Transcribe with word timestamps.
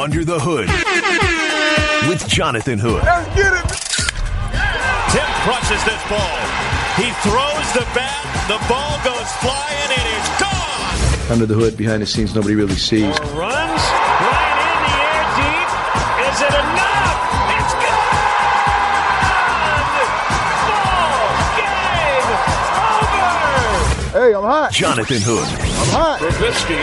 Under 0.00 0.24
the 0.24 0.40
Hood 0.40 0.64
with 2.08 2.26
Jonathan 2.26 2.78
Hood. 2.78 3.04
Let's 3.04 3.28
get 3.36 3.52
it. 3.52 3.68
Tim 5.12 5.28
crushes 5.44 5.84
this 5.84 6.00
ball. 6.08 6.40
He 6.96 7.12
throws 7.20 7.68
the 7.76 7.84
bat. 7.92 8.24
The 8.48 8.56
ball 8.64 8.96
goes 9.04 9.28
flying 9.44 9.92
and 9.92 10.06
it's 10.16 10.32
gone. 10.40 10.96
Under 11.28 11.44
the 11.44 11.52
hood, 11.52 11.76
behind 11.76 12.00
the 12.00 12.06
scenes, 12.06 12.34
nobody 12.34 12.54
really 12.54 12.80
sees. 12.80 13.12
Runs 13.36 13.84
right 13.84 14.56
in 14.56 14.80
the 14.88 15.04
air 15.04 15.20
deep. 15.36 15.68
Is 16.32 16.48
it 16.48 16.54
enough? 16.56 17.60
It's 17.60 17.76
gone. 17.76 18.24
Ball 20.64 21.28
game 21.60 22.32
over. 23.04 24.16
Hey, 24.16 24.32
I'm 24.32 24.48
hot. 24.48 24.72
Jonathan 24.72 25.20
Hood. 25.20 25.44
I'm 25.44 25.92
hot. 25.92 26.24
Trubisky, 26.24 26.80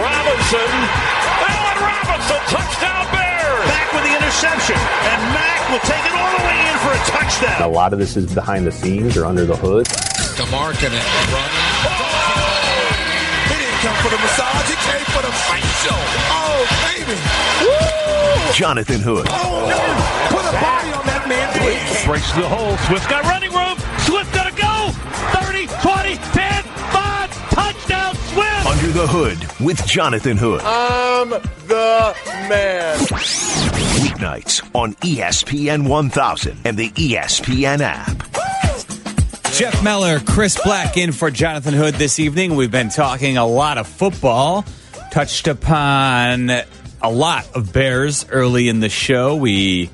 Robinson, 0.00 0.72
Allen 2.28 2.40
Robinson, 2.40 2.56
touchdown 2.56 3.04
Bears. 3.12 3.66
Back 3.68 3.88
with 3.92 4.04
the 4.04 4.12
interception, 4.16 4.76
and 4.76 5.20
Mack 5.32 5.60
will 5.70 5.84
take 5.88 6.04
it 6.04 6.12
all 6.12 6.30
the 6.36 6.44
way 6.44 6.58
in 6.68 6.76
for 6.84 6.92
a 6.92 7.00
touchdown. 7.08 7.62
A 7.62 7.68
lot 7.68 7.92
of 7.92 7.98
this 7.98 8.16
is 8.16 8.32
behind 8.34 8.66
the 8.66 8.72
scenes 8.72 9.16
or 9.16 9.24
under 9.24 9.44
the 9.46 9.56
hood. 9.56 9.86
DeMarcin 10.36 10.92
running. 10.92 11.64
Oh! 11.88 12.68
He 13.48 13.56
didn't 13.58 13.80
come 13.80 13.96
for 14.04 14.10
the 14.10 14.18
massage. 14.18 14.68
He 14.68 14.76
came 14.86 15.06
for 15.14 15.22
the 15.22 15.32
facial. 15.48 15.98
Oh, 16.30 16.60
baby. 16.86 17.16
Woo! 17.64 18.52
Jonathan 18.54 19.00
Hood. 19.00 19.26
Oh, 19.28 19.68
Put 20.30 20.44
a 20.44 20.52
body 20.60 20.90
on 20.92 21.04
that 21.06 21.26
man, 21.28 21.48
please. 21.58 22.04
Breaks 22.06 22.30
the 22.32 22.46
hole. 22.48 22.76
Swift 22.86 23.08
got 23.08 23.24
running 23.24 23.50
room. 23.52 23.76
Swift 24.06 24.32
got 24.34 24.46
to 24.50 24.54
go. 24.54 24.90
30, 25.42 25.66
20, 25.82 26.16
10, 26.32 26.62
5. 26.62 27.50
Touchdown, 27.50 28.14
Swift. 28.32 28.66
Under 28.66 28.88
the 28.92 29.06
Hood 29.06 29.38
with 29.64 29.84
Jonathan 29.86 30.36
Hood. 30.36 30.60
Uh, 30.64 31.07
I'm 31.20 31.30
the 31.30 32.14
man. 32.48 32.96
Weeknights 33.98 34.70
on 34.72 34.94
ESPN 34.94 35.88
1000 35.88 36.58
and 36.64 36.76
the 36.76 36.90
ESPN 36.90 37.80
app. 37.80 39.52
Jeff 39.52 39.82
Meller, 39.82 40.20
Chris 40.20 40.56
Bleck 40.56 40.96
in 40.96 41.10
for 41.10 41.32
Jonathan 41.32 41.74
Hood 41.74 41.94
this 41.94 42.20
evening. 42.20 42.54
We've 42.54 42.70
been 42.70 42.90
talking 42.90 43.36
a 43.36 43.44
lot 43.44 43.78
of 43.78 43.88
football, 43.88 44.64
touched 45.10 45.48
upon 45.48 46.50
a 46.50 47.10
lot 47.10 47.48
of 47.52 47.72
Bears 47.72 48.24
early 48.30 48.68
in 48.68 48.78
the 48.78 48.88
show. 48.88 49.34
We 49.34 49.90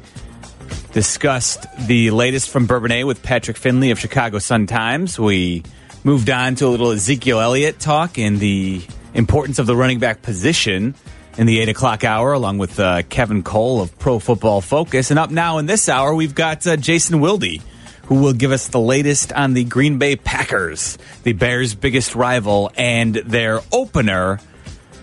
discussed 0.92 1.64
the 1.86 2.10
latest 2.10 2.50
from 2.50 2.66
Bourbonnais 2.66 3.04
with 3.04 3.22
Patrick 3.22 3.56
Finley 3.56 3.92
of 3.92 3.98
Chicago 3.98 4.40
Sun 4.40 4.66
Times. 4.66 5.18
We 5.18 5.62
moved 6.04 6.28
on 6.28 6.54
to 6.56 6.66
a 6.66 6.68
little 6.68 6.90
Ezekiel 6.90 7.40
Elliott 7.40 7.80
talk 7.80 8.18
and 8.18 8.38
the 8.38 8.82
importance 9.14 9.58
of 9.58 9.64
the 9.64 9.74
running 9.74 10.00
back 10.00 10.20
position 10.20 10.94
in 11.36 11.46
the 11.46 11.60
8 11.60 11.70
o'clock 11.70 12.04
hour, 12.04 12.32
along 12.32 12.58
with 12.58 12.78
uh, 12.78 13.02
Kevin 13.02 13.42
Cole 13.42 13.80
of 13.80 13.98
Pro 13.98 14.18
Football 14.18 14.60
Focus. 14.60 15.10
And 15.10 15.18
up 15.18 15.30
now 15.30 15.58
in 15.58 15.66
this 15.66 15.88
hour, 15.88 16.14
we've 16.14 16.34
got 16.34 16.66
uh, 16.66 16.76
Jason 16.76 17.20
Wilde, 17.20 17.60
who 18.06 18.16
will 18.16 18.32
give 18.32 18.52
us 18.52 18.68
the 18.68 18.80
latest 18.80 19.32
on 19.32 19.54
the 19.54 19.64
Green 19.64 19.98
Bay 19.98 20.16
Packers, 20.16 20.98
the 21.22 21.32
Bears' 21.32 21.74
biggest 21.74 22.14
rival, 22.14 22.70
and 22.76 23.14
their 23.14 23.60
opener 23.72 24.38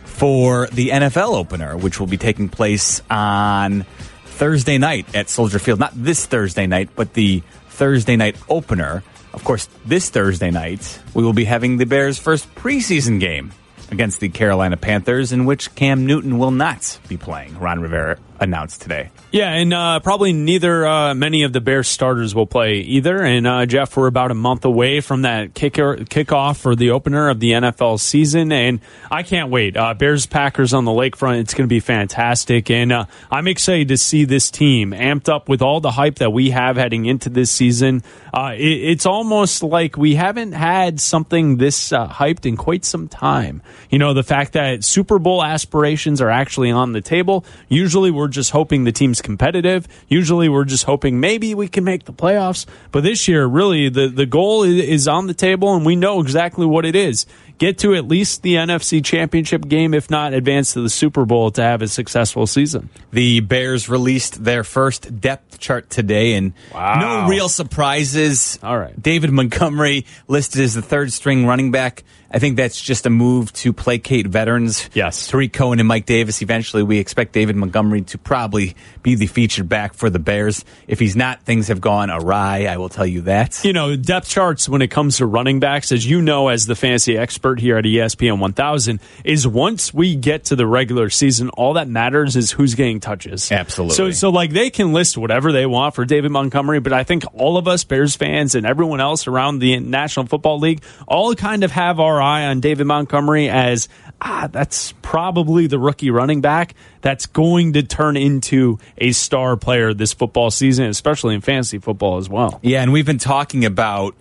for 0.04 0.68
the 0.68 0.90
NFL 0.90 1.36
opener, 1.36 1.76
which 1.76 2.00
will 2.00 2.08
be 2.08 2.18
taking 2.18 2.48
place 2.48 3.02
on 3.10 3.86
Thursday 4.26 4.78
night 4.78 5.14
at 5.16 5.30
Soldier 5.30 5.60
Field. 5.60 5.80
Not 5.80 5.94
this 5.96 6.26
Thursday 6.26 6.68
night, 6.68 6.90
but 6.96 7.14
the 7.14 7.42
Thursday 7.70 8.16
night 8.16 8.36
opener. 8.48 9.04
Of 9.34 9.44
course, 9.44 9.68
this 9.86 10.10
Thursday 10.10 10.52
night, 10.52 11.00
we 11.14 11.24
will 11.24 11.34
be 11.34 11.46
having 11.46 11.78
the 11.78 11.86
Bears' 11.86 12.20
first 12.20 12.54
preseason 12.56 13.20
game 13.20 13.52
against 13.92 14.20
the 14.20 14.30
Carolina 14.30 14.78
Panthers, 14.78 15.32
in 15.32 15.46
which 15.46 15.76
Cam 15.76 16.06
Newton 16.06 16.40
will 16.40 16.52
not 16.52 17.00
be 17.08 17.18
playing. 17.18 17.60
Ron 17.60 17.82
Rivera 17.82 18.18
announced 18.42 18.82
today. 18.82 19.12
Yeah, 19.32 19.54
and 19.54 19.74
uh, 19.74 20.00
probably 20.00 20.34
neither 20.34 20.86
uh, 20.86 21.14
many 21.14 21.44
of 21.44 21.54
the 21.54 21.62
Bears 21.62 21.88
starters 21.88 22.34
will 22.34 22.48
play 22.48 22.80
either. 22.80 23.22
And 23.22 23.46
uh, 23.46 23.66
Jeff, 23.66 23.96
we're 23.96 24.08
about 24.08 24.32
a 24.32 24.34
month 24.34 24.66
away 24.66 25.00
from 25.00 25.22
that 25.22 25.54
kicker 25.54 25.98
kickoff 25.98 26.60
for 26.60 26.76
the 26.76 26.90
opener 26.90 27.30
of 27.30 27.40
the 27.40 27.52
NFL 27.52 28.00
season, 28.00 28.52
and 28.52 28.82
I 29.12 29.24
can't 29.24 29.52
wait. 29.52 29.78
Uh, 29.78 29.94
Bears 29.94 30.26
Packers 30.26 30.74
on 30.74 30.86
the 30.86 30.92
lakefront, 30.92 31.40
it's 31.40 31.54
going 31.54 31.68
to 31.68 31.74
be 31.74 31.80
fantastic, 31.80 32.72
and 32.72 32.92
uh, 32.92 33.06
I'm 33.30 33.48
excited 33.48 33.90
to 33.90 33.98
see 33.98 34.26
this 34.26 34.50
team 34.50 34.92
amped 34.92 35.30
up 35.30 35.48
with 35.48 35.62
all 35.62 35.80
the 35.80 35.92
hype 35.92 36.16
that 36.16 36.32
we 36.34 36.50
have 36.50 36.78
heading 36.78 37.06
into 37.06 37.30
this 37.30 37.52
season. 37.52 38.04
Uh, 38.34 38.54
it, 38.56 38.64
it's 38.64 39.06
almost 39.06 39.62
like 39.62 39.98
we 39.98 40.16
haven't 40.16 40.54
had 40.54 41.00
something 41.00 41.58
this 41.58 41.92
hyped 41.92 42.46
in 42.46 42.58
quite 42.58 42.86
some 42.86 43.08
time. 43.08 43.62
You 43.90 44.00
know, 44.00 44.14
the 44.14 44.24
fact 44.24 44.54
that 44.54 44.84
Super 44.84 45.20
Bowl 45.20 45.44
aspirations 45.44 46.22
are 46.22 46.30
actually 46.30 46.72
on 46.72 46.94
the 46.94 47.02
table. 47.02 47.46
Usually, 47.68 48.12
we're 48.12 48.28
just 48.28 48.52
hoping 48.52 48.84
the 48.84 48.92
team's 48.92 49.22
competitive. 49.22 49.88
Usually, 50.08 50.50
we're 50.50 50.66
just 50.66 50.86
hoping 50.86 51.20
maybe 51.20 51.56
we 51.56 51.68
can 51.68 51.84
make 51.84 52.06
the 52.06 52.14
playoffs. 52.14 52.66
But 52.92 53.04
this 53.04 53.28
year, 53.28 53.46
really, 53.46 53.90
the, 53.90 54.08
the 54.08 54.26
goal 54.26 54.64
is 54.64 55.08
on 55.08 55.28
the 55.28 55.34
table, 55.34 55.76
and 55.76 55.86
we 55.86 55.96
know 55.96 56.22
exactly 56.22 56.66
what 56.66 56.86
it 56.86 56.96
is. 56.96 57.26
Get 57.58 57.78
to 57.80 57.94
at 57.94 58.08
least 58.08 58.42
the 58.42 58.56
NFC 58.56 59.06
Championship 59.06 59.68
game, 59.68 59.94
if 59.94 60.10
not 60.10 60.34
advance 60.34 60.74
to 60.74 60.82
the 60.82 60.90
Super 60.90 61.26
Bowl 61.26 61.52
to 61.52 61.62
have 61.62 61.82
a 61.82 61.88
successful 61.88 62.48
season. 62.48 62.90
The 63.12 63.42
Bears 63.42 63.88
released 63.88 64.44
their 64.44 64.64
first 64.64 65.22
depth 65.22 65.51
chart 65.62 65.90
today, 65.90 66.34
and 66.34 66.54
Wow. 66.74 67.00
no 67.24 67.30
real 67.30 67.48
surprises. 67.50 68.60
All 68.64 68.78
right. 68.78 69.00
David 69.02 69.32
Montgomery 69.32 70.06
listed 70.28 70.62
as 70.62 70.74
the 70.74 70.82
third 70.82 71.12
string 71.14 71.46
running 71.46 71.72
back. 71.72 72.04
I 72.34 72.40
think 72.40 72.56
that's 72.56 72.80
just 72.82 73.06
a 73.06 73.10
move 73.10 73.52
to 73.56 73.74
placate 73.74 74.26
veterans. 74.26 74.90
Yes. 74.94 75.28
Tarik 75.28 75.52
Cohen 75.52 75.80
and 75.80 75.88
Mike 75.90 76.06
Davis. 76.06 76.42
Eventually, 76.42 76.82
we 76.82 76.98
expect 76.98 77.34
David 77.34 77.58
Montgomery 77.58 78.04
to 78.04 78.18
probably 78.18 78.74
be 79.04 79.16
the 79.16 79.28
featured 79.28 79.68
back 79.68 79.94
for 79.94 80.10
the 80.10 80.18
Bears. 80.18 80.64
If 80.88 80.98
he's 80.98 81.18
not, 81.18 81.44
things 81.44 81.68
have 81.68 81.82
gone 81.82 82.10
awry. 82.10 82.68
I 82.68 82.78
will 82.78 82.88
tell 82.88 83.06
you 83.06 83.24
that. 83.24 83.60
you 83.66 83.74
know, 83.74 83.98
depth 83.98 84.30
charts 84.30 84.70
when 84.70 84.82
it 84.82 84.88
comes 84.88 85.18
to 85.18 85.26
running 85.26 85.60
backs, 85.60 85.92
as 85.92 86.10
you 86.10 86.22
know, 86.22 86.48
as 86.48 86.68
the 86.68 86.76
fantasy 86.76 87.18
expert 87.18 87.60
here 87.60 87.78
at 87.78 87.84
ESPN 87.84 88.40
1000, 88.40 89.02
is 89.26 89.46
once 89.46 89.94
we 89.94 90.16
get 90.16 90.46
to 90.46 90.56
the 90.56 90.66
regular 90.66 91.10
season, 91.10 91.50
all 91.50 91.74
that 91.74 91.90
matters 91.90 92.38
is 92.38 92.50
who's 92.52 92.76
getting 92.76 93.02
touches. 93.02 93.52
Absolutely. 93.52 93.96
So, 93.98 94.12
so 94.12 94.30
like 94.30 94.52
they 94.52 94.70
can 94.70 94.94
list 94.94 95.18
whatever 95.18 95.51
they 95.52 95.66
want 95.66 95.96
for 95.96 96.06
David 96.06 96.32
Montgomery, 96.32 96.80
but 96.80 96.94
I 96.94 97.04
think 97.04 97.24
all 97.34 97.58
of 97.58 97.68
us 97.68 97.84
Bears 97.84 98.16
fans 98.16 98.56
and 98.56 98.66
everyone 98.66 99.00
else 99.00 99.28
around 99.28 99.60
the 99.60 99.80
National 99.80 100.26
Football 100.26 100.60
League 100.60 100.84
all 101.08 101.36
kind 101.36 101.64
of 101.64 101.72
have 101.72 102.00
our 102.00 102.22
eye 102.22 102.46
on 102.46 102.60
David 102.60 102.88
Montgomery 102.88 103.50
as 103.50 103.88
ah, 104.22 104.48
that's 104.52 104.94
probably 105.02 105.68
the 105.68 105.80
rookie 105.80 106.12
running 106.12 106.42
back 106.42 106.76
that's 107.02 107.26
going 107.26 107.74
to 107.74 107.84
turn 107.84 108.18
into 108.18 108.80
a 108.98 109.12
star 109.12 109.58
player 109.58 109.94
this 109.94 110.14
football 110.14 110.52
season, 110.52 110.86
especially 110.86 111.36
in 111.36 111.42
fantasy 111.42 111.80
football 111.80 112.18
as 112.18 112.30
well. 112.30 112.60
Yeah, 112.62 112.82
and 112.82 112.94
we've 112.94 113.06
been 113.06 113.18
talking 113.18 113.66
about 113.66 114.16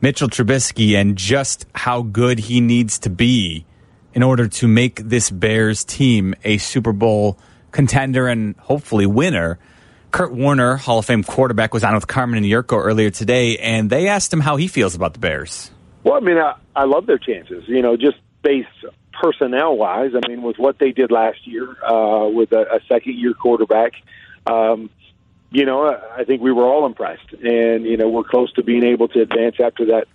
Mitchell 0.00 0.28
Trubisky 0.28 0.94
and 0.94 1.16
just 1.16 1.66
how 1.74 2.02
good 2.02 2.38
he 2.38 2.60
needs 2.60 2.98
to 3.00 3.10
be 3.10 3.64
in 4.14 4.22
order 4.22 4.48
to 4.48 4.68
make 4.68 4.96
this 4.96 5.30
Bears 5.30 5.84
team 5.84 6.34
a 6.44 6.58
Super 6.58 6.92
Bowl 6.92 7.38
contender 7.72 8.28
and 8.28 8.56
hopefully 8.56 9.06
winner. 9.06 9.58
Kurt 10.10 10.32
Warner, 10.32 10.76
Hall 10.76 10.98
of 10.98 11.06
Fame 11.06 11.22
quarterback, 11.22 11.74
was 11.74 11.84
on 11.84 11.94
with 11.94 12.06
Carmen 12.06 12.38
and 12.38 12.46
Jurko 12.46 12.82
earlier 12.82 13.10
today, 13.10 13.58
and 13.58 13.90
they 13.90 14.08
asked 14.08 14.32
him 14.32 14.40
how 14.40 14.56
he 14.56 14.68
feels 14.68 14.94
about 14.94 15.12
the 15.12 15.18
Bears. 15.18 15.70
Well, 16.02 16.14
I 16.14 16.20
mean, 16.20 16.38
I, 16.38 16.54
I 16.74 16.84
love 16.84 17.06
their 17.06 17.18
chances. 17.18 17.64
You 17.66 17.82
know, 17.82 17.96
just 17.96 18.16
based 18.42 18.68
personnel 19.20 19.76
wise. 19.76 20.12
I 20.14 20.26
mean, 20.28 20.42
with 20.42 20.58
what 20.58 20.78
they 20.78 20.92
did 20.92 21.10
last 21.10 21.46
year 21.46 21.76
uh, 21.84 22.28
with 22.28 22.52
a, 22.52 22.76
a 22.76 22.80
second 22.88 23.18
year 23.18 23.34
quarterback, 23.34 23.92
um, 24.46 24.90
you 25.50 25.64
know, 25.64 25.88
I 26.16 26.24
think 26.24 26.42
we 26.42 26.52
were 26.52 26.64
all 26.64 26.86
impressed, 26.86 27.32
and 27.32 27.84
you 27.84 27.96
know, 27.96 28.08
we're 28.08 28.24
close 28.24 28.52
to 28.54 28.62
being 28.62 28.84
able 28.84 29.08
to 29.08 29.20
advance 29.20 29.56
after 29.62 29.86
that. 29.86 30.06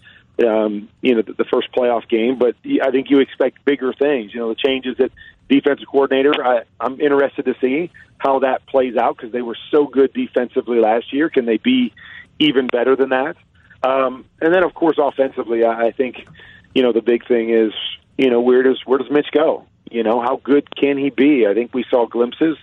Um, 0.44 0.90
you 1.02 1.14
know, 1.14 1.22
the, 1.22 1.34
the 1.34 1.46
first 1.46 1.72
playoff 1.72 2.10
game, 2.10 2.40
but 2.40 2.56
I 2.82 2.90
think 2.90 3.12
you 3.12 3.20
expect 3.20 3.64
bigger 3.66 3.94
things. 3.94 4.34
You 4.34 4.40
know, 4.40 4.50
the 4.50 4.56
changes 4.56 4.98
that 4.98 5.12
defensive 5.54 5.88
coordinator. 5.88 6.34
I, 6.44 6.64
I'm 6.80 7.00
interested 7.00 7.46
to 7.46 7.56
see 7.62 7.92
how 8.18 8.40
that 8.40 8.66
plays 8.66 8.96
out 8.96 9.18
because 9.18 9.32
they 9.32 9.42
were 9.42 9.58
so 9.70 9.86
good 9.86 10.14
defensively 10.14 10.80
last 10.80 11.14
year. 11.14 11.30
Can 11.30 11.46
they 11.46 11.58
be 11.58 11.94
even 12.40 12.68
better 12.68 12.96
than 12.96 13.10
that? 13.10 13.36
Um, 13.84 14.26
and 14.42 14.54
then, 14.54 14.64
of 14.64 14.74
course, 14.74 14.98
offensively, 14.98 15.64
I, 15.64 15.88
I 15.88 15.92
think 15.92 16.26
you 16.74 16.82
know 16.82 16.92
the 16.92 17.02
big 17.02 17.28
thing 17.28 17.52
is 17.52 17.74
you 18.18 18.30
know 18.30 18.42
where 18.42 18.64
does 18.64 18.82
where 18.86 18.98
does 18.98 19.12
Mitch 19.12 19.28
go? 19.32 19.66
You 19.92 20.04
know 20.04 20.22
how 20.22 20.38
good 20.44 20.76
can 20.76 20.98
he 20.98 21.10
be? 21.10 21.46
I 21.46 21.54
think 21.54 21.74
we 21.74 21.86
saw 21.90 22.08
glimpses, 22.08 22.58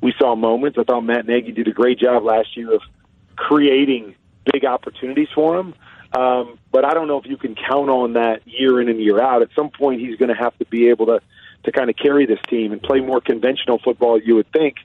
we 0.00 0.12
saw 0.18 0.34
moments. 0.34 0.78
I 0.78 0.84
thought 0.84 1.02
Matt 1.02 1.26
Nagy 1.26 1.52
did 1.52 1.68
a 1.68 1.72
great 1.72 1.98
job 1.98 2.24
last 2.24 2.56
year 2.56 2.74
of 2.74 2.82
creating 3.36 4.14
big 4.52 4.64
opportunities 4.64 5.28
for 5.34 5.58
him. 5.58 5.74
Um, 6.14 6.58
but 6.70 6.84
I 6.84 6.92
don't 6.92 7.06
know 7.06 7.18
if 7.18 7.26
you 7.26 7.36
can 7.36 7.54
count 7.54 7.88
on 7.88 8.14
that 8.14 8.46
year 8.46 8.80
in 8.80 8.88
and 8.88 9.00
year 9.00 9.22
out. 9.22 9.40
At 9.42 9.48
some 9.54 9.70
point, 9.70 10.00
he's 10.00 10.16
going 10.16 10.28
to 10.28 10.34
have 10.34 10.56
to 10.58 10.66
be 10.66 10.88
able 10.88 11.06
to 11.06 11.20
to 11.64 11.72
kind 11.72 11.90
of 11.90 11.96
carry 11.96 12.26
this 12.26 12.40
team 12.48 12.72
and 12.72 12.82
play 12.82 13.00
more 13.00 13.20
conventional 13.20 13.78
football. 13.78 14.20
You 14.20 14.36
would 14.36 14.50
think, 14.52 14.76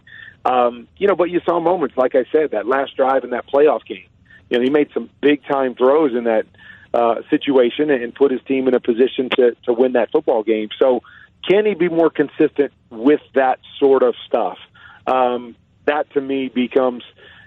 um, 0.45 0.88
you 0.97 1.07
know. 1.07 1.15
But 1.15 1.29
you 1.29 1.41
saw 1.45 1.59
moments, 1.59 1.97
like 1.97 2.15
I 2.15 2.25
said, 2.31 2.51
that 2.51 2.68
last 2.68 2.95
drive 2.95 3.24
in 3.24 3.31
that 3.31 3.47
playoff 3.47 3.85
game. 3.85 4.07
You 4.50 4.57
know, 4.57 4.63
he 4.63 4.69
made 4.69 4.89
some 4.94 5.09
big 5.21 5.44
time 5.45 5.75
throws 5.75 6.15
in 6.15 6.25
that 6.25 6.45
uh, 6.94 7.21
situation 7.29 7.89
and 7.89 8.13
put 8.13 8.31
his 8.31 8.41
team 8.47 8.68
in 8.68 8.74
a 8.74 8.79
position 8.79 9.29
to 9.38 9.56
to 9.65 9.74
win 9.74 9.94
that 9.94 10.12
football 10.12 10.44
game. 10.44 10.69
So 10.79 11.01
can 11.47 11.65
he 11.65 11.74
be 11.74 11.89
more 11.89 12.09
consistent 12.09 12.74
with 12.89 13.21
that 13.33 13.59
sort 13.80 14.03
of 14.03 14.15
stuff? 14.25 14.57
Um, 15.06 15.56
that 15.85 16.12
to 16.13 16.21
me 16.21 16.50
becomes, 16.50 17.03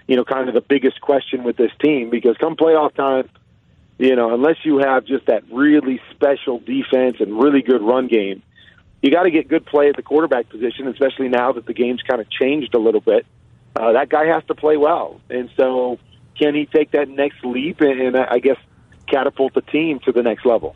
you 0.07 0.15
know, 0.15 0.25
kind 0.25 0.47
of 0.47 0.55
the 0.55 0.61
biggest 0.61 0.99
question 1.01 1.43
with 1.43 1.57
this 1.57 1.71
team 1.81 2.09
because 2.09 2.35
come 2.37 2.55
playoff 2.55 2.95
time, 2.95 3.29
you 3.97 4.15
know, 4.15 4.33
unless 4.33 4.57
you 4.63 4.79
have 4.79 5.05
just 5.05 5.27
that 5.27 5.43
really 5.51 6.01
special 6.11 6.59
defense 6.59 7.17
and 7.19 7.39
really 7.39 7.61
good 7.61 7.81
run 7.81 8.07
game, 8.07 8.41
you 9.01 9.11
got 9.11 9.23
to 9.23 9.31
get 9.31 9.47
good 9.47 9.65
play 9.65 9.89
at 9.89 9.95
the 9.95 10.03
quarterback 10.03 10.49
position, 10.49 10.87
especially 10.87 11.27
now 11.27 11.51
that 11.53 11.65
the 11.65 11.73
game's 11.73 12.01
kind 12.03 12.21
of 12.21 12.29
changed 12.29 12.73
a 12.75 12.79
little 12.79 13.01
bit. 13.01 13.25
Uh, 13.75 13.93
that 13.93 14.09
guy 14.09 14.25
has 14.25 14.43
to 14.45 14.55
play 14.55 14.77
well, 14.77 15.21
and 15.29 15.49
so 15.57 15.97
can 16.37 16.55
he 16.55 16.65
take 16.65 16.91
that 16.91 17.07
next 17.07 17.43
leap 17.43 17.81
and, 17.81 18.01
and 18.01 18.17
I 18.17 18.39
guess 18.39 18.57
catapult 19.07 19.53
the 19.53 19.61
team 19.61 19.99
to 20.05 20.11
the 20.11 20.21
next 20.21 20.45
level? 20.45 20.75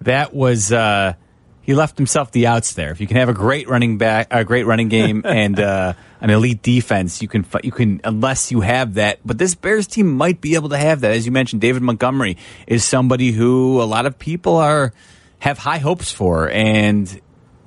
That 0.00 0.34
was 0.34 0.72
uh, 0.72 1.14
he 1.62 1.74
left 1.74 1.96
himself 1.96 2.30
the 2.30 2.46
outs 2.46 2.74
there. 2.74 2.90
If 2.90 3.00
you 3.00 3.06
can 3.06 3.16
have 3.16 3.30
a 3.30 3.34
great 3.34 3.68
running 3.68 3.96
back, 3.96 4.28
a 4.30 4.44
great 4.44 4.66
running 4.66 4.88
game, 4.88 5.22
and 5.26 5.58
uh, 5.58 5.94
an 6.20 6.30
elite 6.30 6.62
defense, 6.62 7.22
you 7.22 7.28
can 7.28 7.46
you 7.62 7.72
can 7.72 8.00
unless 8.04 8.52
you 8.52 8.60
have 8.60 8.94
that. 8.94 9.20
But 9.24 9.38
this 9.38 9.54
Bears 9.54 9.86
team 9.86 10.12
might 10.12 10.40
be 10.40 10.54
able 10.54 10.68
to 10.70 10.78
have 10.78 11.00
that. 11.00 11.12
As 11.12 11.24
you 11.24 11.32
mentioned, 11.32 11.62
David 11.62 11.82
Montgomery 11.82 12.36
is 12.66 12.84
somebody 12.84 13.32
who 13.32 13.80
a 13.80 13.84
lot 13.84 14.04
of 14.04 14.18
people 14.18 14.56
are 14.56 14.92
have 15.38 15.58
high 15.58 15.78
hopes 15.78 16.12
for, 16.12 16.50
and 16.50 17.20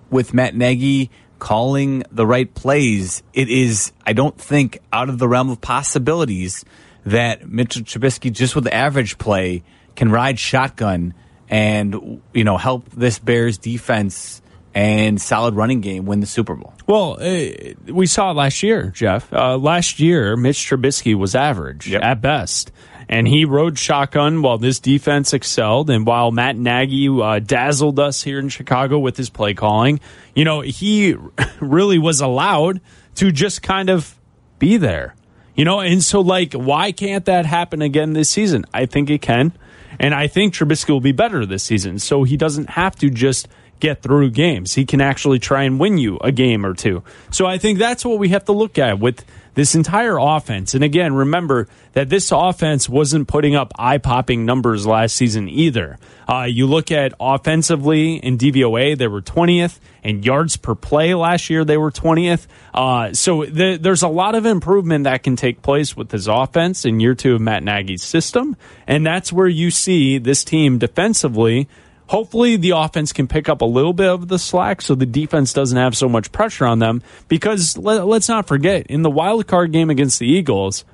with 0.09 0.33
Matt 0.33 0.55
Nagy 0.55 1.09
calling 1.39 2.03
the 2.11 2.25
right 2.25 2.51
plays, 2.53 3.23
it 3.33 3.49
is 3.49 3.91
I 4.05 4.13
don't 4.13 4.39
think 4.39 4.79
out 4.91 5.09
of 5.09 5.19
the 5.19 5.27
realm 5.27 5.49
of 5.49 5.61
possibilities 5.61 6.65
that 7.05 7.47
Mitchell 7.47 7.83
Trubisky 7.83 8.31
just 8.31 8.55
with 8.55 8.63
the 8.63 8.73
average 8.73 9.17
play 9.17 9.63
can 9.95 10.11
ride 10.11 10.39
shotgun 10.39 11.13
and 11.49 12.21
you 12.33 12.43
know 12.43 12.57
help 12.57 12.89
this 12.91 13.19
Bears 13.19 13.57
defense 13.57 14.41
and 14.73 15.19
solid 15.19 15.55
running 15.55 15.81
game 15.81 16.05
win 16.05 16.19
the 16.19 16.27
Super 16.27 16.55
Bowl. 16.55 16.73
Well, 16.85 17.17
uh, 17.19 17.73
we 17.91 18.05
saw 18.05 18.31
it 18.31 18.35
last 18.35 18.61
year, 18.61 18.91
Jeff. 18.91 19.31
Uh, 19.33 19.57
last 19.57 19.99
year, 19.99 20.37
Mitch 20.37 20.57
Trubisky 20.57 21.15
was 21.15 21.33
average 21.33 21.89
yep. 21.89 22.03
at 22.03 22.21
best. 22.21 22.71
And 23.09 23.27
he 23.27 23.45
rode 23.45 23.79
shotgun 23.79 24.41
while 24.41 24.57
this 24.57 24.79
defense 24.79 25.33
excelled. 25.33 25.89
And 25.89 26.05
while 26.05 26.31
Matt 26.31 26.57
Nagy 26.57 27.07
uh, 27.07 27.39
dazzled 27.39 27.99
us 27.99 28.23
here 28.23 28.39
in 28.39 28.49
Chicago 28.49 28.99
with 28.99 29.15
his 29.15 29.29
play 29.29 29.53
calling, 29.53 29.99
you 30.35 30.43
know, 30.43 30.61
he 30.61 31.15
really 31.59 31.99
was 31.99 32.19
allowed 32.19 32.81
to 33.15 33.31
just 33.31 33.61
kind 33.61 33.89
of 33.89 34.17
be 34.59 34.77
there. 34.77 35.15
You 35.55 35.65
know, 35.65 35.79
and 35.79 36.03
so, 36.03 36.21
like, 36.21 36.53
why 36.53 36.91
can't 36.91 37.25
that 37.25 37.47
happen 37.47 37.81
again 37.81 38.13
this 38.13 38.29
season? 38.29 38.65
I 38.73 38.85
think 38.85 39.09
it 39.09 39.23
can. 39.23 39.53
And 39.99 40.13
I 40.13 40.27
think 40.27 40.53
Trubisky 40.53 40.89
will 40.89 40.99
be 40.99 41.13
better 41.13 41.45
this 41.45 41.63
season. 41.63 41.97
So 41.97 42.23
he 42.23 42.37
doesn't 42.37 42.71
have 42.71 42.95
to 42.97 43.09
just 43.09 43.47
get 43.79 44.01
through 44.01 44.31
games. 44.31 44.75
He 44.75 44.85
can 44.85 45.01
actually 45.01 45.39
try 45.39 45.63
and 45.63 45.79
win 45.79 45.97
you 45.97 46.17
a 46.21 46.31
game 46.31 46.65
or 46.65 46.73
two. 46.73 47.03
So 47.31 47.45
I 47.45 47.57
think 47.57 47.79
that's 47.79 48.05
what 48.05 48.19
we 48.19 48.29
have 48.29 48.45
to 48.45 48.51
look 48.51 48.77
at 48.77 48.99
with 48.99 49.23
this 49.57 49.73
entire 49.73 50.19
offense. 50.19 50.75
And 50.75 50.83
again, 50.83 51.15
remember 51.15 51.67
that 51.93 52.09
this 52.09 52.31
offense 52.31 52.87
wasn't 52.87 53.27
putting 53.27 53.55
up 53.55 53.73
eye 53.75 53.97
popping 53.97 54.45
numbers 54.45 54.85
last 54.85 55.15
season 55.15 55.49
either. 55.49 55.97
Uh, 56.29 56.43
you 56.43 56.67
look 56.67 56.91
at 56.91 57.15
offensively 57.19 58.17
in 58.17 58.37
DVOA, 58.37 58.95
they 58.95 59.07
were 59.07 59.23
20th, 59.23 59.79
and 60.03 60.23
yards 60.23 60.57
per 60.57 60.75
play 60.75 61.15
last 61.15 61.49
year, 61.49 61.65
they 61.65 61.75
were 61.75 61.89
20th. 61.89 62.45
Uh, 62.71 63.13
so 63.13 63.45
the, 63.45 63.79
there's 63.81 64.03
a 64.03 64.07
lot 64.07 64.35
of 64.35 64.45
improvement 64.45 65.05
that 65.05 65.23
can 65.23 65.35
take 65.35 65.63
place 65.63 65.97
with 65.97 66.09
this 66.09 66.27
offense 66.27 66.85
in 66.85 66.99
year 66.99 67.15
two 67.15 67.33
of 67.33 67.41
Matt 67.41 67.63
Nagy's 67.63 68.03
system. 68.03 68.55
And 68.85 69.03
that's 69.03 69.33
where 69.33 69.47
you 69.47 69.71
see 69.71 70.19
this 70.19 70.43
team 70.43 70.77
defensively 70.77 71.67
Hopefully, 72.07 72.55
the 72.55 72.71
offense 72.71 73.11
can 73.11 73.27
pick 73.27 73.49
up 73.49 73.61
a 73.61 73.65
little 73.65 73.93
bit 73.93 74.07
of 74.07 74.27
the 74.27 74.39
slack 74.39 74.81
so 74.81 74.95
the 74.95 75.05
defense 75.05 75.53
doesn't 75.53 75.77
have 75.77 75.95
so 75.95 76.07
much 76.07 76.31
pressure 76.31 76.65
on 76.65 76.79
them. 76.79 77.01
Because 77.27 77.77
let, 77.77 78.01
us 78.01 78.29
not 78.29 78.47
forget, 78.47 78.87
in 78.87 79.01
the 79.01 79.09
wild 79.09 79.47
card 79.47 79.71
game 79.71 79.89
against 79.89 80.19
the 80.19 80.27
Eagles, 80.27 80.85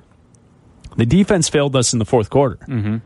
the 0.96 1.06
defense 1.06 1.48
failed 1.48 1.76
us 1.76 1.92
in 1.92 1.98
the 1.98 2.04
fourth 2.04 2.30
quarter. 2.30 2.56
Mm-hmm. 2.66 2.96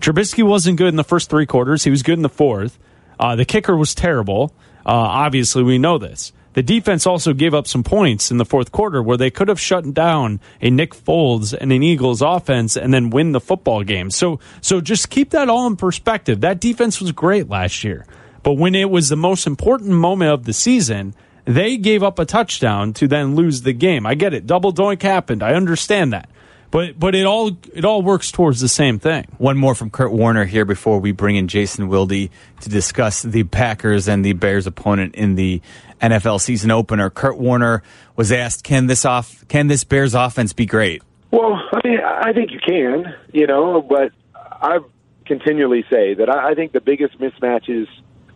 Trubisky 0.00 0.44
wasn't 0.44 0.78
good 0.78 0.88
in 0.88 0.96
the 0.96 1.04
first 1.04 1.30
three 1.30 1.46
quarters, 1.46 1.84
he 1.84 1.90
was 1.90 2.02
good 2.02 2.18
in 2.18 2.22
the 2.22 2.28
fourth. 2.28 2.78
Uh, 3.18 3.36
the 3.36 3.44
kicker 3.44 3.76
was 3.76 3.94
terrible. 3.94 4.52
Uh, 4.84 4.90
obviously, 4.90 5.62
we 5.62 5.78
know 5.78 5.98
this. 5.98 6.32
The 6.54 6.62
defense 6.62 7.06
also 7.06 7.34
gave 7.34 7.52
up 7.52 7.66
some 7.66 7.82
points 7.82 8.30
in 8.30 8.38
the 8.38 8.44
fourth 8.44 8.72
quarter 8.72 9.02
where 9.02 9.16
they 9.16 9.30
could 9.30 9.48
have 9.48 9.60
shut 9.60 9.92
down 9.92 10.40
a 10.60 10.70
Nick 10.70 10.94
Foles 10.94 11.52
and 11.52 11.72
an 11.72 11.82
Eagles 11.82 12.22
offense 12.22 12.76
and 12.76 12.94
then 12.94 13.10
win 13.10 13.32
the 13.32 13.40
football 13.40 13.82
game. 13.82 14.10
So, 14.10 14.38
so 14.60 14.80
just 14.80 15.10
keep 15.10 15.30
that 15.30 15.50
all 15.50 15.66
in 15.66 15.76
perspective. 15.76 16.40
That 16.40 16.60
defense 16.60 17.00
was 17.00 17.12
great 17.12 17.48
last 17.48 17.84
year, 17.84 18.06
but 18.42 18.52
when 18.52 18.74
it 18.74 18.88
was 18.88 19.08
the 19.08 19.16
most 19.16 19.46
important 19.46 19.90
moment 19.90 20.30
of 20.30 20.44
the 20.44 20.52
season, 20.52 21.14
they 21.44 21.76
gave 21.76 22.02
up 22.02 22.18
a 22.18 22.24
touchdown 22.24 22.92
to 22.94 23.08
then 23.08 23.34
lose 23.34 23.62
the 23.62 23.72
game. 23.72 24.06
I 24.06 24.14
get 24.14 24.32
it. 24.32 24.46
Double 24.46 24.72
doink 24.72 25.02
happened. 25.02 25.42
I 25.42 25.54
understand 25.54 26.12
that. 26.12 26.28
But 26.74 26.98
but 26.98 27.14
it 27.14 27.24
all 27.24 27.56
it 27.72 27.84
all 27.84 28.02
works 28.02 28.32
towards 28.32 28.60
the 28.60 28.66
same 28.66 28.98
thing. 28.98 29.28
One 29.38 29.56
more 29.56 29.76
from 29.76 29.90
Kurt 29.90 30.10
Warner 30.10 30.44
here 30.44 30.64
before 30.64 30.98
we 30.98 31.12
bring 31.12 31.36
in 31.36 31.46
Jason 31.46 31.86
Wilde 31.86 32.10
to 32.10 32.68
discuss 32.68 33.22
the 33.22 33.44
Packers 33.44 34.08
and 34.08 34.24
the 34.24 34.32
Bears 34.32 34.66
opponent 34.66 35.14
in 35.14 35.36
the 35.36 35.62
NFL 36.02 36.40
season 36.40 36.72
opener. 36.72 37.10
Kurt 37.10 37.38
Warner 37.38 37.84
was 38.16 38.32
asked, 38.32 38.64
"Can 38.64 38.88
this 38.88 39.04
off? 39.04 39.46
Can 39.46 39.68
this 39.68 39.84
Bears 39.84 40.16
offense 40.16 40.52
be 40.52 40.66
great?" 40.66 41.00
Well, 41.30 41.62
I 41.72 41.86
mean, 41.86 42.00
I 42.00 42.32
think 42.32 42.50
you 42.50 42.58
can, 42.58 43.14
you 43.32 43.46
know, 43.46 43.80
but 43.80 44.10
I 44.34 44.80
continually 45.26 45.84
say 45.88 46.14
that 46.14 46.28
I 46.28 46.56
think 46.56 46.72
the 46.72 46.80
biggest 46.80 47.20
mismatches 47.20 47.86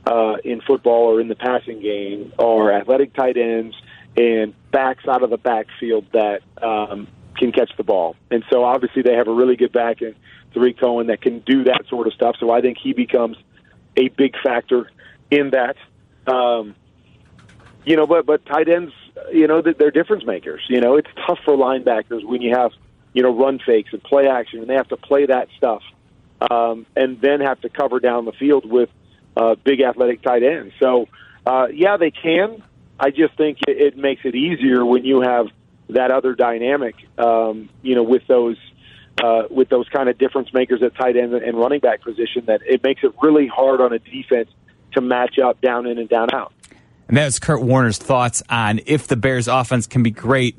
uh, 0.07 0.37
in 0.45 0.61
football 0.61 1.13
or 1.13 1.21
in 1.21 1.27
the 1.27 1.35
passing 1.35 1.83
game 1.83 2.33
are 2.39 2.71
athletic 2.71 3.15
tight 3.15 3.37
ends 3.37 3.75
and 4.17 4.55
backs 4.71 5.09
out 5.09 5.25
of 5.25 5.31
the 5.31 5.39
backfield 5.39 6.07
that 6.13 6.43
um, 6.63 7.09
can 7.39 7.53
catch 7.53 7.71
the 7.77 7.85
ball. 7.85 8.17
And 8.31 8.45
so 8.51 8.65
obviously 8.65 9.03
they 9.03 9.15
have 9.15 9.29
a 9.29 9.33
really 9.33 9.57
good 9.57 9.73
back 9.73 10.03
in 10.03 10.15
Tarik 10.53 10.79
Cohen 10.79 11.07
that 11.09 11.21
can 11.21 11.41
do 11.41 11.65
that 11.65 11.83
sort 11.89 12.07
of 12.07 12.13
stuff. 12.13 12.37
So 12.41 12.51
I 12.51 12.61
think 12.61 12.79
he 12.83 12.93
becomes 12.93 13.37
a 13.97 14.09
big 14.09 14.35
factor 14.43 14.91
in 15.31 15.51
that. 15.51 15.77
Um, 16.31 16.75
you 17.85 17.97
know, 17.97 18.07
but 18.07 18.27
but 18.27 18.45
tight 18.45 18.69
ends, 18.69 18.93
you 19.33 19.47
know, 19.47 19.63
they're 19.63 19.91
difference 19.91 20.25
makers. 20.25 20.63
You 20.69 20.81
know, 20.81 20.97
it's 20.97 21.09
tough 21.27 21.39
for 21.45 21.57
linebackers 21.57 22.25
when 22.25 22.43
you 22.43 22.55
have 22.55 22.73
you 23.15 23.23
know 23.23 23.35
run 23.35 23.59
fakes 23.65 23.93
and 23.93 24.03
play 24.03 24.29
action, 24.29 24.61
and 24.61 24.69
they 24.69 24.75
have 24.75 24.89
to 24.89 24.97
play 24.97 25.27
that 25.27 25.49
stuff, 25.57 25.83
um, 26.51 26.87
and 26.97 27.21
then 27.21 27.41
have 27.41 27.61
to 27.63 27.69
cover 27.69 27.99
down 27.99 28.27
the 28.27 28.33
field 28.33 28.71
with 28.71 28.91
uh, 29.37 29.55
big 29.65 29.81
athletic 29.81 30.23
tight 30.23 30.43
ends. 30.43 30.75
So 30.81 31.09
uh, 31.47 31.69
yeah, 31.73 31.97
they 31.97 32.11
can. 32.11 32.63
I 33.01 33.11
just 33.11 33.37
think 33.37 33.59
it, 33.67 33.81
it 33.81 33.97
makes 33.97 34.23
it 34.25 34.35
easier 34.35 34.85
when 34.85 35.05
you 35.05 35.23
have 35.23 35.47
that 35.91 36.11
other 36.11 36.35
dynamic. 36.35 36.95
Um, 37.19 37.69
you 37.83 37.95
know, 37.95 38.03
with 38.03 38.27
those. 38.27 38.57
Uh, 39.21 39.49
with 39.51 39.69
those 39.69 39.89
kind 39.89 40.09
of 40.09 40.17
difference 40.17 40.55
makers 40.55 40.81
at 40.81 40.95
tight 40.95 41.17
end 41.17 41.35
and 41.35 41.59
running 41.59 41.81
back 41.81 42.01
position, 42.03 42.45
that 42.47 42.61
it 42.65 42.85
makes 42.85 43.03
it 43.03 43.13
really 43.21 43.49
hard 43.49 43.81
on 43.81 43.93
a 43.93 43.99
defense 43.99 44.49
to 44.93 45.01
match 45.01 45.41
up 45.41 45.61
down 45.61 45.89
in 45.89 45.99
and 45.99 46.09
down 46.09 46.33
out. 46.33 46.53
And 47.09 47.17
that 47.17 47.25
was 47.25 47.41
Kurt 47.41 47.61
Warner's 47.61 47.99
thoughts 47.99 48.45
on 48.49 48.81
if 48.87 49.09
the 49.09 49.17
Bears 49.17 49.49
offense 49.49 49.89
can 49.89 50.05
be 50.05 50.13
great 50.13 50.57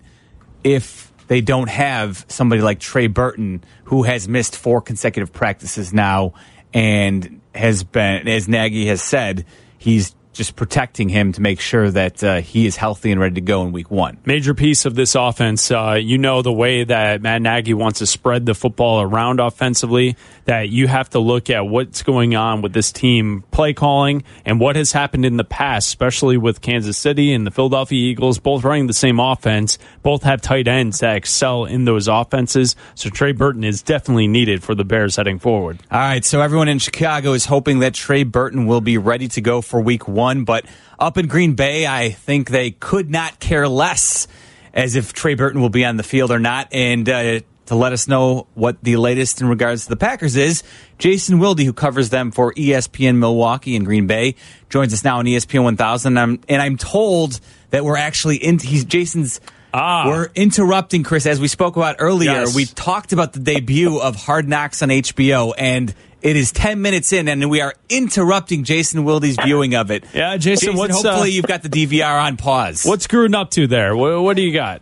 if 0.61 1.13
they 1.27 1.41
don't 1.41 1.69
have 1.69 2.25
somebody 2.27 2.61
like 2.61 2.79
Trey 2.79 3.07
Burton, 3.07 3.63
who 3.85 4.03
has 4.03 4.27
missed 4.27 4.57
four 4.57 4.81
consecutive 4.81 5.31
practices 5.31 5.93
now 5.93 6.33
and 6.73 7.39
has 7.55 7.83
been, 7.83 8.27
as 8.27 8.47
Nagy 8.47 8.87
has 8.87 9.01
said, 9.01 9.45
he's 9.77 10.15
just 10.33 10.55
protecting 10.55 11.09
him 11.09 11.33
to 11.33 11.41
make 11.41 11.59
sure 11.59 11.89
that 11.89 12.23
uh, 12.23 12.41
he 12.41 12.65
is 12.65 12.75
healthy 12.75 13.11
and 13.11 13.19
ready 13.19 13.35
to 13.35 13.41
go 13.41 13.63
in 13.63 13.71
week 13.71 13.89
one. 13.89 14.17
Major 14.25 14.53
piece 14.53 14.85
of 14.85 14.95
this 14.95 15.15
offense. 15.15 15.71
Uh, 15.71 15.99
you 16.01 16.17
know 16.17 16.41
the 16.41 16.53
way 16.53 16.83
that 16.83 17.21
Matt 17.21 17.41
Nagy 17.41 17.73
wants 17.73 17.99
to 17.99 18.05
spread 18.05 18.45
the 18.45 18.53
football 18.53 19.01
around 19.01 19.39
offensively, 19.39 20.15
that 20.45 20.69
you 20.69 20.87
have 20.87 21.09
to 21.09 21.19
look 21.19 21.49
at 21.49 21.65
what's 21.65 22.03
going 22.03 22.35
on 22.35 22.61
with 22.61 22.73
this 22.73 22.91
team 22.91 23.43
play 23.51 23.73
calling 23.73 24.23
and 24.45 24.59
what 24.59 24.75
has 24.75 24.91
happened 24.91 25.25
in 25.25 25.37
the 25.37 25.43
past, 25.43 25.87
especially 25.87 26.37
with 26.37 26.61
Kansas 26.61 26.97
City 26.97 27.33
and 27.33 27.45
the 27.45 27.51
Philadelphia 27.51 27.99
Eagles, 27.99 28.39
both 28.39 28.63
running 28.63 28.87
the 28.87 28.93
same 28.93 29.19
offense, 29.19 29.77
both 30.03 30.23
have 30.23 30.41
tight 30.41 30.67
ends 30.67 30.99
that 30.99 31.15
excel 31.17 31.65
in 31.65 31.85
those 31.85 32.07
offenses. 32.07 32.75
So 32.95 33.09
Trey 33.09 33.31
Burton 33.31 33.63
is 33.63 33.81
definitely 33.81 34.27
needed 34.27 34.63
for 34.63 34.75
the 34.75 34.85
Bears 34.85 35.15
heading 35.15 35.39
forward. 35.39 35.79
All 35.91 35.99
right, 35.99 36.23
so 36.23 36.41
everyone 36.41 36.67
in 36.67 36.79
Chicago 36.79 37.33
is 37.33 37.45
hoping 37.45 37.79
that 37.79 37.93
Trey 37.93 38.23
Burton 38.23 38.67
will 38.67 38.81
be 38.81 38.97
ready 38.97 39.27
to 39.29 39.41
go 39.41 39.61
for 39.61 39.81
week 39.81 40.07
one 40.07 40.28
one. 40.29 40.43
But 40.43 40.65
up 40.97 41.17
in 41.17 41.27
Green 41.27 41.53
Bay, 41.53 41.87
I 41.87 42.09
think 42.09 42.49
they 42.49 42.71
could 42.71 43.09
not 43.09 43.39
care 43.39 43.67
less 43.67 44.27
as 44.73 44.95
if 44.95 45.13
Trey 45.13 45.33
Burton 45.33 45.61
will 45.61 45.69
be 45.69 45.85
on 45.85 45.97
the 45.97 46.03
field 46.03 46.31
or 46.31 46.39
not. 46.39 46.67
And 46.71 47.09
uh, 47.09 47.39
to 47.65 47.75
let 47.75 47.93
us 47.93 48.07
know 48.07 48.47
what 48.53 48.83
the 48.83 48.97
latest 48.97 49.41
in 49.41 49.47
regards 49.47 49.83
to 49.83 49.89
the 49.89 49.97
Packers 49.97 50.35
is, 50.35 50.63
Jason 50.97 51.39
Wilde, 51.39 51.61
who 51.61 51.73
covers 51.73 52.09
them 52.09 52.31
for 52.31 52.53
ESPN 52.53 53.17
Milwaukee 53.17 53.75
and 53.75 53.85
Green 53.85 54.07
Bay, 54.07 54.35
joins 54.69 54.93
us 54.93 55.03
now 55.03 55.17
on 55.17 55.25
ESPN 55.25 55.63
1000. 55.63 56.13
And 56.13 56.19
I'm, 56.19 56.41
and 56.47 56.61
I'm 56.61 56.77
told 56.77 57.39
that 57.71 57.83
we're 57.83 57.97
actually 57.97 58.37
in. 58.37 58.59
He's 58.59 58.85
Jason's. 58.85 59.41
Ah. 59.71 60.07
We're 60.07 60.29
interrupting 60.33 61.03
Chris 61.03 61.27
as 61.27 61.39
we 61.39 61.47
spoke 61.47 61.75
about 61.75 61.97
earlier. 61.99 62.31
Yes. 62.31 62.55
We 62.55 62.65
talked 62.65 63.13
about 63.13 63.33
the 63.33 63.39
debut 63.39 63.99
of 63.99 64.15
Hard 64.15 64.49
Knocks 64.49 64.81
on 64.81 64.89
HBO, 64.89 65.53
and 65.55 65.93
It 66.21 66.35
is 66.35 66.51
10 66.51 66.81
minutes 66.81 67.13
in, 67.13 67.29
and 67.29 67.49
we 67.49 67.61
are 67.61 67.73
interrupting 67.87 68.65
Jason 68.65 69.05
Wilde's 69.05 69.37
viewing 69.41 69.75
of 69.75 69.89
it. 69.89 70.03
Yeah, 70.13 70.35
Jason, 70.35 70.75
what's, 70.75 70.93
hopefully 70.93 71.29
uh, 71.29 71.33
you've 71.33 71.45
got 71.45 71.63
the 71.63 71.69
DVR 71.69 72.21
on 72.21 72.35
pause. 72.35 72.83
What's 72.83 73.07
Gruden 73.07 73.35
up 73.35 73.51
to 73.51 73.67
there? 73.67 73.95
What, 73.95 74.21
what 74.21 74.35
do 74.35 74.41
you 74.41 74.51
got? 74.51 74.81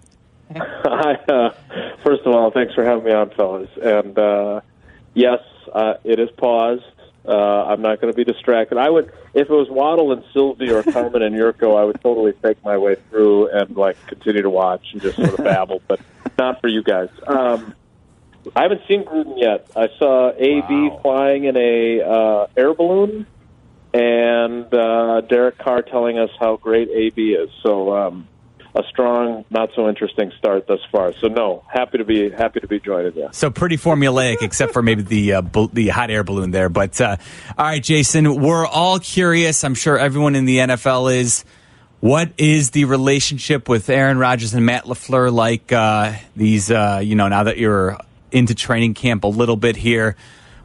Hi. 0.56 1.14
Uh, 1.30 1.50
first 2.04 2.24
of 2.26 2.34
all, 2.34 2.50
thanks 2.52 2.74
for 2.74 2.84
having 2.84 3.04
me 3.04 3.12
on, 3.12 3.30
fellas. 3.32 3.70
And 3.82 4.18
uh, 4.18 4.62
yes, 5.14 5.40
uh, 5.72 5.96
it 6.04 6.20
is 6.20 6.30
paused. 6.38 6.84
Uh, 7.28 7.66
I'm 7.66 7.82
not 7.82 8.00
going 8.00 8.12
to 8.12 8.18
be 8.18 8.24
distracted. 8.24 8.78
I 8.78 8.90
would, 8.90 9.12
if 9.34 9.50
it 9.50 9.50
was 9.50 9.68
Waddle 9.70 10.14
and 10.14 10.24
Silvy 10.34 10.72
or 10.72 10.82
Carmen 10.82 11.22
and 11.22 11.36
Jurko, 11.36 11.76
I 11.76 11.84
would 11.84 12.00
totally 12.02 12.32
fake 12.42 12.58
my 12.64 12.78
way 12.78 12.96
through 13.10 13.50
and 13.50 13.76
like 13.76 13.98
continue 14.08 14.42
to 14.42 14.50
watch 14.50 14.86
and 14.94 15.02
just 15.02 15.18
sort 15.18 15.38
of 15.38 15.44
babble. 15.44 15.82
But 15.88 16.00
not 16.38 16.62
for 16.62 16.70
you 16.70 16.82
guys. 16.82 17.10
Um, 17.28 17.76
I 18.56 18.64
haven't 18.64 18.82
seen 18.88 19.04
Gruden 19.04 19.34
yet. 19.38 19.68
I 19.76 19.88
saw 20.00 20.32
AB 20.38 20.66
Wow. 20.90 21.00
flying 21.02 21.46
in 21.46 21.58
a 21.58 22.02
uh, 22.02 22.48
air 22.56 22.74
balloon, 22.74 23.26
and 23.94 24.74
uh, 24.74 25.22
Derek 25.22 25.58
Carr 25.58 25.82
telling 25.82 26.18
us 26.20 26.30
how 26.40 26.58
great 26.58 26.90
AB 26.90 27.32
is. 27.34 27.50
So 27.64 27.96
um, 27.96 28.28
a 28.76 28.84
strong, 28.90 29.46
not 29.50 29.70
so 29.76 29.90
interesting 29.90 30.32
start 30.38 30.68
thus 30.68 30.80
far. 30.92 31.14
So 31.14 31.28
no, 31.28 31.64
happy 31.68 31.98
to 31.98 32.04
be 32.06 32.30
happy 32.30 32.60
to 32.60 32.68
be 32.68 32.80
joining 32.80 33.16
you. 33.16 33.30
So 33.32 33.50
pretty 33.50 33.78
formulaic, 33.78 34.42
except 34.42 34.74
for 34.74 34.82
maybe 34.84 35.02
the 35.04 35.34
uh, 35.34 35.42
the 35.74 35.88
hot 35.90 36.12
air 36.12 36.24
balloon 36.24 36.52
there. 36.52 36.70
But 36.70 37.00
uh, 37.02 37.18
all 37.58 37.66
right, 37.66 37.82
Jason, 37.84 38.42
we're 38.42 38.66
all 38.68 39.00
curious. 39.00 39.64
I'm 39.64 39.76
sure 39.76 39.98
everyone 39.98 40.36
in 40.36 40.46
the 40.46 40.58
NFL 40.58 41.16
is. 41.16 41.46
What 42.00 42.30
is 42.38 42.70
the 42.72 42.86
relationship 42.86 43.68
with 43.68 43.90
Aaron 43.90 44.20
Rodgers 44.20 44.54
and 44.54 44.64
Matt 44.64 44.84
Lafleur 44.84 45.34
like? 45.34 45.72
Uh, 45.72 46.14
these, 46.36 46.70
uh, 46.70 47.02
you 47.04 47.16
know, 47.16 47.28
now 47.28 47.46
that 47.46 47.58
you're 47.58 47.98
into 48.38 48.56
training 48.56 48.94
camp 48.94 49.24
a 49.24 49.28
little 49.28 49.58
bit 49.58 49.76
here, 49.76 50.16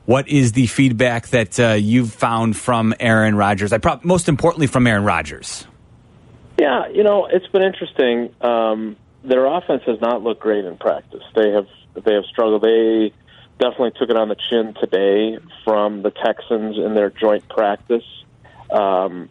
what 0.04 0.28
is 0.28 0.52
the 0.52 0.66
feedback 0.66 1.28
that 1.28 1.58
uh, 1.58 1.72
you've 1.72 2.12
found 2.12 2.56
from 2.56 2.94
Aaron 3.00 3.34
Rodgers? 3.34 3.72
I 3.72 3.78
most 4.02 4.28
importantly 4.28 4.66
from 4.66 4.86
Aaron 4.86 5.04
Rodgers. 5.04 5.66
Yeah, 6.58 6.88
you 6.88 7.02
know, 7.02 7.26
it's 7.26 7.46
been 7.48 7.62
interesting. 7.62 8.34
Um, 8.40 8.96
their 9.24 9.46
offense 9.46 9.82
has 9.86 10.00
not 10.00 10.22
looked 10.22 10.40
great 10.40 10.64
in 10.64 10.76
practice. 10.76 11.22
They 11.34 11.50
have 11.50 11.66
they 11.94 12.14
have 12.14 12.24
struggled. 12.24 12.62
They 12.62 13.12
definitely 13.58 13.92
took 13.98 14.10
it 14.10 14.16
on 14.16 14.28
the 14.28 14.36
chin 14.50 14.74
today 14.80 15.38
from 15.64 16.02
the 16.02 16.10
Texans 16.10 16.76
in 16.76 16.94
their 16.94 17.10
joint 17.10 17.48
practice. 17.48 18.04
Um, 18.70 19.30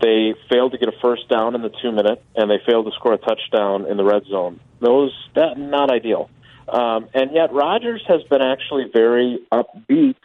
they 0.00 0.34
failed 0.48 0.72
to 0.72 0.78
get 0.78 0.88
a 0.88 0.98
first 1.02 1.28
down 1.28 1.54
in 1.54 1.62
the 1.62 1.72
two 1.82 1.92
minute, 1.92 2.22
and 2.34 2.50
they 2.50 2.58
failed 2.64 2.86
to 2.86 2.92
score 2.92 3.12
a 3.12 3.18
touchdown 3.18 3.86
in 3.86 3.96
the 3.96 4.04
red 4.04 4.24
zone. 4.24 4.60
Those 4.80 5.12
that 5.34 5.58
not 5.58 5.90
ideal. 5.90 6.30
Um, 6.70 7.08
and 7.14 7.32
yet, 7.32 7.52
Rodgers 7.52 8.02
has 8.06 8.22
been 8.24 8.42
actually 8.42 8.84
very 8.92 9.40
upbeat 9.52 10.16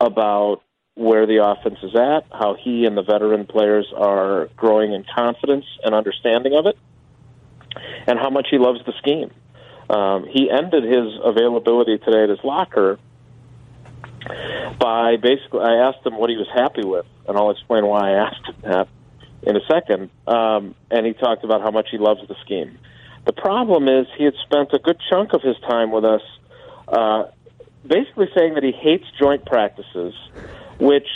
about 0.00 0.62
where 0.94 1.26
the 1.26 1.44
offense 1.44 1.78
is 1.82 1.94
at, 1.94 2.26
how 2.32 2.56
he 2.60 2.84
and 2.84 2.96
the 2.96 3.02
veteran 3.02 3.46
players 3.46 3.86
are 3.96 4.48
growing 4.56 4.92
in 4.92 5.04
confidence 5.14 5.64
and 5.84 5.94
understanding 5.94 6.54
of 6.54 6.66
it, 6.66 6.76
and 8.08 8.18
how 8.18 8.30
much 8.30 8.48
he 8.50 8.58
loves 8.58 8.80
the 8.84 8.92
scheme. 8.98 9.30
Um, 9.88 10.26
he 10.26 10.50
ended 10.50 10.82
his 10.82 11.14
availability 11.22 11.98
today 11.98 12.24
at 12.24 12.28
his 12.28 12.40
locker 12.42 12.98
by 14.78 15.16
basically, 15.16 15.60
I 15.60 15.88
asked 15.88 16.04
him 16.04 16.16
what 16.18 16.30
he 16.30 16.36
was 16.36 16.48
happy 16.52 16.84
with, 16.84 17.06
and 17.26 17.36
I'll 17.36 17.50
explain 17.50 17.86
why 17.86 18.10
I 18.10 18.12
asked 18.26 18.46
him 18.46 18.56
that 18.62 18.88
in 19.42 19.56
a 19.56 19.60
second. 19.70 20.10
Um, 20.26 20.74
and 20.90 21.06
he 21.06 21.12
talked 21.12 21.44
about 21.44 21.62
how 21.62 21.70
much 21.70 21.88
he 21.90 21.98
loves 21.98 22.20
the 22.28 22.34
scheme. 22.44 22.78
The 23.28 23.34
problem 23.34 23.88
is 23.88 24.06
he 24.16 24.24
had 24.24 24.32
spent 24.42 24.72
a 24.72 24.78
good 24.78 24.96
chunk 25.10 25.34
of 25.34 25.42
his 25.42 25.56
time 25.68 25.90
with 25.90 26.02
us 26.02 26.22
uh, 26.88 27.24
basically 27.86 28.28
saying 28.34 28.54
that 28.54 28.62
he 28.62 28.72
hates 28.72 29.04
joint 29.20 29.44
practices, 29.44 30.14
which 30.80 31.06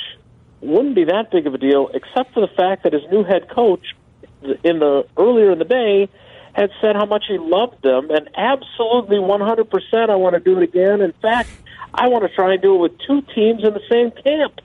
wouldn't 0.60 0.94
be 0.94 1.04
that 1.04 1.30
big 1.30 1.46
of 1.46 1.54
a 1.54 1.58
deal, 1.58 1.88
except 1.94 2.34
for 2.34 2.40
the 2.40 2.52
fact 2.54 2.82
that 2.82 2.92
his 2.92 3.00
new 3.10 3.24
head 3.24 3.48
coach 3.48 3.94
in 4.42 4.78
the 4.78 5.06
earlier 5.16 5.52
in 5.52 5.58
the 5.58 5.64
day 5.64 6.06
had 6.52 6.68
said 6.82 6.96
how 6.96 7.06
much 7.06 7.24
he 7.28 7.38
loved 7.38 7.80
them, 7.82 8.10
and 8.10 8.28
absolutely 8.36 9.16
100%, 9.16 10.10
I 10.10 10.16
want 10.16 10.34
to 10.34 10.40
do 10.40 10.58
it 10.58 10.64
again. 10.64 11.00
In 11.00 11.12
fact, 11.12 11.48
I 11.94 12.08
want 12.08 12.24
to 12.24 12.34
try 12.34 12.52
and 12.52 12.60
do 12.60 12.74
it 12.74 12.78
with 12.78 12.98
two 13.06 13.22
teams 13.34 13.64
in 13.64 13.72
the 13.72 13.80
same 13.90 14.10
camp. 14.10 14.60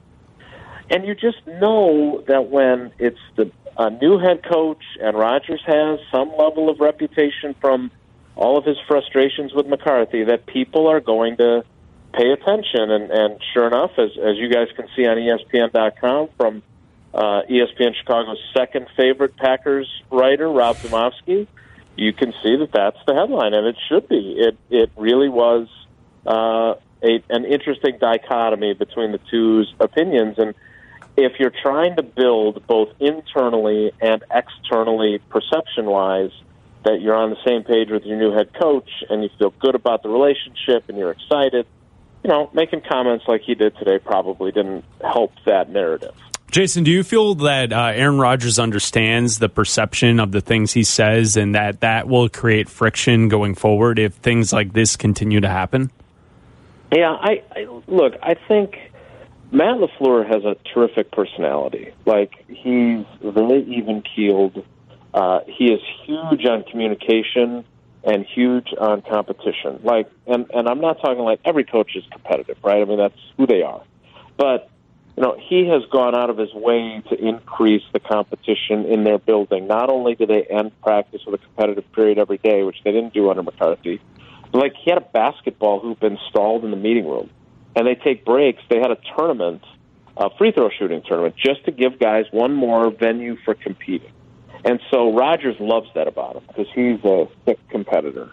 And 0.89 1.05
you 1.05 1.15
just 1.15 1.47
know 1.47 2.25
that 2.27 2.49
when 2.49 2.91
it's 2.99 3.19
the 3.37 3.49
a 3.77 3.89
new 3.89 4.17
head 4.17 4.43
coach 4.43 4.83
and 5.01 5.15
Rodgers 5.15 5.61
has 5.65 5.99
some 6.11 6.29
level 6.37 6.69
of 6.69 6.79
reputation 6.79 7.55
from 7.61 7.91
all 8.35 8.57
of 8.57 8.65
his 8.65 8.77
frustrations 8.87 9.53
with 9.53 9.67
McCarthy, 9.67 10.23
that 10.23 10.45
people 10.45 10.87
are 10.87 10.99
going 10.99 11.37
to 11.37 11.63
pay 12.13 12.31
attention. 12.31 12.91
And, 12.91 13.11
and 13.11 13.39
sure 13.53 13.67
enough, 13.67 13.91
as, 13.97 14.11
as 14.17 14.37
you 14.37 14.49
guys 14.49 14.67
can 14.75 14.87
see 14.95 15.05
on 15.05 15.17
ESPN.com 15.17 16.29
from 16.37 16.63
uh, 17.13 17.41
ESPN 17.49 17.95
Chicago's 17.95 18.39
second 18.55 18.87
favorite 18.95 19.35
Packers 19.37 19.87
writer, 20.11 20.49
Rob 20.49 20.75
Demovsky, 20.77 21.47
you 21.95 22.13
can 22.13 22.33
see 22.43 22.55
that 22.57 22.71
that's 22.71 22.99
the 23.07 23.15
headline, 23.15 23.53
and 23.53 23.65
it 23.65 23.75
should 23.89 24.07
be. 24.07 24.35
It 24.37 24.57
it 24.69 24.91
really 24.95 25.29
was 25.29 25.67
uh, 26.27 26.75
a, 27.01 27.23
an 27.29 27.45
interesting 27.45 27.97
dichotomy 27.99 28.75
between 28.75 29.11
the 29.11 29.19
two's 29.31 29.73
opinions, 29.79 30.37
and 30.37 30.53
if 31.17 31.39
you're 31.39 31.53
trying 31.63 31.95
to 31.95 32.03
build 32.03 32.65
both 32.67 32.89
internally 32.99 33.91
and 33.99 34.23
externally, 34.31 35.19
perception-wise, 35.29 36.31
that 36.85 37.01
you're 37.01 37.15
on 37.15 37.31
the 37.31 37.43
same 37.45 37.63
page 37.63 37.89
with 37.89 38.03
your 38.03 38.17
new 38.17 38.31
head 38.31 38.53
coach, 38.53 38.89
and 39.09 39.23
you 39.23 39.29
feel 39.37 39.53
good 39.59 39.75
about 39.75 40.03
the 40.03 40.09
relationship, 40.09 40.87
and 40.87 40.97
you're 40.97 41.11
excited, 41.11 41.65
you 42.23 42.29
know, 42.29 42.49
making 42.53 42.81
comments 42.81 43.25
like 43.27 43.41
he 43.41 43.55
did 43.55 43.75
today 43.77 43.99
probably 43.99 44.51
didn't 44.51 44.85
help 45.01 45.33
that 45.45 45.69
narrative. 45.69 46.13
Jason, 46.49 46.83
do 46.83 46.91
you 46.91 47.03
feel 47.03 47.35
that 47.35 47.73
uh, 47.73 47.91
Aaron 47.93 48.19
Rodgers 48.19 48.57
understands 48.57 49.39
the 49.39 49.49
perception 49.49 50.19
of 50.19 50.31
the 50.31 50.39
things 50.39 50.71
he 50.71 50.83
says 50.83 51.35
and 51.35 51.55
that 51.55 51.81
that 51.81 52.07
will 52.07 52.29
create 52.29 52.69
friction 52.69 53.27
going 53.27 53.53
forward 53.53 53.99
if 53.99 54.13
things 54.13 54.53
like 54.53 54.71
this 54.71 54.95
continue 54.95 55.41
to 55.41 55.49
happen? 55.49 55.91
Yeah, 56.91 57.11
I, 57.11 57.43
I 57.53 57.81
look. 57.87 58.13
I 58.23 58.35
think 58.47 58.77
Matt 59.51 59.77
Lafleur 59.77 60.27
has 60.27 60.43
a 60.43 60.55
terrific 60.73 61.11
personality. 61.11 61.93
Like 62.05 62.33
he's 62.47 63.05
very 63.21 63.63
even 63.63 64.03
keeled. 64.15 64.65
Uh, 65.13 65.39
he 65.47 65.71
is 65.71 65.79
huge 66.05 66.45
on 66.45 66.63
communication 66.63 67.63
and 68.03 68.25
huge 68.25 68.73
on 68.77 69.01
competition. 69.01 69.79
Like, 69.83 70.09
and 70.25 70.49
and 70.53 70.67
I'm 70.67 70.81
not 70.81 70.99
talking 71.01 71.23
like 71.23 71.39
every 71.45 71.63
coach 71.63 71.95
is 71.95 72.03
competitive, 72.11 72.57
right? 72.63 72.81
I 72.81 72.85
mean 72.85 72.97
that's 72.97 73.19
who 73.37 73.47
they 73.47 73.61
are. 73.61 73.83
But 74.35 74.69
you 75.15 75.23
know, 75.23 75.35
he 75.39 75.67
has 75.67 75.83
gone 75.91 76.13
out 76.13 76.29
of 76.29 76.37
his 76.37 76.53
way 76.53 77.01
to 77.09 77.15
increase 77.15 77.83
the 77.91 77.99
competition 77.99 78.85
in 78.85 79.03
their 79.03 79.17
building. 79.17 79.65
Not 79.65 79.89
only 79.89 80.13
do 80.13 80.27
they 80.27 80.43
end 80.43 80.79
practice 80.81 81.21
with 81.25 81.41
a 81.41 81.43
competitive 81.43 81.91
period 81.93 82.19
every 82.19 82.37
day, 82.37 82.63
which 82.63 82.77
they 82.83 82.91
didn't 82.91 83.13
do 83.13 83.29
under 83.29 83.43
McCarthy, 83.43 83.99
but 84.51 84.59
like 84.59 84.73
he 84.75 84.91
had 84.91 84.97
a 84.97 85.05
basketball 85.13 85.79
hoop 85.79 86.03
installed 86.03 86.65
in 86.65 86.71
the 86.71 86.77
meeting 86.77 87.07
room, 87.07 87.29
and 87.77 87.85
they 87.85 87.95
take 87.95 88.25
breaks. 88.25 88.61
They 88.69 88.79
had 88.79 88.91
a 88.91 88.97
tournament, 89.15 89.63
a 90.17 90.29
free 90.37 90.51
throw 90.51 90.69
shooting 90.77 91.03
tournament, 91.07 91.35
just 91.37 91.63
to 91.65 91.71
give 91.71 91.99
guys 91.99 92.25
one 92.31 92.53
more 92.53 92.89
venue 92.89 93.37
for 93.45 93.53
competing. 93.53 94.11
And 94.65 94.79
so 94.89 95.13
Rodgers 95.13 95.55
loves 95.59 95.87
that 95.93 96.07
about 96.07 96.37
him 96.37 96.43
because 96.47 96.67
he's 96.73 97.03
a 97.05 97.27
thick 97.45 97.59
competitor. 97.69 98.31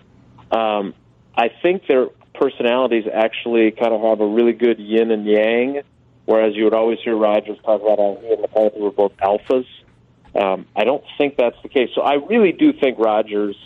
Um, 0.50 0.94
I 1.36 1.50
think 1.62 1.86
their 1.86 2.06
personalities 2.34 3.04
actually 3.12 3.70
kind 3.72 3.92
of 3.92 4.00
have 4.00 4.20
a 4.20 4.26
really 4.26 4.52
good 4.52 4.78
yin 4.78 5.10
and 5.10 5.26
yang 5.26 5.82
whereas 6.26 6.54
you 6.54 6.64
would 6.64 6.74
always 6.74 6.98
hear 7.04 7.16
Rodgers 7.16 7.58
talk 7.64 7.82
about 7.82 7.98
how 7.98 8.18
he 8.22 8.32
and 8.32 8.40
McCarthy 8.40 8.80
were 8.80 8.90
both 8.90 9.16
alphas. 9.18 9.66
Um, 10.34 10.66
I 10.74 10.84
don't 10.84 11.04
think 11.18 11.36
that's 11.36 11.60
the 11.62 11.68
case. 11.68 11.90
So 11.94 12.00
I 12.00 12.14
really 12.14 12.52
do 12.52 12.72
think 12.72 12.98
Rodgers 12.98 13.56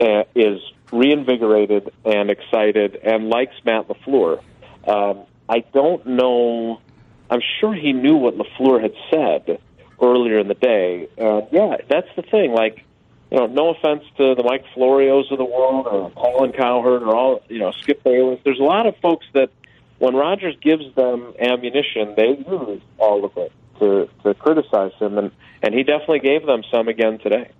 uh, 0.00 0.24
is 0.34 0.60
reinvigorated 0.92 1.92
and 2.04 2.30
excited 2.30 2.96
and 2.96 3.28
likes 3.28 3.54
Matt 3.64 3.88
LaFleur. 3.88 4.40
Um, 4.86 5.24
I 5.48 5.60
don't 5.72 6.06
know. 6.06 6.80
I'm 7.30 7.40
sure 7.60 7.74
he 7.74 7.92
knew 7.92 8.16
what 8.16 8.36
LaFleur 8.36 8.80
had 8.82 8.92
said 9.10 9.60
earlier 10.00 10.38
in 10.38 10.48
the 10.48 10.54
day. 10.54 11.08
Uh, 11.18 11.42
yeah, 11.50 11.76
that's 11.88 12.08
the 12.16 12.22
thing. 12.22 12.52
Like, 12.52 12.84
you 13.30 13.38
know, 13.38 13.46
no 13.46 13.70
offense 13.70 14.04
to 14.18 14.34
the 14.34 14.42
Mike 14.44 14.64
Florios 14.76 15.30
of 15.32 15.38
the 15.38 15.44
world 15.44 15.86
or 15.86 16.10
Colin 16.10 16.52
Cowherd 16.52 17.02
or 17.02 17.16
all, 17.16 17.42
you 17.48 17.58
know, 17.58 17.72
Skip 17.72 18.04
Bayless. 18.04 18.40
There's 18.44 18.60
a 18.60 18.64
lot 18.64 18.86
of 18.86 18.96
folks 18.98 19.26
that 19.34 19.50
when 19.98 20.14
Rodgers 20.14 20.56
gives 20.60 20.94
them 20.94 21.34
ammunition, 21.40 22.14
they 22.16 22.44
use 22.48 22.82
all 22.98 23.24
of 23.24 23.36
it 23.36 23.52
to, 23.80 24.08
to 24.22 24.34
criticize 24.34 24.92
him, 24.98 25.18
and, 25.18 25.30
and 25.62 25.74
he 25.74 25.82
definitely 25.82 26.20
gave 26.20 26.46
them 26.46 26.62
some 26.70 26.88
again 26.88 27.18
today. 27.18 27.50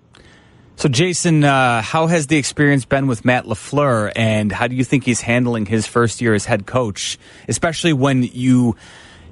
So, 0.77 0.91
Jason, 0.91 1.43
uh, 1.43 1.81
how 1.81 2.07
has 2.07 2.27
the 2.27 2.37
experience 2.37 2.85
been 2.85 3.07
with 3.07 3.25
Matt 3.25 3.47
LaFleur, 3.47 4.13
and 4.15 4.53
how 4.53 4.67
do 4.67 4.77
you 4.77 4.85
think 4.85 5.05
he's 5.05 5.23
handling 5.23 5.65
his 5.65 5.87
first 5.87 6.21
year 6.21 6.35
as 6.35 6.45
head 6.45 6.67
coach, 6.67 7.19
especially 7.49 7.95
when 7.95 8.23
you 8.23 8.77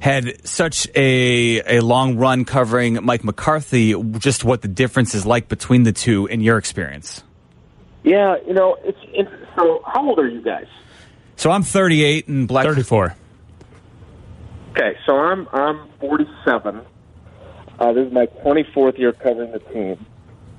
had 0.01 0.47
such 0.47 0.89
a, 0.95 1.79
a 1.79 1.81
long 1.81 2.17
run 2.17 2.45
covering 2.45 2.99
Mike 3.05 3.25
McCarthy, 3.25 3.95
just 4.19 4.43
what 4.43 4.63
the 4.63 4.69
difference 4.69 5.15
is 5.15 5.27
like 5.27 5.49
between 5.49 5.83
the 5.83 5.93
two 5.93 6.27
in 6.27 6.41
your 6.41 6.57
experience? 6.57 7.23
Yeah, 8.05 8.37
you 8.47 8.53
know, 8.53 8.77
it's, 8.83 8.99
it's 9.09 9.31
so. 9.57 9.83
How 9.87 10.07
old 10.07 10.19
are 10.19 10.29
you 10.29 10.43
guys? 10.43 10.67
So 11.37 11.51
I'm 11.51 11.63
38 11.63 12.29
and 12.29 12.49
Bleck 12.49 12.65
34. 12.65 13.15
Okay, 14.71 14.97
so 15.07 15.17
I'm 15.17 15.49
I'm 15.53 15.89
47. 16.01 16.81
Uh, 17.79 17.93
this 17.93 18.07
is 18.07 18.13
my 18.13 18.27
24th 18.27 18.99
year 18.99 19.13
covering 19.13 19.53
the 19.53 19.59
team, 19.59 20.07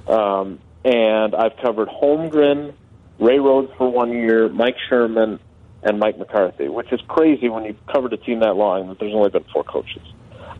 um, 0.07 0.59
and 0.85 1.33
I've 1.35 1.57
covered 1.61 1.89
Holmgren, 1.89 2.73
Ray 3.19 3.39
Rhodes 3.39 3.71
for 3.77 3.91
one 3.91 4.11
year, 4.11 4.47
Mike 4.47 4.75
Sherman, 4.87 5.39
and 5.81 5.99
Mike 5.99 6.17
McCarthy, 6.17 6.69
which 6.69 6.91
is 6.93 7.01
crazy 7.07 7.49
when 7.49 7.65
you've 7.65 7.85
covered 7.91 8.13
a 8.13 8.17
team 8.17 8.39
that 8.39 8.55
long 8.55 8.87
that 8.89 8.99
there's 8.99 9.13
only 9.13 9.29
been 9.29 9.45
four 9.51 9.63
coaches. 9.63 10.03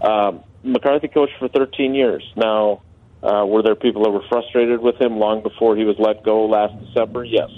Um, 0.01 0.43
McCarthy 0.63 1.07
coached 1.07 1.33
for 1.39 1.47
13 1.47 1.93
years. 1.93 2.23
Now, 2.35 2.81
uh, 3.23 3.45
were 3.45 3.61
there 3.61 3.75
people 3.75 4.03
that 4.03 4.09
were 4.09 4.23
frustrated 4.27 4.81
with 4.81 4.99
him 4.99 5.17
long 5.17 5.43
before 5.43 5.75
he 5.75 5.83
was 5.83 5.95
let 5.99 6.23
go 6.23 6.45
last 6.45 6.73
December? 6.85 7.23
Yes. 7.23 7.49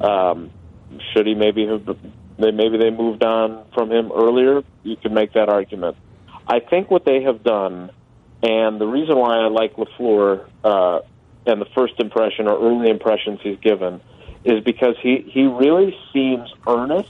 Um, 0.00 0.50
should 1.12 1.26
he 1.26 1.34
maybe 1.34 1.66
have 1.66 1.84
they 2.38 2.50
maybe 2.50 2.78
they 2.78 2.90
moved 2.90 3.24
on 3.24 3.64
from 3.74 3.90
him 3.90 4.12
earlier? 4.12 4.62
You 4.82 4.96
can 4.96 5.14
make 5.14 5.32
that 5.34 5.48
argument. 5.48 5.96
I 6.46 6.60
think 6.60 6.90
what 6.90 7.04
they 7.04 7.22
have 7.22 7.42
done, 7.42 7.90
and 8.42 8.80
the 8.80 8.86
reason 8.86 9.16
why 9.16 9.38
I 9.38 9.48
like 9.48 9.76
Lafleur 9.76 10.48
uh, 10.62 11.00
and 11.46 11.60
the 11.60 11.66
first 11.74 11.94
impression 11.98 12.48
or 12.48 12.58
early 12.58 12.90
impressions 12.90 13.40
he's 13.42 13.58
given, 13.58 14.00
is 14.44 14.62
because 14.64 14.96
he 15.02 15.24
he 15.28 15.44
really 15.44 15.96
seems 16.12 16.52
earnest 16.66 17.08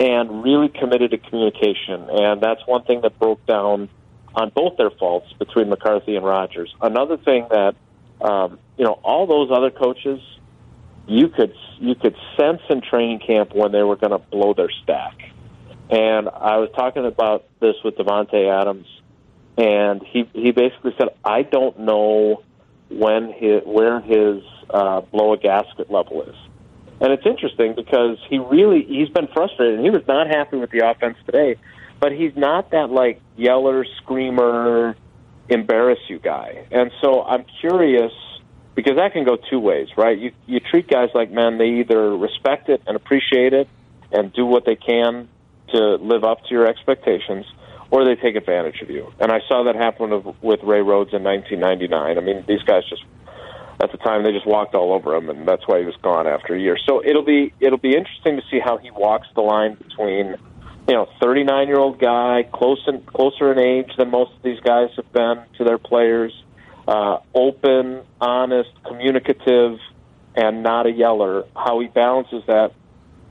and 0.00 0.42
really 0.42 0.68
committed 0.68 1.10
to 1.12 1.18
communication, 1.18 2.08
and 2.10 2.40
that's 2.40 2.66
one 2.66 2.82
thing 2.84 3.02
that 3.02 3.18
broke 3.18 3.44
down 3.46 3.88
on 4.34 4.50
both 4.54 4.76
their 4.76 4.90
faults 4.90 5.32
between 5.38 5.68
McCarthy 5.68 6.16
and 6.16 6.24
Rodgers. 6.24 6.74
Another 6.80 7.16
thing 7.16 7.46
that 7.50 7.74
um, 8.20 8.58
you 8.76 8.84
know 8.84 8.98
all 9.02 9.26
those 9.26 9.50
other 9.56 9.70
coaches 9.70 10.20
you 11.06 11.28
could 11.28 11.54
you 11.78 11.94
could 11.94 12.16
sense 12.36 12.60
in 12.70 12.80
training 12.80 13.20
camp 13.20 13.54
when 13.54 13.72
they 13.72 13.82
were 13.82 13.96
going 13.96 14.12
to 14.12 14.18
blow 14.18 14.54
their 14.54 14.70
stack. 14.82 15.18
And 15.90 16.28
I 16.28 16.56
was 16.58 16.70
talking 16.74 17.04
about 17.04 17.44
this 17.60 17.74
with 17.84 17.96
Davante 17.96 18.48
Adams, 18.48 18.86
and 19.58 20.02
he 20.02 20.28
he 20.32 20.52
basically 20.52 20.94
said, 20.98 21.08
"I 21.24 21.42
don't 21.42 21.80
know 21.80 22.42
when 22.98 23.32
his 23.32 23.62
where 23.64 24.00
his 24.00 24.42
uh, 24.70 25.00
blow 25.00 25.32
a 25.32 25.38
gasket 25.38 25.90
level 25.90 26.22
is." 26.22 26.36
And 27.00 27.12
it's 27.12 27.26
interesting 27.26 27.74
because 27.74 28.18
he 28.28 28.38
really 28.38 28.84
he's 28.84 29.08
been 29.08 29.28
frustrated. 29.28 29.76
and 29.76 29.84
He 29.84 29.90
was 29.90 30.06
not 30.06 30.28
happy 30.28 30.56
with 30.56 30.70
the 30.70 30.88
offense 30.88 31.16
today, 31.26 31.56
but 32.00 32.12
he's 32.12 32.36
not 32.36 32.70
that 32.70 32.90
like 32.90 33.20
yeller, 33.36 33.84
screamer, 34.02 34.96
embarrass 35.48 35.98
you 36.08 36.18
guy. 36.18 36.66
And 36.70 36.90
so 37.00 37.22
I'm 37.22 37.44
curious 37.60 38.12
because 38.74 38.96
that 38.96 39.12
can 39.12 39.24
go 39.24 39.36
two 39.50 39.58
ways, 39.58 39.88
right? 39.96 40.18
You 40.18 40.32
you 40.46 40.60
treat 40.60 40.88
guys 40.88 41.08
like 41.14 41.30
men; 41.30 41.58
they 41.58 41.80
either 41.80 42.16
respect 42.16 42.68
it 42.68 42.82
and 42.86 42.96
appreciate 42.96 43.52
it 43.52 43.68
and 44.12 44.32
do 44.32 44.46
what 44.46 44.64
they 44.64 44.76
can 44.76 45.28
to 45.72 45.96
live 45.96 46.24
up 46.24 46.44
to 46.44 46.50
your 46.50 46.66
expectations, 46.66 47.46
or 47.92 48.06
they 48.06 48.16
take 48.16 48.36
advantage 48.36 48.80
of 48.80 48.88
you. 48.88 49.12
And 49.20 49.30
I 49.30 49.40
saw 49.46 49.64
that 49.64 49.76
happen 49.76 50.34
with 50.40 50.60
Ray 50.62 50.80
Rhodes 50.80 51.12
in 51.12 51.22
1999. 51.22 52.16
I 52.16 52.20
mean, 52.22 52.42
these 52.48 52.62
guys 52.62 52.82
just 52.88 53.04
at 53.82 53.92
the 53.92 53.98
time 53.98 54.24
they 54.24 54.32
just 54.32 54.46
walked 54.46 54.74
all 54.74 54.94
over 54.94 55.14
him, 55.14 55.28
and 55.28 55.46
that's 55.46 55.68
why 55.68 55.78
he 55.78 55.84
was 55.84 55.94
gone 56.02 56.26
after 56.26 56.54
a 56.54 56.58
year. 56.58 56.78
So 56.86 57.04
it'll 57.04 57.24
be 57.24 57.52
it'll 57.60 57.78
be 57.78 57.94
interesting 57.94 58.36
to 58.36 58.42
see 58.50 58.60
how 58.64 58.78
he 58.78 58.90
walks 58.90 59.28
the 59.34 59.42
line 59.42 59.74
between 59.74 60.36
you 60.88 60.94
know 60.94 61.06
39 61.20 61.68
year 61.68 61.78
old 61.78 62.00
guy, 62.00 62.48
close 62.50 62.80
and 62.86 63.04
closer 63.04 63.52
in 63.52 63.58
age 63.58 63.92
than 63.98 64.10
most 64.10 64.32
of 64.36 64.42
these 64.42 64.60
guys 64.60 64.88
have 64.96 65.12
been 65.12 65.42
to 65.58 65.64
their 65.64 65.78
players 65.78 66.32
uh, 66.88 67.18
open, 67.34 68.00
honest, 68.22 68.70
communicative, 68.86 69.78
and 70.34 70.62
not 70.62 70.86
a 70.86 70.90
yeller, 70.90 71.44
how 71.54 71.78
he 71.80 71.88
balances 71.88 72.42
that 72.46 72.72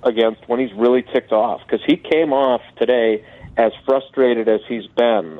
against 0.03 0.47
when 0.47 0.59
he's 0.59 0.73
really 0.73 1.01
ticked 1.01 1.31
off. 1.31 1.61
Because 1.65 1.83
he 1.87 1.97
came 1.97 2.31
off 2.31 2.61
today 2.77 3.25
as 3.57 3.71
frustrated 3.85 4.47
as 4.47 4.61
he's 4.67 4.87
been, 4.87 5.39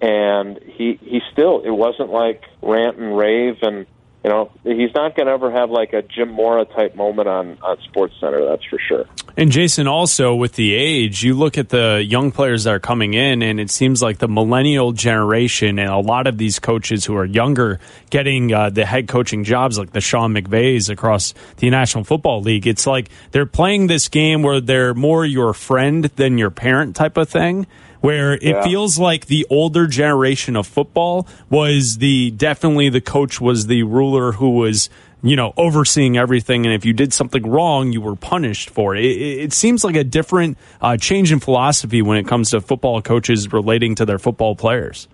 and 0.00 0.58
he 0.62 0.98
he 1.02 1.20
still 1.32 1.60
it 1.60 1.70
wasn't 1.70 2.10
like 2.10 2.42
rant 2.60 2.98
and 2.98 3.16
rave 3.16 3.58
and 3.62 3.86
you 4.24 4.30
know, 4.30 4.52
he's 4.62 4.94
not 4.94 5.16
going 5.16 5.26
to 5.26 5.32
ever 5.32 5.50
have 5.50 5.70
like 5.70 5.92
a 5.92 6.02
Jim 6.02 6.30
Mora 6.30 6.64
type 6.64 6.94
moment 6.94 7.28
on 7.28 7.58
on 7.62 7.76
Sports 7.82 8.14
Center. 8.20 8.44
That's 8.44 8.64
for 8.64 8.78
sure. 8.78 9.06
And 9.36 9.50
Jason, 9.50 9.88
also 9.88 10.34
with 10.34 10.54
the 10.54 10.74
age, 10.74 11.24
you 11.24 11.34
look 11.34 11.58
at 11.58 11.70
the 11.70 12.04
young 12.06 12.30
players 12.30 12.64
that 12.64 12.74
are 12.74 12.78
coming 12.78 13.14
in, 13.14 13.42
and 13.42 13.58
it 13.58 13.70
seems 13.70 14.02
like 14.02 14.18
the 14.18 14.28
millennial 14.28 14.92
generation 14.92 15.78
and 15.78 15.88
a 15.88 15.98
lot 15.98 16.26
of 16.26 16.38
these 16.38 16.58
coaches 16.58 17.04
who 17.04 17.16
are 17.16 17.24
younger 17.24 17.80
getting 18.10 18.52
uh, 18.52 18.70
the 18.70 18.84
head 18.84 19.08
coaching 19.08 19.42
jobs, 19.42 19.78
like 19.78 19.92
the 19.92 20.00
Sean 20.00 20.34
McVays 20.34 20.88
across 20.88 21.34
the 21.56 21.70
National 21.70 22.04
Football 22.04 22.42
League. 22.42 22.66
It's 22.66 22.86
like 22.86 23.08
they're 23.32 23.46
playing 23.46 23.86
this 23.88 24.08
game 24.08 24.42
where 24.42 24.60
they're 24.60 24.94
more 24.94 25.24
your 25.24 25.52
friend 25.54 26.04
than 26.16 26.38
your 26.38 26.50
parent 26.50 26.94
type 26.94 27.16
of 27.16 27.28
thing 27.28 27.66
where 28.02 28.34
it 28.34 28.42
yeah. 28.42 28.62
feels 28.62 28.98
like 28.98 29.26
the 29.26 29.46
older 29.48 29.86
generation 29.86 30.56
of 30.56 30.66
football 30.66 31.26
was 31.48 31.98
the 31.98 32.32
definitely 32.32 32.88
the 32.88 33.00
coach 33.00 33.40
was 33.40 33.68
the 33.68 33.84
ruler 33.84 34.32
who 34.32 34.50
was 34.50 34.90
you 35.22 35.36
know 35.36 35.54
overseeing 35.56 36.18
everything. 36.18 36.66
And 36.66 36.74
if 36.74 36.84
you 36.84 36.92
did 36.92 37.14
something 37.14 37.48
wrong 37.48 37.92
you 37.92 38.00
were 38.00 38.16
punished 38.16 38.70
for 38.70 38.94
it. 38.94 39.04
It, 39.04 39.44
it 39.44 39.52
seems 39.52 39.84
like 39.84 39.94
a 39.94 40.04
different 40.04 40.58
uh, 40.80 40.96
change 40.96 41.32
in 41.32 41.40
philosophy 41.40 42.02
when 42.02 42.18
it 42.18 42.26
comes 42.26 42.50
to 42.50 42.60
football 42.60 43.00
coaches 43.00 43.52
relating 43.52 43.94
to 43.94 44.04
their 44.04 44.18
football 44.18 44.56
players. 44.56 45.08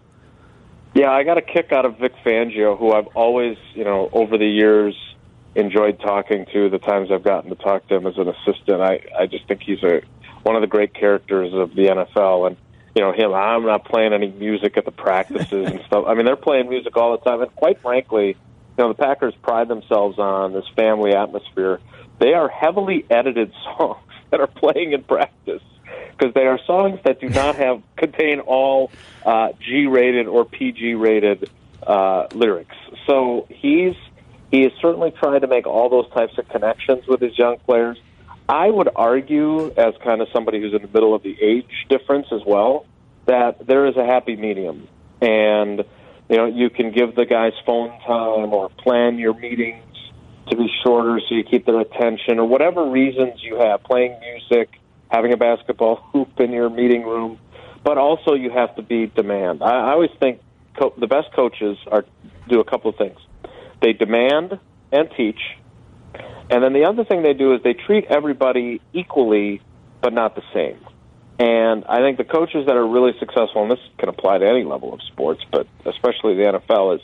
Yeah 0.94 1.12
i 1.12 1.22
got 1.22 1.36
a 1.36 1.42
kick 1.42 1.72
out 1.72 1.84
of 1.84 1.98
vic 1.98 2.14
fangio 2.24 2.76
who 2.76 2.92
i've 2.92 3.08
always 3.08 3.58
you 3.74 3.84
know 3.84 4.08
over 4.12 4.38
the 4.38 4.48
years 4.48 4.96
enjoyed 5.54 6.00
talking 6.00 6.46
to 6.54 6.70
the 6.70 6.78
times 6.78 7.10
i've 7.12 7.22
gotten 7.22 7.50
to 7.50 7.56
talk 7.56 7.86
to 7.88 7.96
him 7.96 8.06
as 8.06 8.16
an 8.16 8.28
assistant. 8.28 8.80
I 8.80 9.04
i 9.18 9.26
just 9.26 9.46
think 9.46 9.62
he's 9.62 9.82
a 9.82 10.00
one 10.44 10.56
of 10.56 10.62
the 10.62 10.66
great 10.66 10.94
characters 10.94 11.52
of 11.52 11.74
the 11.74 11.88
nfl 11.88 12.46
and 12.46 12.56
you 12.94 13.02
know 13.02 13.12
him. 13.12 13.32
I'm 13.32 13.64
not 13.64 13.84
playing 13.84 14.12
any 14.12 14.28
music 14.28 14.76
at 14.76 14.84
the 14.84 14.90
practices 14.90 15.70
and 15.70 15.80
stuff. 15.86 16.04
I 16.06 16.14
mean, 16.14 16.24
they're 16.26 16.36
playing 16.36 16.68
music 16.68 16.96
all 16.96 17.16
the 17.16 17.24
time, 17.24 17.42
and 17.42 17.54
quite 17.54 17.80
frankly, 17.80 18.28
you 18.28 18.84
know, 18.84 18.88
the 18.88 18.94
Packers 18.94 19.34
pride 19.42 19.68
themselves 19.68 20.18
on 20.18 20.52
this 20.52 20.66
family 20.76 21.14
atmosphere. 21.14 21.80
They 22.18 22.34
are 22.34 22.48
heavily 22.48 23.04
edited 23.10 23.52
songs 23.64 24.00
that 24.30 24.40
are 24.40 24.46
playing 24.46 24.92
in 24.92 25.02
practice 25.02 25.62
because 26.16 26.34
they 26.34 26.46
are 26.46 26.58
songs 26.66 27.00
that 27.04 27.20
do 27.20 27.28
not 27.28 27.56
have 27.64 27.82
contain 27.96 28.40
all 28.40 28.90
uh, 29.24 29.52
G-rated 29.60 30.26
or 30.26 30.44
PG-rated 30.44 31.50
uh, 31.86 32.26
lyrics. 32.34 32.76
So 33.06 33.46
he's 33.50 33.94
he 34.50 34.64
is 34.64 34.72
certainly 34.80 35.10
trying 35.10 35.42
to 35.42 35.46
make 35.46 35.66
all 35.66 35.90
those 35.90 36.08
types 36.10 36.38
of 36.38 36.48
connections 36.48 37.06
with 37.06 37.20
his 37.20 37.36
young 37.36 37.58
players. 37.58 37.98
I 38.48 38.70
would 38.70 38.88
argue, 38.96 39.66
as 39.76 39.94
kind 40.02 40.22
of 40.22 40.28
somebody 40.32 40.60
who's 40.60 40.72
in 40.72 40.80
the 40.80 40.88
middle 40.88 41.14
of 41.14 41.22
the 41.22 41.36
age 41.40 41.86
difference 41.90 42.28
as 42.32 42.40
well, 42.46 42.86
that 43.26 43.66
there 43.66 43.86
is 43.86 43.96
a 43.96 44.04
happy 44.06 44.36
medium, 44.36 44.88
and 45.20 45.84
you 46.30 46.36
know 46.36 46.46
you 46.46 46.70
can 46.70 46.90
give 46.90 47.14
the 47.14 47.26
guys 47.26 47.52
phone 47.66 47.90
time 48.06 48.54
or 48.54 48.70
plan 48.70 49.18
your 49.18 49.34
meetings 49.34 49.84
to 50.48 50.56
be 50.56 50.66
shorter 50.82 51.20
so 51.28 51.34
you 51.34 51.44
keep 51.44 51.66
their 51.66 51.80
attention 51.80 52.38
or 52.38 52.46
whatever 52.46 52.88
reasons 52.88 53.34
you 53.42 53.56
have, 53.56 53.82
playing 53.82 54.18
music, 54.20 54.70
having 55.10 55.34
a 55.34 55.36
basketball 55.36 55.96
hoop 56.12 56.40
in 56.40 56.50
your 56.50 56.70
meeting 56.70 57.02
room, 57.02 57.38
but 57.84 57.98
also 57.98 58.32
you 58.32 58.50
have 58.50 58.74
to 58.76 58.82
be 58.82 59.06
demand. 59.06 59.62
I, 59.62 59.88
I 59.88 59.90
always 59.90 60.10
think 60.18 60.40
co- 60.78 60.94
the 60.96 61.06
best 61.06 61.32
coaches 61.34 61.76
are 61.90 62.06
do 62.48 62.60
a 62.60 62.64
couple 62.64 62.90
of 62.90 62.96
things. 62.96 63.18
They 63.82 63.92
demand 63.92 64.58
and 64.90 65.10
teach 65.16 65.38
and 66.50 66.62
then 66.62 66.72
the 66.72 66.84
other 66.84 67.04
thing 67.04 67.22
they 67.22 67.34
do 67.34 67.54
is 67.54 67.62
they 67.62 67.74
treat 67.74 68.06
everybody 68.06 68.80
equally, 68.92 69.60
but 70.00 70.12
not 70.12 70.34
the 70.34 70.42
same. 70.54 70.78
And 71.38 71.84
I 71.84 71.98
think 71.98 72.18
the 72.18 72.24
coaches 72.24 72.66
that 72.66 72.76
are 72.76 72.86
really 72.86 73.12
successful, 73.20 73.62
and 73.62 73.70
this 73.70 73.78
can 73.98 74.08
apply 74.08 74.38
to 74.38 74.46
any 74.48 74.64
level 74.64 74.92
of 74.92 75.00
sports, 75.02 75.42
but 75.52 75.68
especially 75.86 76.34
the 76.34 76.60
NFL, 76.60 76.96
is 76.96 77.00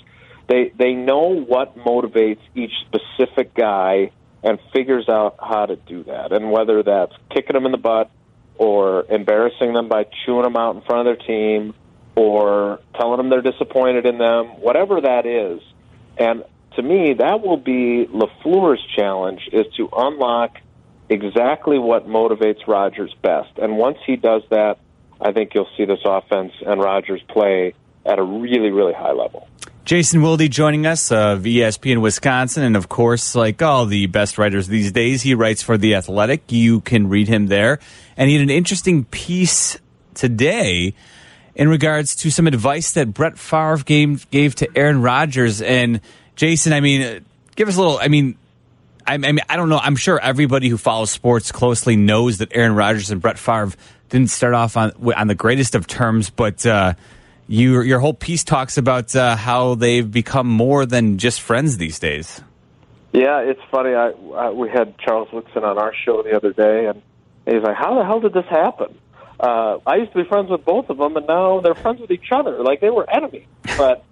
they 0.48 0.72
they 0.76 0.92
know 0.92 1.40
what 1.40 1.78
motivates 1.78 2.40
each 2.54 2.72
specific 2.86 3.54
guy 3.54 4.10
and 4.42 4.58
figures 4.72 5.08
out 5.08 5.36
how 5.40 5.66
to 5.66 5.76
do 5.76 6.04
that. 6.04 6.32
And 6.32 6.50
whether 6.50 6.82
that's 6.82 7.12
kicking 7.30 7.54
them 7.54 7.64
in 7.64 7.72
the 7.72 7.78
butt 7.78 8.10
or 8.56 9.06
embarrassing 9.08 9.72
them 9.72 9.88
by 9.88 10.06
chewing 10.24 10.42
them 10.42 10.56
out 10.56 10.76
in 10.76 10.82
front 10.82 11.06
of 11.06 11.16
their 11.16 11.26
team 11.26 11.74
or 12.16 12.80
telling 12.96 13.16
them 13.16 13.30
they're 13.30 13.42
disappointed 13.42 14.04
in 14.04 14.18
them, 14.18 14.46
whatever 14.60 15.00
that 15.00 15.26
is. 15.26 15.60
And 16.18 16.44
to 16.76 16.82
me, 16.82 17.14
that 17.14 17.40
will 17.40 17.56
be 17.56 18.06
LaFleur's 18.06 18.84
challenge 18.96 19.48
is 19.52 19.66
to 19.76 19.88
unlock 19.96 20.58
exactly 21.08 21.78
what 21.78 22.08
motivates 22.08 22.66
Rodgers 22.66 23.14
best. 23.22 23.50
And 23.58 23.76
once 23.76 23.98
he 24.06 24.16
does 24.16 24.42
that, 24.50 24.78
I 25.20 25.32
think 25.32 25.54
you'll 25.54 25.68
see 25.76 25.84
this 25.84 26.00
offense 26.04 26.52
and 26.66 26.80
Rodgers 26.80 27.22
play 27.28 27.74
at 28.04 28.18
a 28.18 28.22
really, 28.22 28.70
really 28.70 28.92
high 28.92 29.12
level. 29.12 29.48
Jason 29.84 30.22
Wilde 30.22 30.50
joining 30.50 30.86
us 30.86 31.12
of 31.12 31.42
ESPN 31.42 32.00
Wisconsin, 32.00 32.64
and 32.64 32.74
of 32.74 32.88
course, 32.88 33.34
like 33.34 33.60
all 33.60 33.84
the 33.84 34.06
best 34.06 34.38
writers 34.38 34.66
these 34.66 34.92
days, 34.92 35.20
he 35.20 35.34
writes 35.34 35.62
for 35.62 35.76
The 35.76 35.94
Athletic. 35.94 36.50
You 36.50 36.80
can 36.80 37.08
read 37.08 37.28
him 37.28 37.48
there. 37.48 37.80
And 38.16 38.30
he 38.30 38.36
had 38.36 38.42
an 38.42 38.50
interesting 38.50 39.04
piece 39.04 39.78
today 40.14 40.94
in 41.54 41.68
regards 41.68 42.14
to 42.16 42.30
some 42.30 42.46
advice 42.46 42.92
that 42.92 43.12
Brett 43.12 43.38
Favre 43.38 43.84
gave, 43.84 44.28
gave 44.30 44.54
to 44.56 44.68
Aaron 44.74 45.02
Rodgers. 45.02 45.60
And 45.60 46.00
Jason, 46.36 46.72
I 46.72 46.80
mean, 46.80 47.24
give 47.56 47.68
us 47.68 47.76
a 47.76 47.80
little. 47.80 47.98
I 47.98 48.08
mean, 48.08 48.36
I, 49.06 49.14
I 49.14 49.18
mean, 49.18 49.40
I 49.48 49.56
don't 49.56 49.68
know. 49.68 49.78
I'm 49.78 49.96
sure 49.96 50.18
everybody 50.18 50.68
who 50.68 50.76
follows 50.76 51.10
sports 51.10 51.52
closely 51.52 51.96
knows 51.96 52.38
that 52.38 52.48
Aaron 52.52 52.74
Rodgers 52.74 53.10
and 53.10 53.20
Brett 53.20 53.38
Favre 53.38 53.72
didn't 54.08 54.30
start 54.30 54.54
off 54.54 54.76
on 54.76 54.92
on 55.16 55.26
the 55.28 55.34
greatest 55.34 55.74
of 55.74 55.86
terms, 55.86 56.30
but 56.30 56.64
uh, 56.66 56.94
you, 57.46 57.80
your 57.82 58.00
whole 58.00 58.14
piece 58.14 58.44
talks 58.44 58.78
about 58.78 59.14
uh, 59.14 59.36
how 59.36 59.74
they've 59.74 60.10
become 60.10 60.46
more 60.46 60.86
than 60.86 61.18
just 61.18 61.40
friends 61.40 61.76
these 61.76 61.98
days. 61.98 62.40
Yeah, 63.12 63.40
it's 63.40 63.60
funny. 63.70 63.94
I, 63.94 64.10
I 64.34 64.50
we 64.50 64.68
had 64.68 64.98
Charles 64.98 65.28
Woodson 65.32 65.62
on 65.64 65.78
our 65.78 65.94
show 66.04 66.22
the 66.22 66.36
other 66.36 66.52
day, 66.52 66.86
and 66.86 67.02
he's 67.46 67.62
like, 67.62 67.76
"How 67.76 67.94
the 67.98 68.04
hell 68.04 68.20
did 68.20 68.32
this 68.32 68.46
happen?" 68.46 68.98
Uh, 69.38 69.78
I 69.86 69.96
used 69.96 70.12
to 70.12 70.22
be 70.22 70.28
friends 70.28 70.50
with 70.50 70.64
both 70.64 70.90
of 70.90 70.96
them, 70.96 71.16
and 71.16 71.26
now 71.26 71.60
they're 71.60 71.74
friends 71.74 72.00
with 72.00 72.10
each 72.10 72.32
other. 72.32 72.62
Like 72.62 72.80
they 72.80 72.90
were 72.90 73.08
enemies. 73.08 73.46
But 73.76 74.04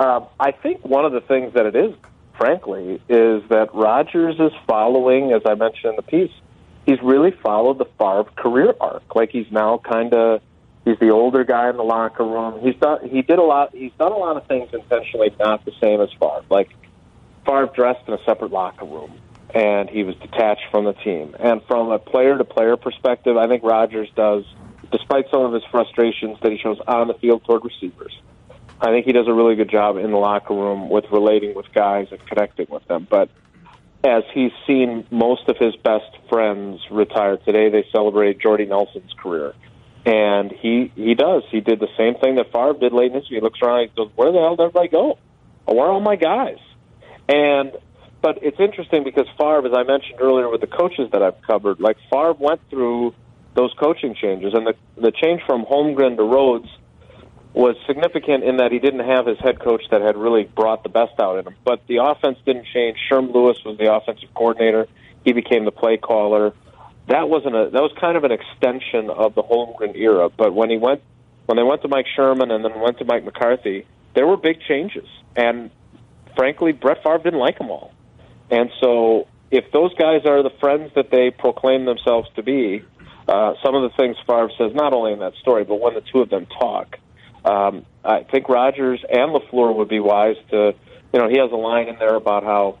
uh, 0.00 0.24
I 0.40 0.52
think 0.52 0.82
one 0.82 1.04
of 1.04 1.12
the 1.12 1.20
things 1.20 1.52
that 1.52 1.66
it 1.66 1.76
is, 1.76 1.94
frankly, 2.38 3.02
is 3.10 3.42
that 3.50 3.68
Rodgers 3.74 4.36
is 4.40 4.52
following, 4.66 5.32
as 5.32 5.42
I 5.44 5.54
mentioned 5.54 5.90
in 5.90 5.96
the 5.96 6.02
piece, 6.02 6.32
he's 6.86 6.96
really 7.02 7.32
followed 7.42 7.76
the 7.76 7.84
Favre 7.98 8.24
career 8.34 8.74
arc. 8.80 9.14
Like 9.14 9.30
he's 9.30 9.50
now 9.52 9.76
kind 9.76 10.14
of 10.14 10.40
he's 10.86 10.98
the 11.00 11.10
older 11.10 11.44
guy 11.44 11.68
in 11.68 11.76
the 11.76 11.82
locker 11.82 12.24
room. 12.24 12.60
He's 12.62 12.76
done 12.76 13.10
he 13.10 13.20
did 13.20 13.38
a 13.38 13.42
lot. 13.42 13.74
He's 13.74 13.92
done 13.98 14.12
a 14.12 14.16
lot 14.16 14.38
of 14.38 14.46
things 14.46 14.70
intentionally 14.72 15.36
not 15.38 15.66
the 15.66 15.72
same 15.82 16.00
as 16.00 16.08
Favre. 16.18 16.46
Like 16.48 16.70
Favre 17.44 17.70
dressed 17.74 18.08
in 18.08 18.14
a 18.14 18.24
separate 18.24 18.52
locker 18.52 18.86
room, 18.86 19.12
and 19.54 19.90
he 19.90 20.02
was 20.02 20.16
detached 20.16 20.64
from 20.70 20.86
the 20.86 20.94
team. 20.94 21.36
And 21.38 21.62
from 21.64 21.90
a 21.90 21.98
player 21.98 22.38
to 22.38 22.44
player 22.44 22.78
perspective, 22.78 23.36
I 23.36 23.48
think 23.48 23.62
Rodgers 23.62 24.08
does, 24.16 24.44
despite 24.90 25.26
some 25.30 25.42
of 25.42 25.52
his 25.52 25.64
frustrations 25.70 26.38
that 26.42 26.52
he 26.52 26.56
shows 26.56 26.78
on 26.88 27.08
the 27.08 27.14
field 27.20 27.44
toward 27.44 27.66
receivers. 27.66 28.18
I 28.80 28.90
think 28.90 29.04
he 29.04 29.12
does 29.12 29.28
a 29.28 29.32
really 29.32 29.56
good 29.56 29.70
job 29.70 29.96
in 29.98 30.10
the 30.10 30.16
locker 30.16 30.54
room 30.54 30.88
with 30.88 31.04
relating 31.12 31.54
with 31.54 31.66
guys 31.74 32.08
and 32.10 32.24
connecting 32.26 32.66
with 32.70 32.86
them. 32.88 33.06
But 33.08 33.28
as 34.02 34.22
he's 34.32 34.52
seen 34.66 35.06
most 35.10 35.48
of 35.48 35.58
his 35.58 35.76
best 35.76 36.10
friends 36.30 36.80
retire 36.90 37.36
today, 37.36 37.68
they 37.68 37.84
celebrate 37.92 38.40
Jordy 38.40 38.64
Nelson's 38.64 39.12
career. 39.22 39.54
And 40.06 40.50
he 40.50 40.90
he 40.94 41.14
does. 41.14 41.42
He 41.50 41.60
did 41.60 41.78
the 41.78 41.90
same 41.98 42.14
thing 42.14 42.36
that 42.36 42.50
Favre 42.52 42.72
did 42.72 42.94
late 42.94 43.12
in 43.12 43.20
history. 43.20 43.36
He 43.36 43.42
looks 43.42 43.60
around 43.60 43.80
and 43.80 43.94
goes, 43.94 44.10
Where 44.16 44.32
the 44.32 44.38
hell 44.38 44.56
did 44.56 44.64
everybody 44.64 44.88
go? 44.88 45.18
Where 45.66 45.86
are 45.86 45.92
all 45.92 46.00
my 46.00 46.16
guys? 46.16 46.56
And 47.28 47.72
but 48.22 48.38
it's 48.42 48.58
interesting 48.58 49.04
because 49.04 49.26
Favre, 49.38 49.66
as 49.66 49.74
I 49.76 49.82
mentioned 49.82 50.20
earlier 50.20 50.48
with 50.48 50.62
the 50.62 50.66
coaches 50.66 51.10
that 51.12 51.22
I've 51.22 51.40
covered, 51.42 51.80
like 51.80 51.98
Favre 52.10 52.32
went 52.32 52.62
through 52.70 53.14
those 53.54 53.74
coaching 53.78 54.14
changes 54.14 54.54
and 54.54 54.66
the 54.66 54.74
the 54.96 55.12
change 55.12 55.42
from 55.46 55.66
Holmgren 55.66 56.16
to 56.16 56.22
Rhodes 56.22 56.68
was 57.52 57.76
significant 57.86 58.44
in 58.44 58.58
that 58.58 58.70
he 58.70 58.78
didn't 58.78 59.06
have 59.06 59.26
his 59.26 59.38
head 59.38 59.58
coach 59.58 59.82
that 59.90 60.00
had 60.00 60.16
really 60.16 60.44
brought 60.44 60.82
the 60.82 60.88
best 60.88 61.18
out 61.18 61.38
in 61.38 61.46
him. 61.46 61.54
But 61.64 61.86
the 61.88 61.96
offense 61.96 62.38
didn't 62.46 62.66
change. 62.72 62.98
Sherm 63.10 63.32
Lewis 63.34 63.58
was 63.64 63.76
the 63.76 63.92
offensive 63.92 64.32
coordinator. 64.34 64.86
He 65.24 65.32
became 65.32 65.64
the 65.64 65.72
play 65.72 65.96
caller. 65.96 66.52
That 67.08 67.28
wasn't 67.28 67.56
a 67.56 67.70
that 67.70 67.82
was 67.82 67.92
kind 68.00 68.16
of 68.16 68.24
an 68.24 68.30
extension 68.30 69.10
of 69.10 69.34
the 69.34 69.42
Holmgren 69.42 69.96
era. 69.96 70.28
But 70.28 70.54
when 70.54 70.70
he 70.70 70.78
went 70.78 71.02
when 71.46 71.56
they 71.56 71.64
went 71.64 71.82
to 71.82 71.88
Mike 71.88 72.06
Sherman 72.14 72.52
and 72.52 72.64
then 72.64 72.78
went 72.78 72.98
to 72.98 73.04
Mike 73.04 73.24
McCarthy, 73.24 73.84
there 74.14 74.26
were 74.26 74.36
big 74.36 74.60
changes. 74.68 75.08
And 75.34 75.70
frankly, 76.36 76.70
Brett 76.72 77.02
Favre 77.02 77.18
didn't 77.18 77.40
like 77.40 77.58
them 77.58 77.70
all. 77.70 77.92
And 78.50 78.70
so 78.80 79.26
if 79.50 79.72
those 79.72 79.92
guys 79.94 80.22
are 80.26 80.42
the 80.44 80.52
friends 80.60 80.92
that 80.94 81.10
they 81.10 81.30
proclaim 81.30 81.84
themselves 81.84 82.28
to 82.36 82.42
be, 82.42 82.84
uh, 83.28 83.54
some 83.64 83.74
of 83.74 83.82
the 83.82 83.96
things 83.96 84.16
Favre 84.26 84.50
says, 84.56 84.72
not 84.74 84.92
only 84.92 85.12
in 85.12 85.18
that 85.18 85.34
story, 85.34 85.64
but 85.64 85.80
when 85.80 85.94
the 85.94 86.02
two 86.12 86.20
of 86.20 86.30
them 86.30 86.46
talk, 86.46 86.98
um, 87.50 87.86
I 88.04 88.22
think 88.22 88.48
Rodgers 88.48 89.04
and 89.08 89.34
LaFleur 89.34 89.74
would 89.76 89.88
be 89.88 90.00
wise 90.00 90.36
to, 90.50 90.74
you 91.12 91.20
know, 91.20 91.28
he 91.28 91.38
has 91.38 91.50
a 91.50 91.56
line 91.56 91.88
in 91.88 91.96
there 91.98 92.14
about 92.14 92.44
how, 92.44 92.78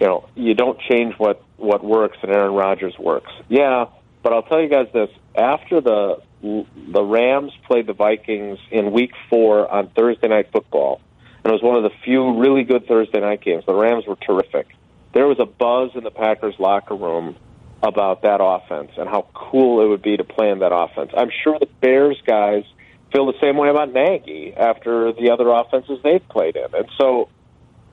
you 0.00 0.06
know, 0.06 0.28
you 0.34 0.54
don't 0.54 0.78
change 0.90 1.14
what 1.18 1.42
what 1.56 1.84
works, 1.84 2.18
and 2.22 2.32
Aaron 2.32 2.54
Rodgers 2.54 2.98
works. 2.98 3.30
Yeah, 3.48 3.86
but 4.22 4.32
I'll 4.32 4.42
tell 4.42 4.60
you 4.60 4.68
guys 4.68 4.88
this: 4.92 5.10
after 5.36 5.80
the 5.80 6.22
the 6.42 7.04
Rams 7.04 7.52
played 7.68 7.86
the 7.86 7.92
Vikings 7.92 8.58
in 8.70 8.90
Week 8.90 9.12
Four 9.30 9.70
on 9.70 9.90
Thursday 9.90 10.28
Night 10.28 10.50
Football, 10.52 11.00
and 11.44 11.52
it 11.52 11.52
was 11.52 11.62
one 11.62 11.76
of 11.76 11.84
the 11.84 11.96
few 12.04 12.40
really 12.40 12.64
good 12.64 12.86
Thursday 12.88 13.20
night 13.20 13.42
games. 13.42 13.64
The 13.64 13.74
Rams 13.74 14.06
were 14.06 14.16
terrific. 14.16 14.66
There 15.14 15.28
was 15.28 15.38
a 15.38 15.46
buzz 15.46 15.90
in 15.94 16.02
the 16.02 16.10
Packers 16.10 16.54
locker 16.58 16.96
room 16.96 17.36
about 17.82 18.22
that 18.22 18.40
offense 18.42 18.92
and 18.96 19.08
how 19.08 19.26
cool 19.34 19.84
it 19.84 19.88
would 19.88 20.02
be 20.02 20.16
to 20.16 20.24
play 20.24 20.50
in 20.50 20.60
that 20.60 20.72
offense. 20.72 21.10
I'm 21.16 21.30
sure 21.44 21.58
the 21.58 21.68
Bears 21.80 22.20
guys 22.26 22.64
feel 23.12 23.26
the 23.26 23.38
same 23.40 23.56
way 23.56 23.68
about 23.68 23.92
Nagy 23.92 24.54
after 24.56 25.12
the 25.12 25.30
other 25.30 25.48
offenses 25.48 25.98
they've 26.02 26.26
played 26.28 26.56
in. 26.56 26.74
And 26.74 26.88
so 26.98 27.28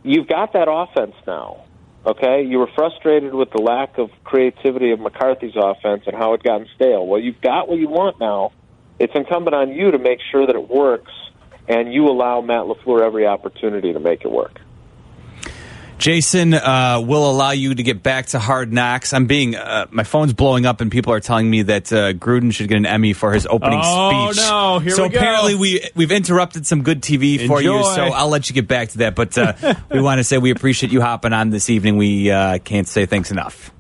you've 0.03 0.27
got 0.27 0.53
that 0.53 0.67
offense 0.69 1.15
now. 1.27 1.65
Okay, 2.05 2.43
you 2.43 2.59
were 2.59 2.69
frustrated 2.75 3.33
with 3.33 3.51
the 3.51 3.61
lack 3.61 3.97
of 3.97 4.09
creativity 4.23 4.91
of 4.91 5.01
McCarthy's 5.01 5.55
offense 5.57 6.03
and 6.07 6.15
how 6.15 6.33
it 6.33 6.41
gotten 6.41 6.65
stale. 6.75 7.05
Well, 7.05 7.19
you've 7.19 7.41
got 7.41 7.67
what 7.67 7.77
you 7.77 7.89
want 7.89 8.19
now. 8.19 8.53
It's 8.99 9.13
incumbent 9.13 9.53
on 9.53 9.73
you 9.73 9.91
to 9.91 9.99
make 9.99 10.19
sure 10.31 10.47
that 10.47 10.55
it 10.55 10.69
works, 10.69 11.11
and 11.67 11.93
you 11.93 12.07
allow 12.07 12.39
Matt 12.39 12.63
Lafleur 12.63 13.01
every 13.01 13.27
opportunity 13.27 13.91
to 13.91 13.99
make 13.99 14.21
it 14.21 14.31
work. 14.31 14.61
Jason 15.99 16.53
uh, 16.53 17.01
will 17.05 17.29
allow 17.29 17.51
you 17.51 17.75
to 17.75 17.83
get 17.83 18.01
back 18.01 18.27
to 18.27 18.39
Hard 18.39 18.71
Knocks. 18.71 19.11
I'm 19.11 19.27
being 19.27 19.55
uh, 19.55 19.87
my 19.91 20.03
phone's 20.03 20.31
blowing 20.31 20.65
up, 20.65 20.79
and 20.79 20.89
people 20.89 21.11
are 21.11 21.19
telling 21.19 21.49
me 21.49 21.63
that 21.63 21.91
uh, 21.91 22.13
Gruden 22.13 22.53
should 22.53 22.69
get 22.69 22.77
an 22.77 22.85
Emmy 22.85 23.11
for 23.11 23.33
his 23.33 23.45
opening 23.45 23.81
oh, 23.83 24.31
speech. 24.31 24.41
no! 24.41 24.79
Here 24.79 24.95
so 24.95 25.03
we 25.03 25.09
go. 25.09 25.17
apparently 25.17 25.55
we 25.55 25.89
we've 25.95 26.11
interrupted 26.11 26.65
some 26.65 26.83
good 26.83 27.01
TV 27.01 27.45
for 27.45 27.61
you. 27.61 27.83
So 27.83 28.05
I'll 28.05 28.29
let 28.29 28.49
you 28.49 28.55
get 28.55 28.67
back 28.67 28.89
to 28.89 28.99
that. 28.99 29.15
But 29.15 29.37
uh, 29.37 29.53
we 29.91 30.01
want 30.01 30.19
to 30.19 30.23
say 30.23 30.37
we 30.37 30.51
appreciate 30.51 30.93
you 30.93 31.01
hopping 31.01 31.33
on 31.33 31.49
this 31.49 31.69
evening. 31.69 31.97
We 31.97 32.31
uh, 32.31 32.59
can't 32.59 32.87
say 32.87 33.05
thanks 33.05 33.29
enough. 33.29 33.71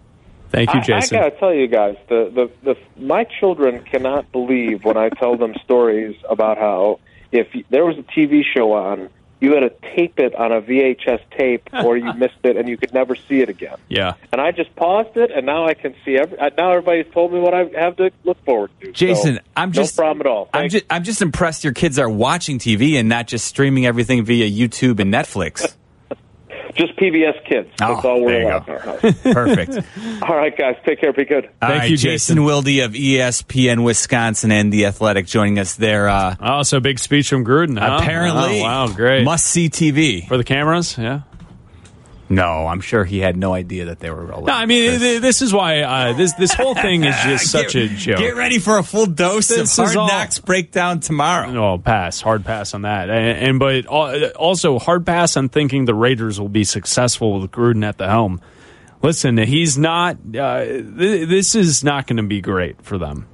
Thank 0.49 0.73
you, 0.73 0.79
I, 0.79 0.83
I 0.83 0.85
Jason. 0.85 1.19
gotta 1.19 1.39
tell 1.39 1.53
you 1.53 1.67
guys, 1.67 1.95
the, 2.09 2.49
the 2.63 2.73
the 2.73 3.01
my 3.01 3.23
children 3.23 3.83
cannot 3.83 4.29
believe 4.33 4.83
when 4.83 4.97
I 4.97 5.07
tell 5.07 5.37
them 5.37 5.53
stories 5.63 6.17
about 6.29 6.57
how 6.57 6.99
if 7.31 7.47
there 7.69 7.85
was 7.85 7.97
a 7.97 8.03
TV 8.03 8.41
show 8.43 8.73
on, 8.73 9.09
you 9.39 9.53
had 9.53 9.61
to 9.61 9.69
tape 9.95 10.19
it 10.19 10.35
on 10.35 10.51
a 10.51 10.61
VHS 10.61 11.21
tape, 11.37 11.69
or 11.73 11.97
you 11.97 12.11
missed 12.17 12.39
it 12.43 12.57
and 12.57 12.67
you 12.67 12.77
could 12.77 12.93
never 12.93 13.15
see 13.15 13.41
it 13.41 13.49
again. 13.49 13.77
yeah. 13.87 14.13
And 14.31 14.41
I 14.41 14.51
just 14.51 14.75
paused 14.75 15.15
it, 15.17 15.31
and 15.31 15.45
now 15.45 15.65
I 15.65 15.73
can 15.73 15.95
see. 16.05 16.17
Every, 16.17 16.37
uh, 16.37 16.49
now 16.57 16.71
everybody's 16.71 17.11
told 17.13 17.33
me 17.33 17.39
what 17.39 17.53
I 17.53 17.65
have 17.79 17.95
to 17.97 18.11
look 18.23 18.43
forward 18.43 18.71
to. 18.81 18.91
Jason, 18.91 19.35
So, 19.35 19.41
I'm 19.55 19.71
just 19.71 19.97
no 19.97 20.01
problem 20.03 20.21
at 20.21 20.29
all. 20.29 20.49
I'm 20.53 20.69
just 20.69 20.85
I'm 20.89 21.03
just 21.03 21.21
impressed 21.21 21.63
your 21.63 21.73
kids 21.73 21.97
are 21.99 22.09
watching 22.09 22.59
TV 22.59 22.99
and 22.99 23.07
not 23.07 23.27
just 23.27 23.45
streaming 23.45 23.85
everything 23.85 24.25
via 24.25 24.49
YouTube 24.49 24.99
and 24.99 25.13
Netflix. 25.13 25.75
Just 26.75 26.95
PBS 26.97 27.43
Kids. 27.45 27.69
That's 27.77 28.05
Oh, 28.05 28.09
all 28.09 28.21
we're 28.23 28.31
there 28.31 28.41
you 28.41 28.47
allowed 28.47 28.65
go. 28.65 28.73
in 28.73 28.79
our 28.79 28.85
house. 28.85 29.01
Perfect. 29.23 30.23
all 30.23 30.35
right, 30.35 30.55
guys. 30.57 30.75
Take 30.85 31.01
care. 31.01 31.11
Be 31.13 31.25
good. 31.25 31.45
All 31.61 31.69
Thank 31.69 31.81
right, 31.81 31.89
you, 31.91 31.97
Jason 31.97 32.35
Jason. 32.37 32.43
Wilde 32.45 32.67
of 32.67 32.93
ESPN 32.93 33.83
Wisconsin 33.83 34.51
and 34.51 34.71
the 34.71 34.85
Athletic 34.85 35.25
joining 35.25 35.59
us 35.59 35.75
there. 35.75 36.07
Uh, 36.09 36.35
Oh, 36.39 36.63
so 36.63 36.79
big 36.79 36.99
speech 36.99 37.29
from 37.29 37.43
Gruden. 37.45 37.77
huh? 37.79 37.97
apparently, 38.01 38.59
Oh, 38.61 38.63
wow, 38.63 38.87
great 38.87 39.23
must 39.23 39.45
see 39.45 39.69
TV. 39.69 40.27
for 40.27 40.37
the 40.37 40.43
cameras. 40.43 40.97
Yeah. 40.97 41.21
No, 42.31 42.67
I'm 42.67 42.79
sure 42.81 43.03
he 43.05 43.19
had 43.19 43.35
no 43.35 43.53
idea 43.53 43.85
that 43.85 43.99
they 43.99 44.11
were 44.11 44.23
rolling. 44.23 44.45
No, 44.45 44.53
I 44.53 44.67
mean 44.67 44.99
th- 44.99 45.19
this 45.21 45.41
is 45.41 45.51
why 45.51 45.79
uh, 45.81 46.13
this 46.13 46.33
this 46.33 46.53
whole 46.53 46.75
thing 46.75 47.03
is 47.03 47.15
just 47.23 47.47
such 47.51 47.75
a 47.75 47.87
joke. 47.87 48.19
Get 48.19 48.35
ready 48.35 48.59
for 48.59 48.77
a 48.77 48.83
full 48.83 49.07
dose 49.07 49.47
This 49.47 49.77
of 49.79 49.85
Hard 49.85 49.97
all- 49.97 50.07
Knocks 50.07 50.37
breakdown 50.37 50.99
tomorrow. 50.99 51.49
No, 51.51 51.77
pass, 51.79 52.21
hard 52.21 52.45
pass 52.45 52.73
on 52.75 52.83
that, 52.83 53.09
and, 53.09 53.47
and 53.49 53.59
but 53.59 53.85
also 54.35 54.77
hard 54.77 55.05
pass 55.07 55.35
on 55.37 55.49
thinking 55.49 55.85
the 55.85 55.95
Raiders 55.95 56.39
will 56.39 56.49
be 56.49 56.63
successful 56.63 57.39
with 57.39 57.49
Gruden 57.49 57.83
at 57.83 57.97
the 57.97 58.07
helm. 58.07 58.39
Listen, 59.01 59.37
he's 59.37 59.77
not. 59.77 60.17
Uh, 60.37 60.65
th- 60.65 61.27
this 61.29 61.55
is 61.55 61.83
not 61.83 62.05
going 62.05 62.17
to 62.17 62.23
be 62.23 62.41
great 62.41 62.81
for 62.83 62.97
them. 62.97 63.27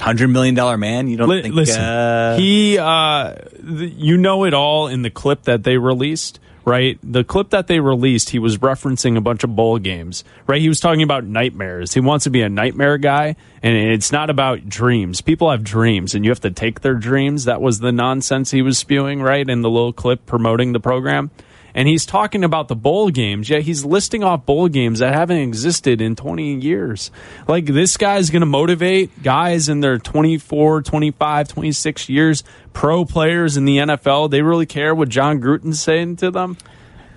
Hundred 0.00 0.28
million 0.28 0.54
dollar 0.54 0.76
man. 0.78 1.08
You 1.08 1.16
don't 1.16 1.28
Li- 1.28 1.42
think? 1.42 1.54
listen, 1.54 1.82
uh, 1.82 2.36
he, 2.38 2.78
uh, 2.78 3.34
th- 3.34 3.92
you 3.96 4.16
know 4.16 4.44
it 4.44 4.54
all 4.54 4.88
in 4.88 5.02
the 5.02 5.10
clip 5.10 5.42
that 5.44 5.64
they 5.64 5.76
released, 5.78 6.38
right? 6.66 6.98
The 7.02 7.24
clip 7.24 7.50
that 7.50 7.68
they 7.68 7.78
released, 7.78 8.30
he 8.30 8.40
was 8.40 8.58
referencing 8.58 9.16
a 9.16 9.20
bunch 9.20 9.44
of 9.44 9.54
bowl 9.54 9.78
games, 9.78 10.24
right? 10.48 10.60
He 10.60 10.68
was 10.68 10.80
talking 10.80 11.02
about 11.02 11.24
nightmares. 11.24 11.94
He 11.94 12.00
wants 12.00 12.24
to 12.24 12.30
be 12.30 12.42
a 12.42 12.48
nightmare 12.48 12.98
guy, 12.98 13.36
and 13.62 13.76
it's 13.76 14.10
not 14.10 14.28
about 14.28 14.68
dreams. 14.68 15.20
People 15.20 15.50
have 15.50 15.62
dreams, 15.62 16.14
and 16.14 16.24
you 16.24 16.30
have 16.32 16.40
to 16.40 16.50
take 16.50 16.80
their 16.80 16.96
dreams. 16.96 17.44
That 17.44 17.62
was 17.62 17.78
the 17.78 17.92
nonsense 17.92 18.50
he 18.50 18.62
was 18.62 18.76
spewing, 18.78 19.22
right? 19.22 19.48
In 19.48 19.62
the 19.62 19.70
little 19.70 19.92
clip 19.92 20.26
promoting 20.26 20.72
the 20.72 20.80
program. 20.80 21.30
And 21.76 21.86
he's 21.86 22.06
talking 22.06 22.42
about 22.42 22.68
the 22.68 22.74
bowl 22.74 23.10
games. 23.10 23.50
Yeah, 23.50 23.58
he's 23.58 23.84
listing 23.84 24.24
off 24.24 24.46
bowl 24.46 24.66
games 24.68 25.00
that 25.00 25.12
haven't 25.12 25.36
existed 25.36 26.00
in 26.00 26.16
20 26.16 26.54
years. 26.54 27.10
Like, 27.46 27.66
this 27.66 27.98
guy's 27.98 28.30
going 28.30 28.40
to 28.40 28.46
motivate 28.46 29.22
guys 29.22 29.68
in 29.68 29.80
their 29.80 29.98
24, 29.98 30.80
25, 30.80 31.48
26 31.48 32.08
years, 32.08 32.44
pro 32.72 33.04
players 33.04 33.58
in 33.58 33.66
the 33.66 33.76
NFL. 33.76 34.30
They 34.30 34.40
really 34.40 34.64
care 34.64 34.94
what 34.94 35.10
Jon 35.10 35.38
Gruden's 35.38 35.78
saying 35.78 36.16
to 36.16 36.30
them. 36.30 36.56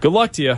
Good 0.02 0.12
luck 0.12 0.34
to 0.34 0.43
you. 0.43 0.56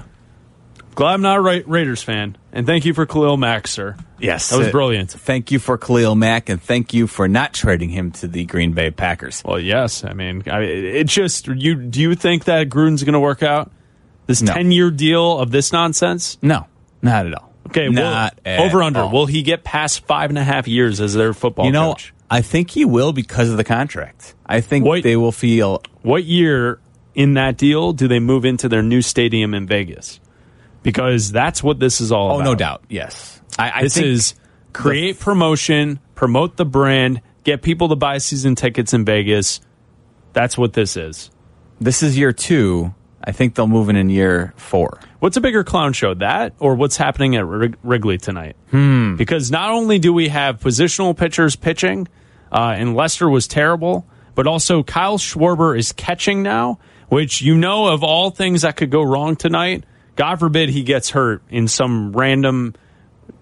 Glad 0.96 1.14
I'm 1.14 1.22
not 1.22 1.38
a 1.38 1.42
Ra- 1.42 1.60
Raiders 1.68 2.02
fan. 2.02 2.38
And 2.52 2.66
thank 2.66 2.86
you 2.86 2.96
for 2.96 3.06
Khalil 3.06 3.38
Mack, 3.38 3.68
sir. 3.68 3.96
yes, 4.20 4.50
That 4.50 4.58
was 4.58 4.68
uh, 4.70 4.72
brilliant. 4.72 5.12
Thank 5.12 5.52
you 5.52 5.60
for 5.60 5.78
Khalil 5.78 6.16
Mack, 6.16 6.50
and 6.50 6.60
thank 6.62 6.94
you 6.94 7.06
for 7.06 7.28
not 7.28 7.54
trading 7.54 7.90
him 7.92 8.12
to 8.14 8.28
the 8.28 8.46
Green 8.46 8.74
Bay 8.74 8.90
Packers. 8.90 9.44
Well, 9.46 9.60
yes. 9.60 10.04
I 10.04 10.14
mean, 10.14 10.44
I, 10.48 10.62
it's 10.64 11.14
just, 11.14 11.48
you. 11.48 11.76
do 11.76 12.02
you 12.02 12.16
think 12.16 12.46
that 12.46 12.68
Gruden's 12.68 13.04
going 13.04 13.14
to 13.14 13.20
work 13.20 13.44
out? 13.44 13.72
This 14.28 14.42
No. 14.42 14.54
10 14.54 14.72
year 14.72 14.92
deal 14.92 15.40
of 15.40 15.52
this 15.52 15.72
nonsense? 15.74 16.38
No, 16.42 16.68
not 17.02 17.26
at 17.26 17.34
all. 17.34 17.52
Okay, 17.68 17.88
Not 17.90 18.38
well, 18.46 18.56
at 18.56 18.60
over 18.60 18.84
under. 18.84 19.02
all. 19.02 19.12
Will 19.12 19.26
he 19.26 19.44
get 19.44 19.64
past 19.64 20.06
five 20.06 20.30
and 20.30 20.38
a 20.38 20.44
half 20.44 20.68
years 20.68 21.00
as 21.00 21.14
their 21.14 21.34
football 21.34 21.66
you 21.66 21.72
know, 21.72 21.92
coach? 21.94 22.14
I 22.30 22.42
think 22.42 22.70
he 22.72 22.86
will 22.86 23.14
because 23.14 23.50
of 23.50 23.58
the 23.58 23.64
contract. 23.64 24.36
I 24.46 24.62
think 24.62 24.86
they 25.04 25.16
will 25.16 25.32
feel 25.32 25.82
What 26.02 26.24
year 26.26 26.80
in 27.14 27.34
that 27.36 27.58
deal 27.58 27.94
do 27.94 28.08
they 28.08 28.20
move 28.20 28.46
into 28.46 28.68
their 28.70 28.82
new 28.82 29.02
stadium 29.02 29.54
in 29.54 29.68
Vegas? 29.68 30.20
Because 30.84 31.32
that's 31.32 31.62
what 31.64 31.80
this 31.80 32.02
is 32.02 32.12
all 32.12 32.32
oh, 32.32 32.36
about. 32.36 32.36
Oh, 32.36 32.42
about. 32.42 32.50
no 32.52 32.56
doubt. 32.56 32.84
Yes. 32.90 33.42
I, 33.60 33.72
I 33.72 33.82
this 33.84 33.96
think 33.96 34.08
is 34.08 34.34
create 34.74 35.20
promotion, 35.20 36.00
promote 36.16 36.58
the 36.58 36.66
brand, 36.66 37.22
get 37.44 37.62
people 37.62 37.90
to 37.90 37.96
buy 37.96 38.18
season 38.18 38.56
tickets 38.56 38.94
in 38.94 39.06
Vegas. 39.06 39.62
That's 40.34 40.58
what 40.58 40.74
this 40.74 40.98
is. 40.98 41.30
this 41.80 42.02
is 42.04 42.18
year 42.18 42.32
two. 42.34 42.94
I 43.24 43.32
think 43.32 43.56
they'll 43.56 43.68
move 43.68 43.90
in 43.90 43.96
in 43.96 44.10
year 44.10 44.54
four. 44.58 45.00
What's 45.20 45.38
a 45.38 45.42
bigger 45.42 45.64
clown 45.64 45.94
show, 45.94 46.14
that 46.16 46.54
or 46.60 46.76
what's 46.76 46.98
happening 46.98 47.36
at 47.36 47.46
Wrig- 47.46 47.78
Wrigley 47.84 48.18
tonight? 48.18 48.56
Hmm. 48.72 49.16
Because 49.16 49.52
not 49.52 49.70
only 49.70 50.00
do 50.00 50.12
we 50.12 50.30
have 50.30 50.60
positional 50.60 51.16
pitchers 51.16 51.56
pitching, 51.56 52.08
uh, 52.52 52.74
and 52.76 52.96
Lester 52.96 53.30
was 53.30 53.48
terrible, 53.48 54.06
but 54.36 54.48
also 54.48 54.84
Kyle 54.84 55.18
Schwarber 55.18 55.78
is 55.78 55.92
catching 55.92 56.42
now, 56.42 56.80
which 57.10 57.42
you 57.42 57.58
know 57.58 57.88
of 57.88 58.04
all 58.04 58.32
things 58.32 58.64
that 58.64 58.76
could 58.76 58.90
go 58.90 59.04
wrong 59.04 59.36
tonight. 59.36 59.84
God 60.16 60.40
forbid 60.40 60.70
he 60.70 60.84
gets 60.84 61.10
hurt 61.12 61.42
in 61.50 61.68
some 61.68 62.12
random 62.14 62.76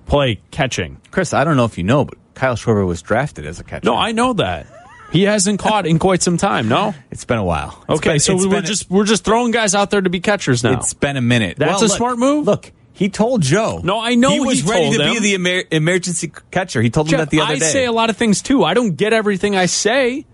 play 0.06 0.42
catching. 0.52 1.00
Chris, 1.12 1.34
I 1.34 1.44
don't 1.44 1.58
know 1.58 1.66
if 1.66 1.78
you 1.78 1.84
know, 1.84 2.06
but 2.06 2.18
Kyle 2.34 2.56
Schwarber 2.56 2.86
was 2.86 3.02
drafted 3.02 3.46
as 3.46 3.60
a 3.60 3.64
catcher. 3.64 3.86
No, 3.86 3.96
I 3.96 4.12
know 4.12 4.34
that. 4.34 4.68
He 5.12 5.24
hasn't 5.24 5.60
caught 5.60 5.88
in 5.88 5.98
quite 5.98 6.22
some 6.22 6.38
time. 6.38 6.68
No. 6.70 6.94
It's 7.10 7.26
been 7.26 7.40
a 7.40 7.44
while. 7.44 7.84
It's 7.90 8.00
Okay, 8.00 8.12
been- 8.12 8.20
so 8.20 8.36
we're 8.48 8.58
a- 8.60 8.62
just 8.62 8.90
we're 8.92 9.06
just 9.06 9.24
throwing 9.24 9.52
guys 9.52 9.74
out 9.74 9.90
there 9.90 10.02
to 10.02 10.10
be 10.10 10.20
catchers 10.20 10.64
now. 10.64 10.74
It's 10.74 10.94
been 10.94 11.18
a 11.18 11.22
minute. 11.22 11.58
That's 11.58 11.72
Well, 11.72 11.80
a 11.82 11.88
look- 11.88 11.98
smart 11.98 12.20
move? 12.20 12.46
Look, 12.46 12.72
he 12.94 13.10
told 13.10 13.42
Joe. 13.42 13.82
No, 13.84 14.00
I 14.00 14.14
know 14.16 14.30
he 14.32 14.40
was 14.40 14.62
he 14.62 14.70
ready 14.70 14.96
to 14.98 15.04
him. 15.04 15.14
be 15.14 15.20
the 15.20 15.34
emer- 15.36 15.64
emergency 15.72 16.32
catcher. 16.52 16.82
He 16.82 16.90
told 16.92 17.12
him 17.12 17.18
that 17.18 17.32
the 17.32 17.42
other 17.42 17.54
I 17.54 17.60
day. 17.60 17.66
say 17.66 17.86
a 17.86 17.92
lot 17.92 18.10
of 18.12 18.18
things 18.18 18.42
too. 18.44 18.64
I 18.64 18.74
don't 18.76 18.96
get 18.96 19.12
everything 19.14 19.56
I 19.56 19.66
say. 19.66 20.26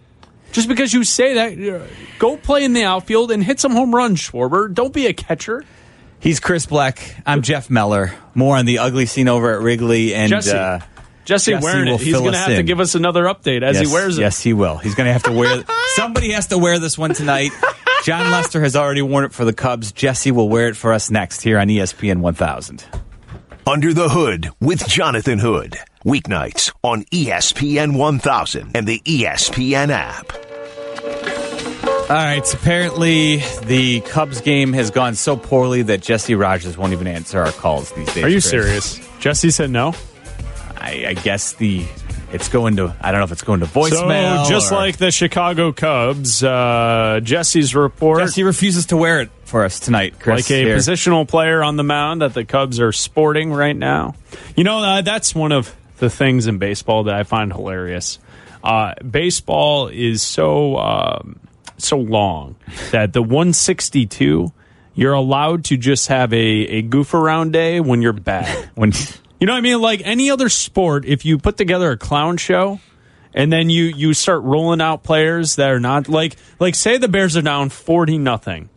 Just 0.52 0.68
because 0.70 0.94
you 0.94 1.04
say 1.04 1.34
that, 1.34 1.76
uh, 1.82 1.84
go 2.20 2.38
play 2.38 2.64
in 2.64 2.74
the 2.74 2.84
outfield 2.84 3.30
and 3.32 3.44
hit 3.44 3.60
some 3.60 3.74
home 3.74 3.94
runs, 3.94 4.20
Schwarber. 4.22 4.74
Don't 4.74 4.94
be 4.94 5.06
a 5.08 5.14
catcher. 5.14 5.64
He's 6.20 6.40
Chris 6.40 6.66
Bleck. 6.66 6.98
I'm 7.26 7.42
Jeff 7.42 7.70
Meller. 7.70 8.14
More 8.34 8.56
on 8.58 8.66
the 8.66 8.80
ugly 8.80 9.06
scene 9.06 9.28
over 9.28 9.54
at 9.54 9.62
Wrigley 9.62 10.14
and 10.16 10.30
Jesse. 10.30 10.52
uh, 10.58 10.80
Jesse, 11.26 11.52
Jesse 11.52 11.64
wearing 11.64 11.88
will 11.88 11.96
it. 11.96 12.02
He's 12.02 12.14
going 12.14 12.32
to 12.34 12.38
us 12.40 12.46
have 12.46 12.56
to 12.56 12.64
give 12.64 12.80
us 12.80 12.96
another 12.96 13.24
update 13.26 13.64
as 13.64 13.78
yes, 13.78 13.88
he 13.88 13.94
wears 13.94 14.18
it. 14.18 14.22
Yes, 14.22 14.42
he 14.42 14.54
will. 14.54 14.78
He's 14.78 14.96
going 14.96 15.08
to 15.08 15.14
have 15.14 15.24
to 15.24 15.32
wear. 15.32 15.64
somebody 15.96 16.32
has 16.32 16.48
to 16.48 16.58
wear 16.58 16.80
this 16.80 16.98
one 16.98 17.14
tonight. 17.14 17.52
Jon 18.04 18.30
Lester 18.30 18.62
has 18.62 18.76
already 18.76 19.02
worn 19.02 19.26
it 19.26 19.34
for 19.34 19.44
the 19.44 19.54
Cubs. 19.54 19.92
Jesse 19.92 20.32
will 20.32 20.48
wear 20.48 20.68
it 20.68 20.76
for 20.78 20.94
us 20.94 21.10
next 21.10 21.42
here 21.42 21.58
on 21.58 21.68
ESPN 21.68 22.20
1000. 22.20 22.86
Under 23.66 23.94
the 23.94 24.10
Hood 24.10 24.50
with 24.62 24.88
Jonathan 24.88 25.40
Hood. 25.40 25.76
Weeknights 26.06 26.72
on 26.84 27.04
ESPN 27.06 27.98
1000 27.98 28.72
and 28.76 28.86
the 28.88 29.00
ESPN 29.00 29.90
app. 29.90 30.32
All 32.08 32.16
right. 32.16 32.46
so 32.46 32.56
Apparently, 32.60 33.38
the 33.64 34.02
Cubs 34.02 34.42
game 34.42 34.74
has 34.74 34.92
gone 34.92 35.16
so 35.16 35.36
poorly 35.36 35.82
that 35.82 36.02
Jesse 36.02 36.36
Rogers 36.36 36.78
won't 36.78 36.94
even 36.94 37.08
answer 37.08 37.40
our 37.40 37.52
calls 37.52 37.92
these 37.94 38.14
days. 38.14 38.24
Are 38.24 38.30
you 38.30 38.36
Chris. 38.36 38.50
serious? 38.52 39.10
Jesse 39.20 39.50
said 39.50 39.72
no. 39.72 39.96
I, 40.78 41.06
I 41.10 41.14
guess 41.14 41.54
the 41.54 41.86
it's 42.32 42.50
going 42.50 42.76
to. 42.78 42.96
I 43.00 43.12
don't 43.12 43.20
know 43.22 43.26
if 43.26 43.32
it's 43.32 43.44
going 43.44 43.62
to 43.62 43.66
voicemail. 43.66 44.44
so 44.46 44.50
just 44.50 44.72
or- 44.72 44.76
like 44.76 44.98
the 44.98 45.12
Chicago 45.12 45.72
Cubs, 45.72 46.44
uh, 46.44 47.20
Jesse's 47.24 47.76
report. 47.76 48.20
Jesse 48.20 48.44
refuses 48.44 48.88
to 48.88 48.98
wear 48.98 49.22
it 49.22 49.30
for 49.46 49.64
us 49.64 49.80
tonight, 49.80 50.20
Chris. 50.20 50.50
like 50.50 50.52
a 50.52 50.64
Here. 50.64 50.76
positional 50.76 51.28
player 51.28 51.64
on 51.64 51.78
the 51.78 51.84
mound 51.84 52.22
that 52.22 52.34
the 52.34 52.46
Cubs 52.46 52.80
are 52.80 52.92
sporting 52.92 53.54
right 53.54 53.76
now. 53.76 54.16
You 54.56 54.64
know, 54.64 54.80
uh, 54.80 55.02
that's 55.02 55.34
one 55.34 55.52
of 55.52 55.76
the 55.98 56.10
things 56.10 56.48
in 56.48 56.58
baseball 56.58 57.04
that 57.04 57.16
I 57.16 57.24
find 57.24 57.54
hilarious. 57.54 58.20
Uh, 58.64 58.96
baseball 58.96 59.88
is 59.88 60.22
so 60.24 60.78
um, 60.78 61.40
so 61.78 61.98
long 61.98 62.56
that 62.92 63.14
the 63.14 63.22
162 63.22 64.52
you're 64.96 65.14
allowed 65.14 65.66
to 65.66 65.78
just 65.78 66.08
have 66.08 66.32
a, 66.34 66.38
a 66.38 66.82
goof 66.82 67.14
around 67.14 67.52
day 67.52 67.80
when 67.82 68.02
you're 68.02 68.14
bad. 68.14 68.70
when 68.76 68.92
You 69.46 69.48
know 69.48 69.54
what 69.54 69.60
I 69.60 69.62
mean? 69.62 69.80
Like 69.80 70.02
any 70.04 70.32
other 70.32 70.50
sport, 70.50 71.06
if 71.06 71.24
you 71.24 71.38
put 71.38 71.56
together 71.56 71.92
a 71.92 71.98
clown 71.98 72.38
show 72.38 72.80
and 73.32 73.54
then 73.54 73.70
you 73.70 73.84
you 73.84 74.16
start 74.16 74.42
rolling 74.42 74.82
out 74.82 75.04
players 75.04 75.58
that 75.58 75.70
are 75.70 75.80
not 75.80 76.10
like 76.10 76.36
like 76.60 76.74
say 76.74 76.98
the 76.98 77.08
Bears 77.08 77.38
are 77.38 77.44
down 77.44 77.70
forty 77.70 78.18
nothing. 78.18 78.70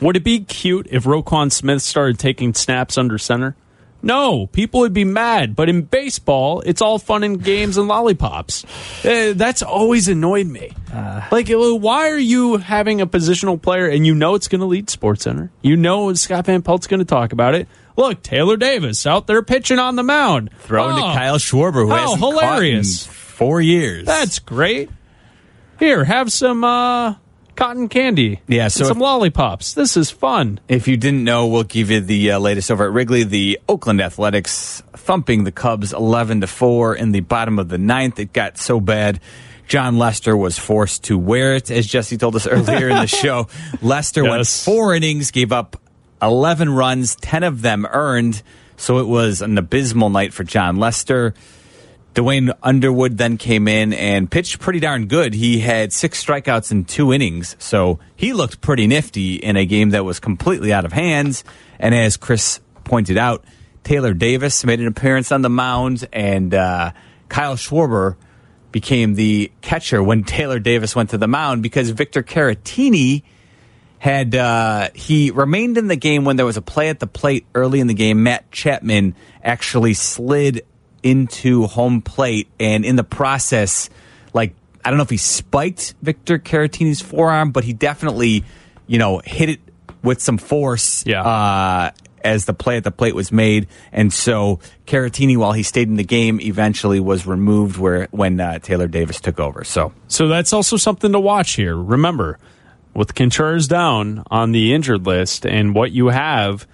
Would 0.00 0.14
it 0.14 0.22
be 0.22 0.38
cute 0.44 0.86
if 0.92 1.02
Roquan 1.02 1.50
Smith 1.50 1.82
started 1.82 2.16
taking 2.16 2.54
snaps 2.54 2.96
under 2.96 3.18
center? 3.18 3.56
No, 4.00 4.46
people 4.46 4.80
would 4.80 4.92
be 4.92 5.02
mad. 5.02 5.56
But 5.56 5.68
in 5.68 5.82
baseball, 5.82 6.60
it's 6.60 6.80
all 6.80 7.00
fun 7.00 7.24
and 7.24 7.42
games 7.42 7.76
and 7.76 7.88
lollipops. 7.88 8.64
Uh, 9.04 9.32
that's 9.34 9.62
always 9.62 10.06
annoyed 10.06 10.46
me. 10.46 10.70
like, 11.32 11.50
uh, 11.50 11.74
why 11.74 12.08
are 12.10 12.18
you 12.18 12.58
having 12.58 13.00
a 13.00 13.06
positional 13.08 13.60
player 13.60 13.88
and 13.88 14.06
you 14.06 14.14
know 14.14 14.36
it's 14.36 14.46
going 14.46 14.60
to 14.60 14.66
lead 14.66 14.88
Sports 14.88 15.24
Center? 15.24 15.50
You 15.60 15.76
know 15.76 16.14
Scott 16.14 16.46
Van 16.46 16.62
Pelt's 16.62 16.86
going 16.86 17.00
to 17.00 17.04
talk 17.04 17.32
about 17.32 17.56
it. 17.56 17.66
Look, 17.98 18.22
Taylor 18.22 18.56
Davis 18.56 19.06
out 19.06 19.26
there 19.26 19.42
pitching 19.42 19.78
on 19.80 19.96
the 19.96 20.02
mound. 20.04 20.50
thrown 20.60 20.94
to 20.94 21.02
Oh, 21.02 21.12
Kyle 21.14 21.36
Schwarber, 21.38 21.84
who 21.84 21.90
hasn't 21.90 22.20
hilarious. 22.20 23.06
four 23.06 23.60
years. 23.60 24.06
That's 24.06 24.38
great. 24.38 24.88
Here, 25.80 26.04
have 26.04 26.30
some 26.32 26.62
uh, 26.62 27.16
cotton 27.56 27.88
candy. 27.88 28.40
Yeah, 28.46 28.68
so 28.68 28.84
some 28.84 28.98
if- 28.98 29.02
lollipops. 29.02 29.74
This 29.74 29.96
is 29.96 30.12
fun. 30.12 30.60
If 30.68 30.86
you 30.86 30.96
didn't 30.96 31.24
know, 31.24 31.48
we'll 31.48 31.64
give 31.64 31.90
you 31.90 32.00
the 32.00 32.30
uh, 32.32 32.38
latest 32.38 32.70
over 32.70 32.84
at 32.86 32.92
Wrigley. 32.92 33.24
The 33.24 33.58
Oakland 33.68 34.00
Athletics 34.00 34.80
thumping 34.94 35.42
the 35.42 35.52
Cubs 35.52 35.92
eleven 35.92 36.40
to 36.42 36.46
four 36.46 36.94
in 36.94 37.10
the 37.10 37.20
bottom 37.20 37.58
of 37.58 37.68
the 37.68 37.78
ninth. 37.78 38.20
It 38.20 38.32
got 38.32 38.58
so 38.58 38.78
bad. 38.80 39.18
Jon 39.66 39.98
Lester 39.98 40.36
was 40.36 40.56
forced 40.56 41.04
to 41.04 41.18
wear 41.18 41.56
it, 41.56 41.68
as 41.70 41.86
Jesse 41.86 42.16
told 42.16 42.36
us 42.36 42.46
earlier 42.46 42.88
in 42.90 42.96
the 42.96 43.06
show. 43.08 43.48
Lester 43.82 44.22
went 44.24 44.46
four 44.46 44.94
innings, 44.94 45.30
gave 45.32 45.50
up 45.52 45.76
11 46.20 46.70
runs, 46.70 47.16
10 47.16 47.42
of 47.42 47.62
them 47.62 47.86
earned. 47.90 48.42
So 48.76 48.98
it 48.98 49.06
was 49.06 49.42
an 49.42 49.58
abysmal 49.58 50.10
night 50.10 50.32
for 50.32 50.44
Jon 50.44 50.76
Lester. 50.76 51.34
Duane 52.14 52.50
Underwood 52.62 53.16
then 53.16 53.36
came 53.36 53.68
in 53.68 53.92
and 53.92 54.30
pitched 54.30 54.58
pretty 54.58 54.80
darn 54.80 55.06
good. 55.06 55.34
He 55.34 55.60
had 55.60 55.92
six 55.92 56.24
strikeouts 56.24 56.72
in 56.72 56.84
two 56.84 57.12
innings, 57.12 57.54
so 57.60 58.00
he 58.16 58.32
looked 58.32 58.60
pretty 58.60 58.86
nifty 58.86 59.36
in 59.36 59.56
a 59.56 59.64
game 59.64 59.90
that 59.90 60.04
was 60.04 60.18
completely 60.18 60.72
out 60.72 60.84
of 60.84 60.92
hands. 60.92 61.44
And 61.78 61.94
as 61.94 62.16
Chris 62.16 62.60
pointed 62.82 63.18
out, 63.18 63.44
Taylor 63.84 64.14
Davis 64.14 64.64
made 64.64 64.80
an 64.80 64.86
appearance 64.86 65.30
on 65.30 65.42
the 65.42 65.48
mound, 65.48 66.08
and 66.12 66.52
uh, 66.52 66.90
Kyle 67.28 67.54
Schwarber 67.54 68.16
became 68.72 69.14
the 69.14 69.52
catcher 69.60 70.02
when 70.02 70.24
Taylor 70.24 70.58
Davis 70.58 70.96
went 70.96 71.10
to 71.10 71.18
the 71.18 71.28
mound 71.28 71.62
because 71.62 71.90
Victor 71.90 72.22
Caratini 72.22 73.22
had 73.98 74.34
uh, 74.34 74.90
he 74.94 75.30
remained 75.30 75.76
in 75.76 75.88
the 75.88 75.96
game 75.96 76.24
when 76.24 76.36
there 76.36 76.46
was 76.46 76.56
a 76.56 76.62
play 76.62 76.88
at 76.88 77.00
the 77.00 77.06
plate 77.06 77.46
early 77.54 77.80
in 77.80 77.86
the 77.88 77.94
game. 77.94 78.22
Matt 78.22 78.50
Chapman 78.50 79.14
actually 79.42 79.94
slid 79.94 80.64
into 81.02 81.66
home 81.66 82.00
plate, 82.02 82.48
and 82.60 82.84
in 82.84 82.96
the 82.96 83.04
process, 83.04 83.90
like 84.32 84.54
I 84.84 84.90
don't 84.90 84.98
know 84.98 85.04
if 85.04 85.10
he 85.10 85.16
spiked 85.16 85.94
Victor 86.00 86.38
Caratini's 86.38 87.00
forearm, 87.00 87.50
but 87.50 87.64
he 87.64 87.72
definitely, 87.72 88.44
you 88.86 88.98
know, 88.98 89.20
hit 89.24 89.48
it 89.48 89.60
with 90.02 90.22
some 90.22 90.38
force. 90.38 91.04
Yeah. 91.06 91.22
Uh, 91.22 91.90
as 92.24 92.46
the 92.46 92.52
play 92.52 92.76
at 92.76 92.82
the 92.82 92.90
plate 92.90 93.14
was 93.14 93.30
made, 93.30 93.68
and 93.92 94.12
so 94.12 94.58
Caratini, 94.86 95.36
while 95.36 95.52
he 95.52 95.62
stayed 95.62 95.86
in 95.86 95.94
the 95.94 96.04
game, 96.04 96.40
eventually 96.40 96.98
was 96.98 97.26
removed 97.26 97.78
where 97.78 98.08
when 98.10 98.40
uh, 98.40 98.58
Taylor 98.58 98.88
Davis 98.88 99.20
took 99.20 99.38
over. 99.38 99.62
So 99.62 99.92
So 100.08 100.26
that's 100.26 100.52
also 100.52 100.76
something 100.76 101.12
to 101.12 101.20
watch 101.20 101.52
here. 101.52 101.76
Remember, 101.76 102.38
with 102.94 103.14
Contreras 103.14 103.68
down 103.68 104.24
on 104.30 104.52
the 104.52 104.74
injured 104.74 105.06
list 105.06 105.46
and 105.46 105.74
what 105.74 105.92
you 105.92 106.08
have, 106.08 106.66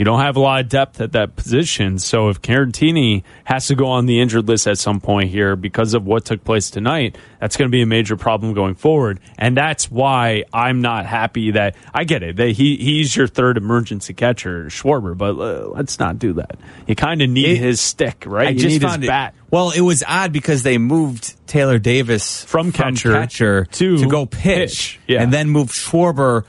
you 0.00 0.04
don't 0.06 0.20
have 0.20 0.36
a 0.36 0.40
lot 0.40 0.62
of 0.62 0.70
depth 0.70 0.98
at 1.02 1.12
that 1.12 1.36
position. 1.36 1.98
So 1.98 2.30
if 2.30 2.40
Caratini 2.40 3.22
has 3.44 3.66
to 3.66 3.74
go 3.74 3.88
on 3.88 4.06
the 4.06 4.18
injured 4.22 4.48
list 4.48 4.66
at 4.66 4.78
some 4.78 4.98
point 4.98 5.28
here 5.28 5.56
because 5.56 5.92
of 5.92 6.06
what 6.06 6.24
took 6.24 6.42
place 6.42 6.70
tonight, 6.70 7.18
that's 7.38 7.58
going 7.58 7.68
to 7.68 7.70
be 7.70 7.82
a 7.82 7.86
major 7.86 8.16
problem 8.16 8.54
going 8.54 8.76
forward. 8.76 9.20
And 9.36 9.54
that's 9.54 9.90
why 9.90 10.44
I'm 10.54 10.80
not 10.80 11.04
happy 11.04 11.50
that 11.50 11.76
I 11.92 12.04
get 12.04 12.22
it. 12.22 12.36
That 12.36 12.52
he 12.52 12.78
he's 12.78 13.14
your 13.14 13.26
third 13.26 13.58
emergency 13.58 14.14
catcher, 14.14 14.68
Schwarber, 14.68 15.14
but 15.14 15.36
uh, 15.38 15.68
let's 15.68 15.98
not 15.98 16.18
do 16.18 16.32
that. 16.32 16.58
You 16.86 16.94
kind 16.94 17.20
of 17.20 17.28
need 17.28 17.50
It- 17.50 17.58
his 17.58 17.82
stick, 17.82 18.24
right? 18.26 18.48
I 18.48 18.50
you 18.52 18.58
just 18.58 18.72
need 18.72 18.80
found 18.82 19.02
his 19.02 19.08
it, 19.08 19.12
bat. 19.12 19.34
Well, 19.50 19.70
it 19.72 19.82
was 19.82 20.02
odd 20.08 20.32
because 20.32 20.62
they 20.62 20.78
moved 20.78 21.34
Taylor 21.46 21.78
Davis 21.78 22.42
From 22.44 22.72
catcher 22.72 23.12
catcher 23.12 23.64
to 23.66 23.98
to 23.98 24.06
go 24.08 24.24
pitch, 24.24 24.38
pitch, 24.40 25.00
yeah. 25.06 25.22
and 25.22 25.30
then 25.30 25.50
moved 25.50 25.72
Schwarber. 25.72 26.44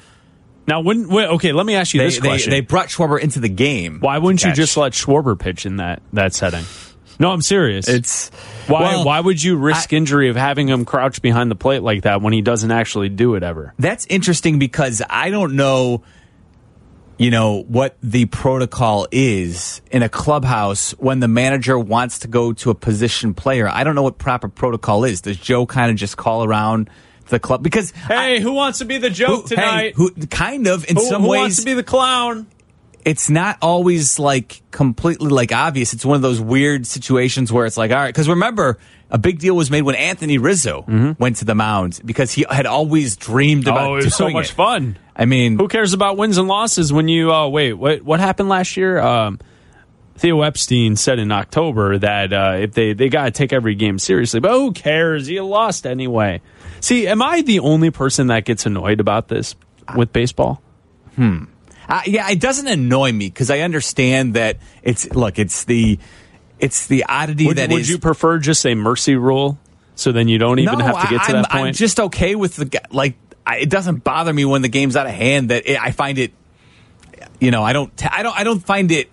Now, 0.67 0.81
when 0.81 1.09
wait, 1.09 1.27
okay, 1.27 1.51
let 1.53 1.65
me 1.65 1.75
ask 1.75 1.93
you 1.93 1.99
They, 1.99 2.05
this 2.07 2.19
they, 2.19 2.27
question: 2.27 2.51
they 2.51 2.61
brought 2.61 2.87
Schwarber 2.87 3.19
into 3.19 3.39
the 3.39 3.49
game. 3.49 3.99
Why 3.99 4.17
wouldn't 4.17 4.43
you 4.43 4.49
catch. 4.49 4.57
just 4.57 4.77
let 4.77 4.93
Schwarber 4.93 5.37
pitch 5.37 5.65
in 5.65 5.77
that 5.77 6.01
that 6.13 6.33
setting? 6.33 6.63
No, 7.19 7.31
I'm 7.31 7.41
serious. 7.41 7.87
It's 7.87 8.29
why 8.67 8.81
well, 8.81 9.05
why 9.05 9.19
would 9.19 9.41
you 9.41 9.55
risk 9.57 9.93
I- 9.93 9.97
injury 9.97 10.29
of 10.29 10.35
having 10.35 10.67
him 10.67 10.85
crouch 10.85 11.21
behind 11.21 11.51
the 11.51 11.55
plate 11.55 11.83
like 11.83 12.03
that 12.03 12.21
when 12.21 12.33
he 12.33 12.41
doesn't 12.41 12.71
actually 12.71 13.09
do 13.09 13.35
it 13.35 13.43
ever? 13.43 13.73
That's 13.77 14.05
interesting 14.07 14.59
because 14.59 15.01
I 15.09 15.29
don't 15.29 15.55
know. 15.55 16.03
you 17.17 17.29
know, 17.29 17.61
what 17.63 17.95
the 18.01 18.25
protocol 18.25 19.07
is 19.11 19.81
in 19.91 20.01
a 20.01 20.09
clubhouse 20.09 20.91
when 20.93 21.19
the 21.19 21.27
manager 21.27 21.77
wants 21.77 22.19
to 22.19 22.27
go 22.27 22.53
to 22.53 22.71
a 22.71 22.75
position 22.75 23.35
player. 23.35 23.67
I 23.67 23.83
don't 23.83 23.93
know 23.93 24.01
what 24.03 24.17
proper 24.17 24.47
protocol 24.47 25.03
is. 25.03 25.21
Does 25.21 25.37
Joe 25.37 25.67
kind 25.67 25.91
of 25.91 25.97
just 25.97 26.17
call 26.17 26.43
around 26.43 26.89
the 27.31 27.39
club? 27.39 27.63
Because 27.63 27.91
hey, 27.91 28.39
who 28.39 28.51
wants 28.51 28.79
to 28.79 28.85
be 28.85 28.99
the 28.99 29.09
joke 29.09 29.43
who, 29.43 29.47
tonight? 29.49 29.81
Hey, 29.81 29.91
who 29.95 30.11
kind 30.27 30.67
of 30.67 30.87
in 30.87 30.95
who, 30.95 31.03
some 31.03 31.23
who 31.23 31.29
ways 31.29 31.39
wants 31.39 31.55
to 31.57 31.65
be 31.65 31.73
the 31.73 31.83
clown? 31.83 32.45
it's 33.05 33.29
not 33.29 33.57
always 33.61 34.19
like 34.19 34.61
completely 34.71 35.29
like 35.29 35.51
obvious. 35.51 35.93
It's 35.93 36.05
one 36.05 36.15
of 36.15 36.21
those 36.21 36.39
weird 36.39 36.85
situations 36.85 37.51
where 37.51 37.65
it's 37.65 37.77
like, 37.77 37.91
all 37.91 37.97
right, 37.97 38.13
because 38.13 38.29
remember, 38.29 38.77
a 39.09 39.17
big 39.17 39.39
deal 39.39 39.55
was 39.55 39.69
made 39.69 39.81
when 39.81 39.95
Anthony 39.95 40.37
Rizzo 40.37 41.15
went 41.19 41.37
to 41.37 41.45
the 41.45 41.55
mound 41.55 41.99
because 42.05 42.31
he 42.31 42.45
had 42.49 42.65
always 42.65 43.17
dreamed 43.17 43.67
about. 43.67 43.89
Oh, 43.89 43.95
it 43.95 44.05
was 44.05 44.15
so 44.15 44.29
much 44.29 44.51
it. 44.51 44.53
fun. 44.53 44.97
I 45.15 45.25
mean, 45.25 45.57
Who 45.57 45.67
cares 45.67 45.93
about 45.93 46.17
wins 46.17 46.37
and 46.37 46.47
losses 46.47 46.93
when 46.93 47.07
you 47.07 47.31
uh, 47.31 47.47
wait? 47.47 47.73
What 47.73 48.03
what 48.03 48.19
happened 48.19 48.49
last 48.49 48.77
year? 48.77 48.99
Um, 48.99 49.39
Theo 50.15 50.41
Epstein 50.41 50.95
said 50.95 51.19
in 51.19 51.31
October 51.31 51.97
that 51.97 52.31
uh, 52.31 52.57
if 52.59 52.73
they 52.73 52.93
they 52.93 53.09
got 53.09 53.25
to 53.25 53.31
take 53.31 53.51
every 53.51 53.75
game 53.75 53.99
seriously, 53.99 54.39
but 54.39 54.51
who 54.51 54.71
cares? 54.71 55.29
You 55.29 55.43
lost 55.45 55.85
anyway. 55.85 56.41
See, 56.81 57.07
am 57.07 57.21
I 57.21 57.41
the 57.41 57.59
only 57.59 57.91
person 57.91 58.27
that 58.27 58.45
gets 58.45 58.65
annoyed 58.65 58.99
about 58.99 59.27
this 59.27 59.55
with 59.95 60.11
baseball? 60.11 60.61
Uh, 61.17 62.01
yeah, 62.05 62.29
it 62.29 62.39
doesn't 62.39 62.67
annoy 62.67 63.11
me 63.11 63.27
because 63.27 63.49
I 63.49 63.59
understand 63.59 64.33
that 64.33 64.57
it's 64.83 65.09
look, 65.13 65.39
it's 65.39 65.65
the 65.65 65.99
it's 66.59 66.87
the 66.87 67.05
oddity 67.05 67.47
Would, 67.47 67.57
that 67.57 67.69
would 67.69 67.81
is- 67.81 67.89
you 67.89 67.97
prefer 67.97 68.39
just 68.39 68.65
a 68.65 68.75
mercy 68.75 69.15
rule 69.15 69.57
so 69.95 70.11
then 70.11 70.27
you 70.27 70.37
don't 70.37 70.59
even 70.59 70.79
no, 70.79 70.85
have 70.85 71.01
to 71.01 71.07
get 71.09 71.23
to 71.23 71.31
I, 71.31 71.35
I'm, 71.35 71.41
that 71.43 71.51
point? 71.51 71.67
I'm 71.67 71.73
just 71.73 71.99
okay 71.99 72.33
with 72.35 72.55
the. 72.55 72.81
Like, 72.91 73.15
I, 73.45 73.57
it 73.57 73.69
doesn't 73.69 74.03
bother 74.03 74.33
me 74.33 74.45
when 74.45 74.61
the 74.63 74.69
game's 74.69 74.95
out 74.95 75.05
of 75.05 75.11
hand. 75.11 75.49
That 75.49 75.69
it, 75.69 75.79
I 75.79 75.91
find 75.91 76.17
it, 76.17 76.33
you 77.39 77.51
know, 77.51 77.61
I 77.61 77.73
don't, 77.73 77.95
t- 77.95 78.07
I 78.09 78.23
don't, 78.23 78.35
I 78.35 78.43
don't 78.43 78.65
find 78.65 78.91
it 78.91 79.11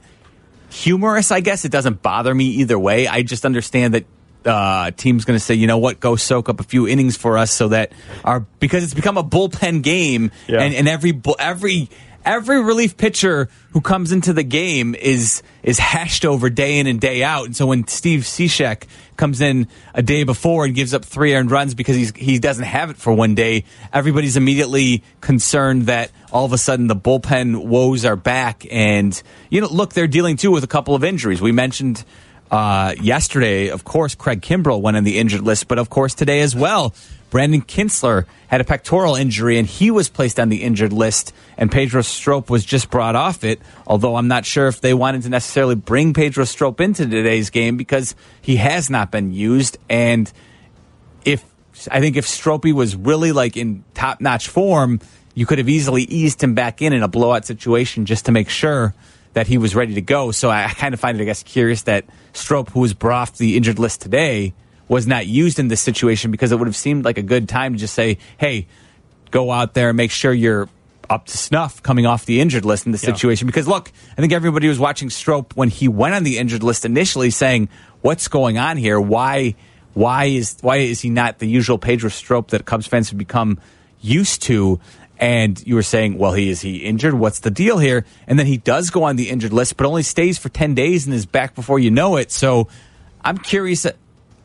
humorous. 0.70 1.30
I 1.30 1.40
guess 1.40 1.64
it 1.64 1.72
doesn't 1.72 2.00
bother 2.00 2.34
me 2.34 2.46
either 2.46 2.78
way. 2.78 3.06
I 3.06 3.22
just 3.22 3.44
understand 3.44 3.94
that 3.94 4.06
uh, 4.48 4.90
team's 4.96 5.24
going 5.24 5.38
to 5.38 5.44
say, 5.44 5.54
you 5.54 5.66
know 5.66 5.78
what, 5.78 6.00
go 6.00 6.16
soak 6.16 6.48
up 6.48 6.58
a 6.58 6.64
few 6.64 6.88
innings 6.88 7.16
for 7.16 7.38
us, 7.38 7.52
so 7.52 7.68
that 7.68 7.92
our 8.24 8.40
because 8.58 8.82
it's 8.82 8.94
become 8.94 9.16
a 9.18 9.24
bullpen 9.24 9.82
game, 9.82 10.30
Yeah. 10.48 10.62
and, 10.62 10.74
and 10.74 10.88
every 10.88 11.20
every 11.38 11.88
every 12.24 12.62
relief 12.62 12.96
pitcher 12.96 13.48
who 13.70 13.80
comes 13.80 14.12
into 14.12 14.32
the 14.32 14.42
game 14.42 14.94
is 14.94 15.42
is 15.62 15.78
hashed 15.78 16.24
over 16.24 16.50
day 16.50 16.78
in 16.78 16.86
and 16.86 17.00
day 17.00 17.22
out. 17.22 17.46
And 17.46 17.56
so 17.56 17.66
when 17.66 17.86
Steve 17.86 18.20
Cishek 18.22 18.84
comes 19.16 19.40
in 19.40 19.66
a 19.94 20.02
day 20.02 20.24
before 20.24 20.64
and 20.64 20.74
gives 20.74 20.92
up 20.94 21.04
three 21.04 21.34
earned 21.34 21.50
runs 21.50 21.74
because 21.74 21.96
he's 21.96 22.12
he 22.16 22.38
doesn't 22.38 22.64
have 22.64 22.90
it 22.90 22.96
for 22.96 23.12
one 23.12 23.34
day, 23.34 23.64
everybody's 23.92 24.36
immediately 24.36 25.02
concerned 25.20 25.82
that 25.86 26.10
all 26.32 26.44
of 26.44 26.52
a 26.52 26.58
sudden 26.58 26.86
the 26.88 26.96
bullpen 26.96 27.64
woes 27.64 28.04
are 28.04 28.16
back. 28.16 28.66
And 28.70 29.20
you 29.50 29.60
know, 29.60 29.68
look, 29.68 29.94
they're 29.94 30.06
dealing 30.08 30.36
too 30.36 30.50
with 30.50 30.64
a 30.64 30.68
couple 30.68 30.94
of 30.94 31.04
injuries. 31.04 31.40
We 31.40 31.52
mentioned 31.52 32.04
uh, 32.50 32.94
yesterday, 33.00 33.68
of 33.68 33.84
course, 33.84 34.14
Craig 34.14 34.40
Kimbrel 34.40 34.80
went 34.80 34.96
on 34.96 35.04
the 35.04 35.18
injured 35.18 35.42
list, 35.42 35.68
but 35.68 35.78
of 35.78 35.90
course 35.90 36.14
today 36.14 36.40
as 36.40 36.54
well. 36.56 36.94
Brandon 37.30 37.60
Kintzler 37.60 38.24
had 38.46 38.62
a 38.62 38.64
pectoral 38.64 39.14
injury 39.14 39.58
and 39.58 39.68
he 39.68 39.90
was 39.90 40.08
placed 40.08 40.40
on 40.40 40.48
the 40.48 40.62
injured 40.62 40.92
list, 40.92 41.34
and 41.58 41.70
Pedro 41.70 42.00
Strop 42.00 42.48
was 42.48 42.64
just 42.64 42.90
brought 42.90 43.16
off 43.16 43.44
it. 43.44 43.60
Although 43.86 44.16
I'm 44.16 44.28
not 44.28 44.46
sure 44.46 44.66
if 44.66 44.80
they 44.80 44.94
wanted 44.94 45.22
to 45.22 45.28
necessarily 45.28 45.74
bring 45.74 46.14
Pedro 46.14 46.44
Strop 46.44 46.80
into 46.80 47.06
today's 47.06 47.50
game 47.50 47.76
because 47.76 48.14
he 48.40 48.56
has 48.56 48.88
not 48.88 49.10
been 49.10 49.32
used. 49.32 49.76
And 49.90 50.32
if 51.24 51.44
I 51.90 52.00
think 52.00 52.16
if 52.16 52.26
Stropey 52.26 52.72
was 52.72 52.96
really 52.96 53.32
like 53.32 53.56
in 53.56 53.84
top 53.92 54.22
notch 54.22 54.48
form, 54.48 55.00
you 55.34 55.44
could 55.44 55.58
have 55.58 55.68
easily 55.68 56.02
eased 56.04 56.42
him 56.42 56.54
back 56.54 56.80
in 56.80 56.92
in 56.94 57.02
a 57.02 57.08
blowout 57.08 57.44
situation 57.44 58.06
just 58.06 58.24
to 58.26 58.32
make 58.32 58.48
sure 58.48 58.94
that 59.38 59.46
he 59.46 59.56
was 59.56 59.76
ready 59.76 59.94
to 59.94 60.00
go. 60.00 60.32
So 60.32 60.50
I, 60.50 60.66
kind 60.66 60.92
of 60.92 60.98
find 60.98 61.16
it, 61.16 61.22
I 61.22 61.24
guess, 61.24 61.44
curious 61.44 61.82
that 61.82 62.04
Strop, 62.32 62.70
who 62.70 62.80
was 62.80 62.92
brought 62.92 63.22
off 63.22 63.36
the 63.38 63.56
injured 63.56 63.78
list 63.78 64.00
today, 64.00 64.52
was 64.88 65.06
not 65.06 65.28
used 65.28 65.60
in 65.60 65.68
this 65.68 65.80
situation 65.80 66.32
because 66.32 66.50
it 66.50 66.58
would 66.58 66.66
have 66.66 66.74
seemed 66.74 67.04
like 67.04 67.18
a 67.18 67.22
good 67.22 67.48
time 67.48 67.74
to 67.74 67.78
just 67.78 67.94
say, 67.94 68.18
hey, 68.36 68.66
go 69.30 69.52
out 69.52 69.74
there 69.74 69.90
and 69.90 69.96
make 69.96 70.10
sure 70.10 70.32
you're 70.32 70.68
up 71.08 71.26
to 71.26 71.38
snuff 71.38 71.80
coming 71.84 72.04
off 72.04 72.26
the 72.26 72.40
injured 72.40 72.64
list 72.64 72.84
in 72.84 72.90
this 72.90 73.04
Yeah. 73.04 73.14
situation. 73.14 73.46
Because 73.46 73.68
look, 73.68 73.92
I 74.16 74.20
think 74.20 74.32
everybody 74.32 74.66
was 74.66 74.80
watching 74.80 75.08
Strop 75.08 75.54
when 75.54 75.68
he 75.68 75.86
went 75.86 76.16
on 76.16 76.24
the 76.24 76.36
injured 76.38 76.64
list 76.64 76.84
initially 76.84 77.30
saying, 77.30 77.68
what's 78.00 78.26
going 78.26 78.58
on 78.58 78.76
here? 78.76 79.00
Why 79.00 79.54
why 79.94 80.24
is 80.24 80.56
why 80.62 80.78
is 80.78 81.00
he 81.00 81.10
not 81.10 81.38
the 81.38 81.46
usual 81.46 81.78
Pedro 81.78 82.10
Strop 82.10 82.48
that 82.48 82.64
Cubs 82.64 82.88
fans 82.88 83.10
have 83.10 83.18
become 83.18 83.60
used 84.00 84.42
to? 84.42 84.80
And 85.20 85.60
you 85.66 85.74
were 85.74 85.82
saying, 85.82 86.16
well, 86.16 86.32
he 86.32 86.48
is 86.48 86.60
he 86.60 86.76
injured? 86.78 87.14
What's 87.14 87.40
the 87.40 87.50
deal 87.50 87.78
here? 87.78 88.04
And 88.28 88.38
then 88.38 88.46
he 88.46 88.56
does 88.56 88.90
go 88.90 89.02
on 89.02 89.16
the 89.16 89.30
injured 89.30 89.52
list, 89.52 89.76
but 89.76 89.84
only 89.86 90.02
stays 90.04 90.38
for 90.38 90.48
ten 90.48 90.74
days 90.74 91.06
and 91.06 91.14
is 91.14 91.26
back 91.26 91.54
before 91.56 91.78
you 91.80 91.90
know 91.90 92.16
it. 92.16 92.30
So 92.30 92.68
I'm 93.24 93.36
curious 93.38 93.84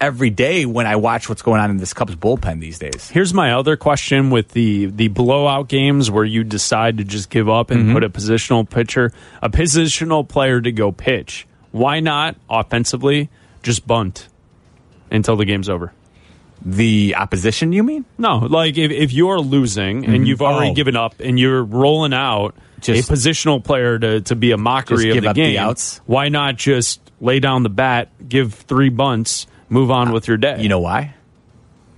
every 0.02 0.32
day 0.32 0.66
when 0.66 0.86
I 0.88 0.96
watch 0.96 1.30
what's 1.30 1.44
going 1.44 1.62
on 1.62 1.70
in 1.70 1.78
this 1.78 1.94
Cubs 1.94 2.16
bullpen 2.16 2.60
these 2.60 2.80
days. 2.80 3.10
Here's 3.10 3.34
my 3.34 3.54
other 3.54 3.78
question 3.78 4.32
with 4.32 4.50
the 4.50 4.88
the 4.88 5.10
blowout 5.10 5.70
games 5.70 6.10
where 6.10 6.26
you 6.26 6.44
decide 6.44 6.98
to 6.98 7.04
just 7.04 7.30
give 7.30 7.48
up 7.48 7.70
and 7.70 7.86
Mhm. 7.90 7.94
put 7.94 8.04
a 8.04 8.10
positional 8.10 8.68
pitcher, 8.68 9.12
a 9.44 9.50
positional 9.50 10.28
player 10.28 10.60
to 10.60 10.72
go 10.72 10.92
pitch. 10.92 11.46
Why 11.72 12.00
not 12.00 12.36
offensively 12.50 13.30
just 13.62 13.86
bunt 13.88 14.28
until 15.12 15.36
the 15.36 15.46
game's 15.46 15.70
over? 15.70 15.94
The 16.66 17.16
opposition, 17.18 17.74
you 17.74 17.84
mean? 17.84 18.06
No, 18.18 18.38
like 18.38 18.78
if, 18.78 18.90
if 18.92 19.12
you're 19.12 19.40
losing 19.40 20.06
and 20.06 20.24
Mhm. 20.24 20.28
you've 20.28 20.42
already 20.42 20.72
Oh. 20.72 20.74
given 20.76 20.96
up 20.96 21.16
and 21.20 21.38
you're 21.40 21.64
rolling 21.64 22.14
out 22.14 22.56
Just- 22.82 23.10
a 23.10 23.14
positional 23.14 23.62
player 23.64 24.00
to, 24.00 24.22
to 24.22 24.36
be 24.36 24.52
a 24.52 24.58
mockery 24.58 24.98
Just 24.98 25.08
of 25.08 25.14
give 25.16 25.24
the 25.24 25.30
up 25.32 25.36
the 25.36 25.42
game, 25.42 25.60
outs? 25.60 26.00
why 26.06 26.30
not 26.30 26.56
just 26.58 27.02
lay 27.20 27.40
down 27.40 27.64
the 27.64 27.70
bat, 27.70 28.10
give 28.30 28.54
three 28.54 28.90
bunts, 28.90 29.46
move 29.70 29.92
on 29.92 30.12
with 30.14 30.28
your 30.28 30.38
day? 30.38 30.58
You 30.62 30.70
know 30.70 30.80
why? 30.80 31.16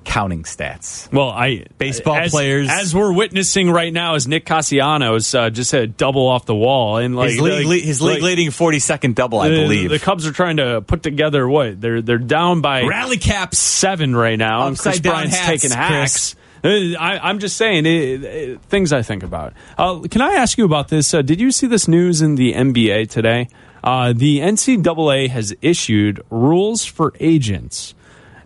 Counting 0.06 0.44
stats. 0.44 1.12
Well, 1.12 1.30
I 1.30 1.66
Baseball 1.78 2.16
as, 2.16 2.32
players- 2.32 2.70
as 2.72 2.96
we're 2.96 3.12
witnessing 3.12 3.70
right 3.70 3.92
now, 3.92 4.16
is 4.16 4.28
Nick 4.28 4.46
Castellanos 4.46 5.34
uh, 5.36 5.50
just 5.50 5.74
a 5.74 5.88
double 5.88 6.28
off 6.28 6.46
the 6.46 6.56
wall, 6.56 6.98
and 6.98 7.16
like 7.16 7.32
his 7.32 7.42
league, 7.42 7.68
like- 7.68 7.84
his 7.84 8.02
league 8.02 8.22
like, 8.22 8.24
leading 8.24 8.52
40 8.52 8.80
second 8.80 9.16
double, 9.16 9.40
I 9.40 9.50
the- 9.50 9.56
believe. 9.56 9.90
the 9.90 10.00
Cubs 10.00 10.26
are 10.26 10.32
trying 10.32 10.58
to 10.58 10.82
put 10.82 11.04
together 11.04 11.48
what 11.50 11.82
they're 11.82 12.02
they're 12.02 12.18
down 12.18 12.62
by 12.62 12.84
Rally 12.84 13.18
caps. 13.18 13.58
seven 13.58 14.16
right 14.16 14.38
now. 14.40 14.68
Upside 14.68 14.94
Chris 14.94 15.00
down 15.02 15.14
Bryant's 15.14 15.36
hats, 15.38 15.62
taking 15.64 15.76
hacks. 15.78 16.36
Uh, 16.64 16.70
I, 17.00 17.20
I'm 17.30 17.40
just 17.40 17.58
saying 17.58 17.86
it, 17.86 18.24
it- 18.24 18.62
things 18.62 18.94
I 18.94 19.02
think 19.02 19.24
about. 19.24 19.54
Uh, 19.78 20.02
can 20.10 20.22
I 20.22 20.34
ask 20.36 20.58
you 20.58 20.66
about 20.66 20.88
this? 20.88 21.14
Uh, 21.14 21.22
did 21.22 21.42
you 21.42 21.52
see 21.52 21.68
this 21.68 21.88
news 21.88 22.22
in 22.22 22.36
the 22.36 22.54
NBA 22.54 23.10
today? 23.10 23.50
Uh, 23.84 24.14
the 24.14 24.40
NCAA 24.40 25.30
has 25.30 25.54
issued 25.62 26.22
rules 26.32 26.84
for 26.86 27.14
agents. 27.20 27.94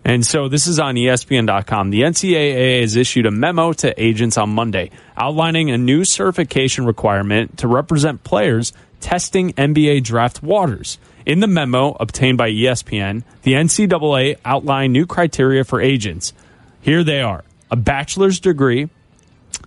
And 0.04 0.24
so 0.24 0.48
this 0.48 0.66
is 0.66 0.78
on 0.78 0.94
ESPN.com. 0.94 1.90
The 1.90 2.02
NCAA 2.02 2.80
has 2.80 2.96
issued 2.96 3.26
a 3.26 3.30
memo 3.30 3.72
to 3.74 4.02
agents 4.02 4.38
on 4.38 4.50
Monday 4.50 4.90
outlining 5.16 5.70
a 5.70 5.78
new 5.78 6.04
certification 6.04 6.86
requirement 6.86 7.58
to 7.58 7.68
represent 7.68 8.24
players 8.24 8.72
testing 9.00 9.52
NBA 9.54 10.04
draft 10.04 10.42
waters. 10.42 10.98
In 11.26 11.40
the 11.40 11.46
memo 11.46 11.96
obtained 12.00 12.38
by 12.38 12.50
ESPN, 12.50 13.24
the 13.42 13.52
NCAA 13.52 14.38
outlined 14.44 14.92
new 14.92 15.06
criteria 15.06 15.64
for 15.64 15.80
agents. 15.80 16.32
Here 16.80 17.04
they 17.04 17.20
are 17.20 17.44
a 17.70 17.76
bachelor's 17.76 18.40
degree, 18.40 18.88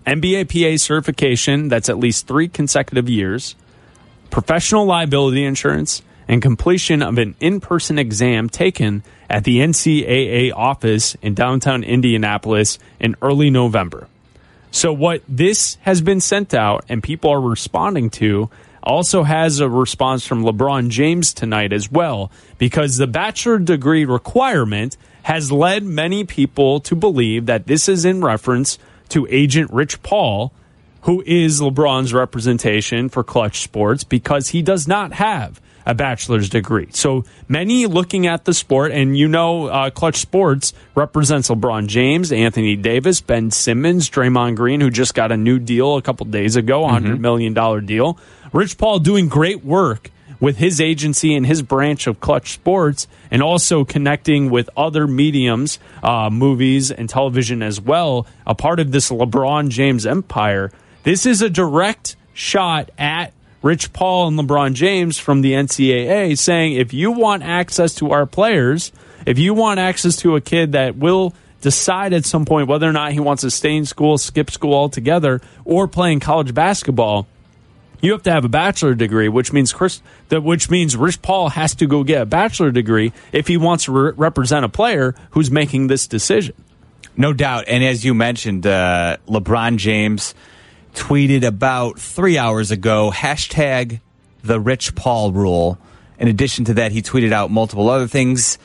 NBA 0.06 0.50
PA 0.50 0.78
certification 0.78 1.70
that's 1.70 1.90
at 1.90 1.98
least 1.98 2.28
three 2.28 2.48
consecutive 2.48 3.08
years, 3.08 3.56
professional 4.30 4.86
liability 4.86 5.46
insurance, 5.46 6.02
and 6.28 6.42
completion 6.42 7.02
of 7.02 7.18
an 7.18 7.36
in 7.40 7.60
person 7.60 8.00
exam 8.00 8.50
taken 8.50 9.04
at 9.34 9.46
the 9.46 9.58
NCAA 9.58 10.54
office 10.56 11.16
in 11.16 11.34
downtown 11.34 11.84
Indianapolis 11.84 12.78
in 13.00 13.16
early 13.20 13.50
November. 13.50 14.08
So, 14.70 14.94
what 14.94 15.24
this 15.28 15.80
has 15.82 16.02
been 16.02 16.22
sent 16.22 16.54
out 16.54 16.86
and 16.88 17.02
people 17.02 17.32
are 17.32 17.42
responding 17.42 18.12
to 18.12 18.52
also 18.84 19.24
has 19.24 19.60
a 19.60 19.68
response 19.68 20.28
from 20.28 20.44
LeBron 20.44 20.90
James 20.90 21.34
tonight 21.34 21.74
as 21.74 21.92
well, 21.92 22.32
because 22.60 22.98
the 22.98 23.08
bachelor 23.08 23.58
degree 23.58 24.06
requirement 24.06 24.98
has 25.24 25.52
led 25.52 25.84
many 25.84 26.26
people 26.26 26.80
to 26.82 26.96
believe 26.96 27.48
that 27.48 27.66
this 27.66 27.90
is 27.90 28.06
in 28.06 28.22
reference 28.22 28.78
to 29.10 29.28
agent 29.32 29.72
Rich 29.72 30.04
Paul, 30.04 30.54
who 31.04 31.24
is 31.26 31.60
LeBron's 31.60 32.14
representation 32.14 33.10
for 33.10 33.24
Clutch 33.24 33.62
Sports, 33.62 34.04
because 34.04 34.50
he 34.50 34.62
does 34.62 34.88
not 34.88 35.14
have 35.14 35.60
a 35.86 35.94
bachelor's 35.94 36.50
degree. 36.50 36.88
So 36.92 37.26
many 37.48 37.86
looking 37.86 38.28
at 38.28 38.46
the 38.46 38.54
sport, 38.54 38.92
and 38.92 39.18
you 39.18 39.28
know, 39.28 39.68
uh, 39.68 39.90
Clutch 39.90 40.18
Sports 40.18 40.74
represents 40.96 41.50
LeBron 41.50 41.88
James, 41.88 42.32
Anthony 42.32 42.76
Davis, 42.76 43.22
Ben 43.22 43.52
Simmons, 43.52 44.10
Draymond 44.10 44.56
Green, 44.56 44.82
who 44.82 44.90
just 44.90 45.14
got 45.14 45.32
a 45.32 45.38
new 45.38 45.60
deal 45.60 45.98
a 45.98 46.02
couple 46.02 46.26
days 46.26 46.56
ago, 46.56 46.86
a 46.86 46.90
hundred 46.90 47.20
million 47.20 47.54
dollar 47.54 47.82
deal. 47.82 48.18
Rich 48.52 48.78
Paul 48.78 49.00
doing 49.00 49.28
great 49.28 49.64
work 49.64 50.12
with 50.40 50.58
his 50.58 50.82
agency 50.82 51.34
and 51.36 51.46
his 51.46 51.62
branch 51.62 52.06
of 52.06 52.20
Clutch 52.20 52.52
Sports, 52.52 53.08
and 53.32 53.42
also 53.42 53.86
connecting 53.86 54.50
with 54.50 54.70
other 54.76 55.08
mediums, 55.08 55.80
uh, 56.04 56.30
movies, 56.30 56.92
and 56.92 57.08
television 57.08 57.64
as 57.64 57.80
well, 57.80 58.28
a 58.46 58.54
part 58.54 58.82
of 58.82 58.92
this 58.92 59.10
LeBron 59.10 59.70
James 59.70 60.06
empire. 60.06 60.70
This 61.04 61.26
is 61.26 61.42
a 61.42 61.50
direct 61.50 62.18
shot 62.34 62.92
at 62.98 63.34
Rich 63.64 63.94
Paul 63.94 64.28
and 64.28 64.38
LeBron 64.38 64.74
James 64.74 65.18
from 65.18 65.42
the 65.42 65.54
NCAA 65.54 66.38
saying 66.38 66.74
if 66.74 66.94
you 66.94 67.12
want 67.12 67.44
access 67.44 67.96
to 67.96 68.12
our 68.12 68.26
players, 68.26 68.92
if 69.26 69.40
you 69.40 69.54
want 69.54 69.80
access 69.80 70.18
to 70.18 70.36
a 70.36 70.42
kid 70.42 70.74
that 70.74 70.98
will 70.98 71.34
decide 71.62 72.12
at 72.12 72.26
some 72.26 72.46
point 72.46 72.68
whether 72.68 72.88
or 72.88 72.92
not 72.92 73.14
he 73.14 73.22
wants 73.22 73.42
to 73.42 73.50
stay 73.50 73.76
in 73.76 73.86
school, 73.86 74.18
skip 74.18 74.52
school 74.52 74.74
altogether, 74.74 75.42
or 75.64 75.88
playing 75.88 76.20
college 76.20 76.54
basketball, 76.54 77.26
you 78.02 78.12
have 78.12 78.24
to 78.24 78.32
have 78.34 78.44
a 78.44 78.50
bachelor 78.50 78.94
degree, 78.96 79.30
which 79.30 79.54
means 79.54 79.72
Chris, 79.72 80.02
which 80.30 80.70
means 80.70 80.98
Rich 80.98 81.22
Paul 81.22 81.48
has 81.48 81.74
to 81.76 81.88
go 81.88 82.04
get 82.04 82.22
a 82.22 82.26
bachelor 82.26 82.70
degree 82.70 83.14
if 83.32 83.48
he 83.48 83.56
wants 83.56 83.86
to 83.86 83.94
re- 83.94 84.12
represent 84.18 84.66
a 84.66 84.70
player 84.70 85.16
who's 85.32 85.50
making 85.50 85.88
this 85.88 86.06
decision. 86.06 86.54
No 87.16 87.32
doubt. 87.32 87.64
And 87.68 87.82
as 87.82 88.04
you 88.04 88.14
mentioned, 88.14 88.68
uh, 88.68 89.18
LeBron 89.30 89.78
James 89.78 90.36
tweeted 90.94 91.44
about 91.44 92.00
three 92.00 92.38
hours 92.38 92.72
ago 92.72 93.12
hashtag 93.14 94.00
the 94.44 94.60
Rich 94.60 94.96
Paul 94.96 95.32
rule. 95.32 95.78
In 96.20 96.28
addition 96.28 96.66
to 96.66 96.76
that, 96.76 96.92
he 96.92 97.02
tweeted 97.02 97.32
out 97.32 97.52
multiple 97.52 97.90
other 97.90 98.08
things. 98.08 98.58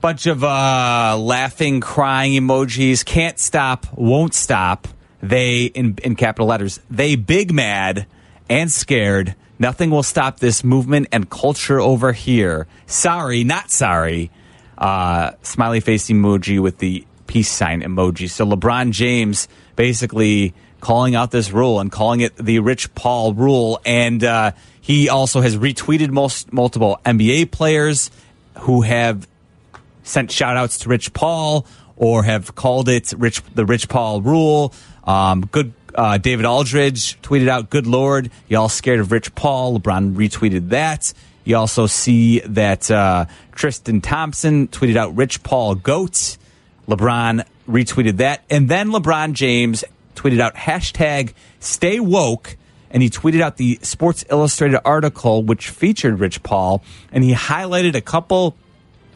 Bunch 0.00 0.26
of 0.26 0.44
uh, 0.44 1.16
laughing, 1.18 1.80
crying 1.80 2.32
emojis. 2.32 3.04
Can't 3.04 3.38
stop, 3.38 3.86
won't 3.94 4.34
stop. 4.34 4.86
They, 5.22 5.64
in, 5.64 5.98
in 6.02 6.14
capital 6.14 6.46
letters, 6.46 6.80
they 6.90 7.16
big 7.16 7.52
mad 7.52 8.06
and 8.48 8.70
scared. 8.70 9.34
Nothing 9.58 9.90
will 9.90 10.02
stop 10.02 10.38
this 10.38 10.62
movement 10.62 11.08
and 11.12 11.28
culture 11.30 11.80
over 11.80 12.12
here. 12.12 12.66
Sorry, 12.86 13.42
not 13.42 13.70
sorry. 13.70 14.30
Uh, 14.76 15.32
smiley 15.42 15.80
face 15.80 16.08
emoji 16.08 16.60
with 16.60 16.78
the 16.78 17.06
peace 17.26 17.50
sign 17.50 17.80
emoji. 17.80 18.28
So 18.28 18.44
LeBron 18.44 18.90
James 18.90 19.48
basically 19.74 20.54
calling 20.86 21.16
out 21.16 21.32
this 21.32 21.50
rule 21.50 21.80
and 21.80 21.90
calling 21.90 22.20
it 22.20 22.36
the 22.36 22.60
Rich 22.60 22.94
Paul 22.94 23.34
rule. 23.34 23.80
And 23.84 24.22
uh, 24.22 24.52
he 24.80 25.08
also 25.08 25.40
has 25.40 25.56
retweeted 25.56 26.10
most 26.10 26.52
multiple 26.52 27.00
NBA 27.04 27.50
players 27.50 28.08
who 28.60 28.82
have 28.82 29.26
sent 30.04 30.30
shout 30.30 30.56
outs 30.56 30.78
to 30.78 30.88
Rich 30.88 31.12
Paul 31.12 31.66
or 31.96 32.22
have 32.22 32.54
called 32.54 32.88
it 32.88 33.12
Rich 33.18 33.42
the 33.52 33.66
Rich 33.66 33.88
Paul 33.88 34.22
rule. 34.22 34.72
Um, 35.02 35.40
good 35.50 35.72
uh, 35.92 36.18
David 36.18 36.44
Aldridge 36.44 37.20
tweeted 37.20 37.48
out, 37.48 37.68
"Good 37.68 37.88
Lord, 37.88 38.30
y'all 38.46 38.68
scared 38.68 39.00
of 39.00 39.10
Rich 39.10 39.34
Paul." 39.34 39.80
LeBron 39.80 40.14
retweeted 40.14 40.68
that. 40.68 41.12
You 41.42 41.56
also 41.56 41.88
see 41.88 42.38
that 42.40 42.88
uh, 42.92 43.24
Tristan 43.56 44.02
Thompson 44.02 44.68
tweeted 44.68 44.94
out, 44.94 45.16
"Rich 45.16 45.42
Paul 45.42 45.74
goat." 45.74 46.36
LeBron 46.86 47.44
retweeted 47.68 48.18
that, 48.18 48.44
and 48.48 48.68
then 48.68 48.90
LeBron 48.90 49.32
James 49.32 49.82
tweeted 50.16 50.40
out 50.40 50.54
hashtag 50.54 51.32
Stay 51.60 52.00
Woke, 52.00 52.56
and 52.90 53.02
he 53.02 53.10
tweeted 53.10 53.40
out 53.40 53.56
the 53.56 53.78
Sports 53.82 54.24
Illustrated 54.30 54.80
article 54.84 55.42
which 55.42 55.68
featured 55.68 56.18
Rich 56.18 56.42
Paul, 56.42 56.82
and 57.12 57.22
he 57.22 57.34
highlighted 57.34 57.94
a 57.94 58.00
couple 58.00 58.56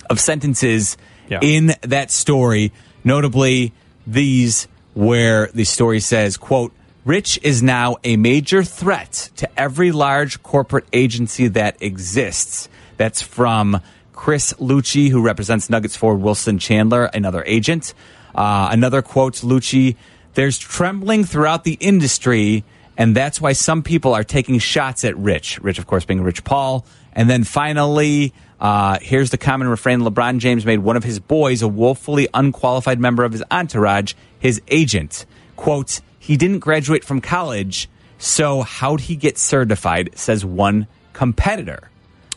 of 0.09 0.21
sentences 0.21 0.97
Yeah. 1.29 1.39
in 1.43 1.75
that 1.83 2.11
story, 2.11 2.73
notably 3.05 3.73
these 4.07 4.67
where 4.95 5.49
the 5.55 5.65
story 5.65 6.01
says, 6.01 6.37
quote, 6.37 6.73
Rich 7.05 7.39
is 7.43 7.63
now 7.63 7.97
a 8.05 8.17
major 8.17 8.63
threat 8.63 9.31
to 9.37 9.49
every 9.59 9.91
large 9.93 10.43
corporate 10.43 10.85
agency 10.93 11.49
that 11.49 11.77
exists. 11.81 12.69
That's 12.99 13.23
from 13.23 13.81
Chris 14.13 14.53
Luchey, 14.61 15.09
who 15.11 15.23
represents 15.23 15.71
Nuggets 15.71 15.97
forward 15.97 16.21
Wilson 16.21 16.59
Chandler, 16.59 17.05
another 17.15 17.43
agent. 17.47 17.95
Uh, 18.35 18.69
another 18.71 19.01
quote, 19.01 19.37
Luchey, 19.37 19.97
there's 20.35 20.59
trembling 20.59 21.25
throughout 21.25 21.65
the 21.65 21.75
industry, 21.81 22.65
and 22.97 23.17
that's 23.17 23.41
why 23.41 23.53
some 23.53 23.83
people 23.83 24.15
are 24.15 24.25
taking 24.25 24.59
shots 24.59 25.05
at 25.05 25.17
Rich. 25.17 25.61
Rich, 25.61 25.79
of 25.79 25.87
course, 25.87 26.05
being 26.05 26.23
Rich 26.23 26.45
Paul. 26.45 26.85
And 27.13 27.29
then 27.29 27.45
finally, 27.45 28.33
uh, 28.61 28.99
here's 29.01 29.31
the 29.31 29.39
common 29.39 29.69
refrain 29.69 30.01
LeBron 30.01 30.39
James 30.39 30.65
made 30.65 30.79
one 30.79 30.97
of 30.97 31.05
his 31.05 31.19
boys 31.19 31.63
a 31.63 31.69
woefully 31.69 32.29
unqualified 32.33 33.01
member 33.01 33.25
of 33.25 33.33
his 33.33 33.43
entourage, 33.51 34.15
his 34.39 34.61
agent. 34.69 35.27
Quote, 35.57 36.01
he 36.19 36.37
didn't 36.37 36.61
graduate 36.61 37.05
from 37.05 37.21
college, 37.21 37.89
so 38.19 38.63
how'd 38.63 39.01
he 39.01 39.17
get 39.17 39.39
certified, 39.39 40.11
says 40.15 40.45
one 40.45 40.87
competitor. 41.13 41.91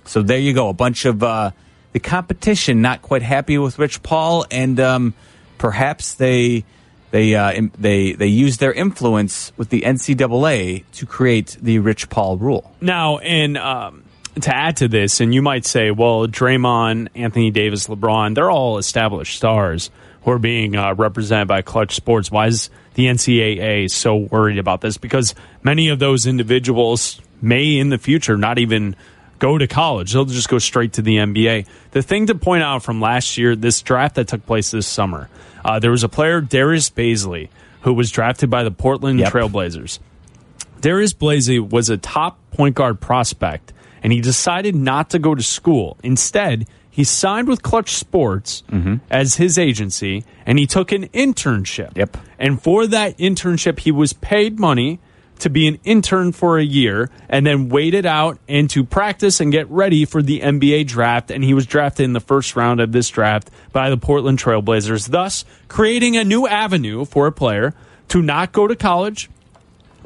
So 0.06 0.22
there 0.22 0.40
you 0.40 0.54
go. 0.54 0.70
A 0.70 0.74
bunch 0.74 1.06
of 1.06 1.22
uh, 1.22 1.52
the 1.92 2.00
competition 2.00 2.82
not 2.82 3.02
quite 3.02 3.22
happy 3.22 3.58
with 3.58 3.78
Rich 3.78 4.02
Paul, 4.02 4.46
and 4.50 4.80
um, 4.80 5.14
perhaps 5.58 6.16
they 6.16 6.66
they 7.14 7.36
uh, 7.36 7.52
im- 7.52 7.72
they 7.78 8.14
they 8.14 8.26
use 8.26 8.58
their 8.58 8.74
influence 8.74 9.54
with 9.56 9.70
the 9.70 9.82
NCAA 9.82 10.84
to 10.94 11.06
create 11.06 11.56
the 11.62 11.78
Rich 11.78 12.10
Paul 12.10 12.38
rule. 12.38 12.74
Now, 12.82 13.20
and 13.20 13.56
um, 13.56 14.04
to 14.42 14.54
add 14.54 14.78
to 14.78 14.88
this, 14.88 15.22
and 15.22 15.32
you 15.32 15.44
might 15.44 15.64
say, 15.64 15.92
well, 15.92 16.26
Draymond, 16.26 17.10
Anthony 17.14 17.52
Davis, 17.52 17.86
LeBron, 17.86 18.34
they're 18.34 18.50
all 18.50 18.80
established 18.80 19.38
stars 19.38 19.92
who 20.24 20.32
are 20.32 20.40
being 20.40 20.76
uh, 20.76 20.96
represented 20.96 21.48
by 21.48 21.62
Clutch 21.62 21.94
Sports. 21.94 22.32
Why 22.32 22.48
is 22.48 22.72
the 22.96 23.06
NCAA 23.06 23.92
so 23.92 24.16
worried 24.16 24.58
about 24.58 24.82
this? 24.82 24.98
Because 24.98 25.36
many 25.62 25.90
of 25.90 26.00
those 26.00 26.26
individuals 26.26 27.22
may 27.44 27.78
in 27.78 27.90
the 27.90 28.00
future 28.00 28.38
not 28.38 28.58
even 28.58 28.96
go 29.38 29.60
to 29.60 29.68
college. 29.68 30.14
They'll 30.14 30.26
just 30.26 30.50
go 30.50 30.58
straight 30.58 30.94
to 30.94 31.04
the 31.04 31.18
NBA. 31.18 31.68
The 31.92 32.02
thing 32.02 32.26
to 32.26 32.34
point 32.34 32.64
out 32.64 32.82
from 32.82 33.02
last 33.02 33.38
year, 33.38 33.56
this 33.56 33.84
draft 33.84 34.16
that 34.16 34.30
took 34.30 34.48
place 34.48 34.72
this 34.72 34.88
summer, 34.88 35.30
uh, 35.64 35.80
there 35.80 35.92
was 35.92 36.04
a 36.04 36.10
player, 36.10 36.42
Darius 36.42 36.90
Bazley, 36.90 37.50
who 37.82 37.94
was 37.94 38.12
drafted 38.12 38.50
by 38.50 38.64
the 38.64 38.72
Portland 38.72 39.20
Yep. 39.20 39.32
Trailblazers. 39.32 40.00
Darius 40.82 41.14
Blasey 41.14 41.60
was 41.60 41.90
a 41.90 41.98
top 41.98 42.38
point 42.52 42.76
guard 42.76 43.00
prospect, 43.00 43.72
and 44.02 44.12
he 44.12 44.20
decided 44.22 44.76
not 44.76 45.10
to 45.12 45.20
go 45.20 45.34
to 45.36 45.42
school. 45.44 45.98
Instead, 46.04 46.68
he 46.90 47.04
signed 47.04 47.48
with 47.48 47.64
Clutch 47.64 47.94
Sports 47.96 48.64
as 49.10 49.36
his 49.36 49.58
agency, 49.58 50.26
and 50.46 50.60
he 50.60 50.68
took 50.68 50.92
an 50.92 51.08
internship. 51.10 51.96
Yep. 51.98 52.18
And 52.38 52.62
for 52.62 52.86
that 52.88 53.18
internship, 53.18 53.80
he 53.80 53.92
was 53.92 54.14
paid 54.14 54.60
money 54.60 55.00
to 55.40 55.50
be 55.50 55.68
an 55.68 55.78
intern 55.84 56.32
for 56.32 56.58
a 56.58 56.64
year 56.64 57.10
and 57.28 57.46
then 57.46 57.70
wait 57.70 57.94
it 57.94 58.06
out 58.06 58.38
and 58.48 58.70
to 58.70 58.84
practice 58.84 59.40
and 59.42 59.52
get 59.52 59.70
ready 59.70 60.06
for 60.06 60.22
the 60.22 60.40
NBA 60.42 60.88
draft. 60.88 61.32
And 61.32 61.44
he 61.44 61.54
was 61.54 61.66
drafted 61.66 62.06
in 62.06 62.14
the 62.14 62.20
first 62.22 62.56
round 62.56 62.80
of 62.80 62.92
this 62.92 63.10
draft 63.10 63.50
by 63.72 63.90
the 63.90 63.98
Portland 63.98 64.40
Trailblazers, 64.40 65.10
thus 65.10 65.44
creating 65.68 66.16
a 66.18 66.24
new 66.24 66.48
avenue 66.48 67.04
for 67.06 67.28
a 67.28 67.32
player 67.32 67.74
to 68.10 68.22
not 68.22 68.52
go 68.52 68.68
to 68.68 68.76
college, 68.76 69.30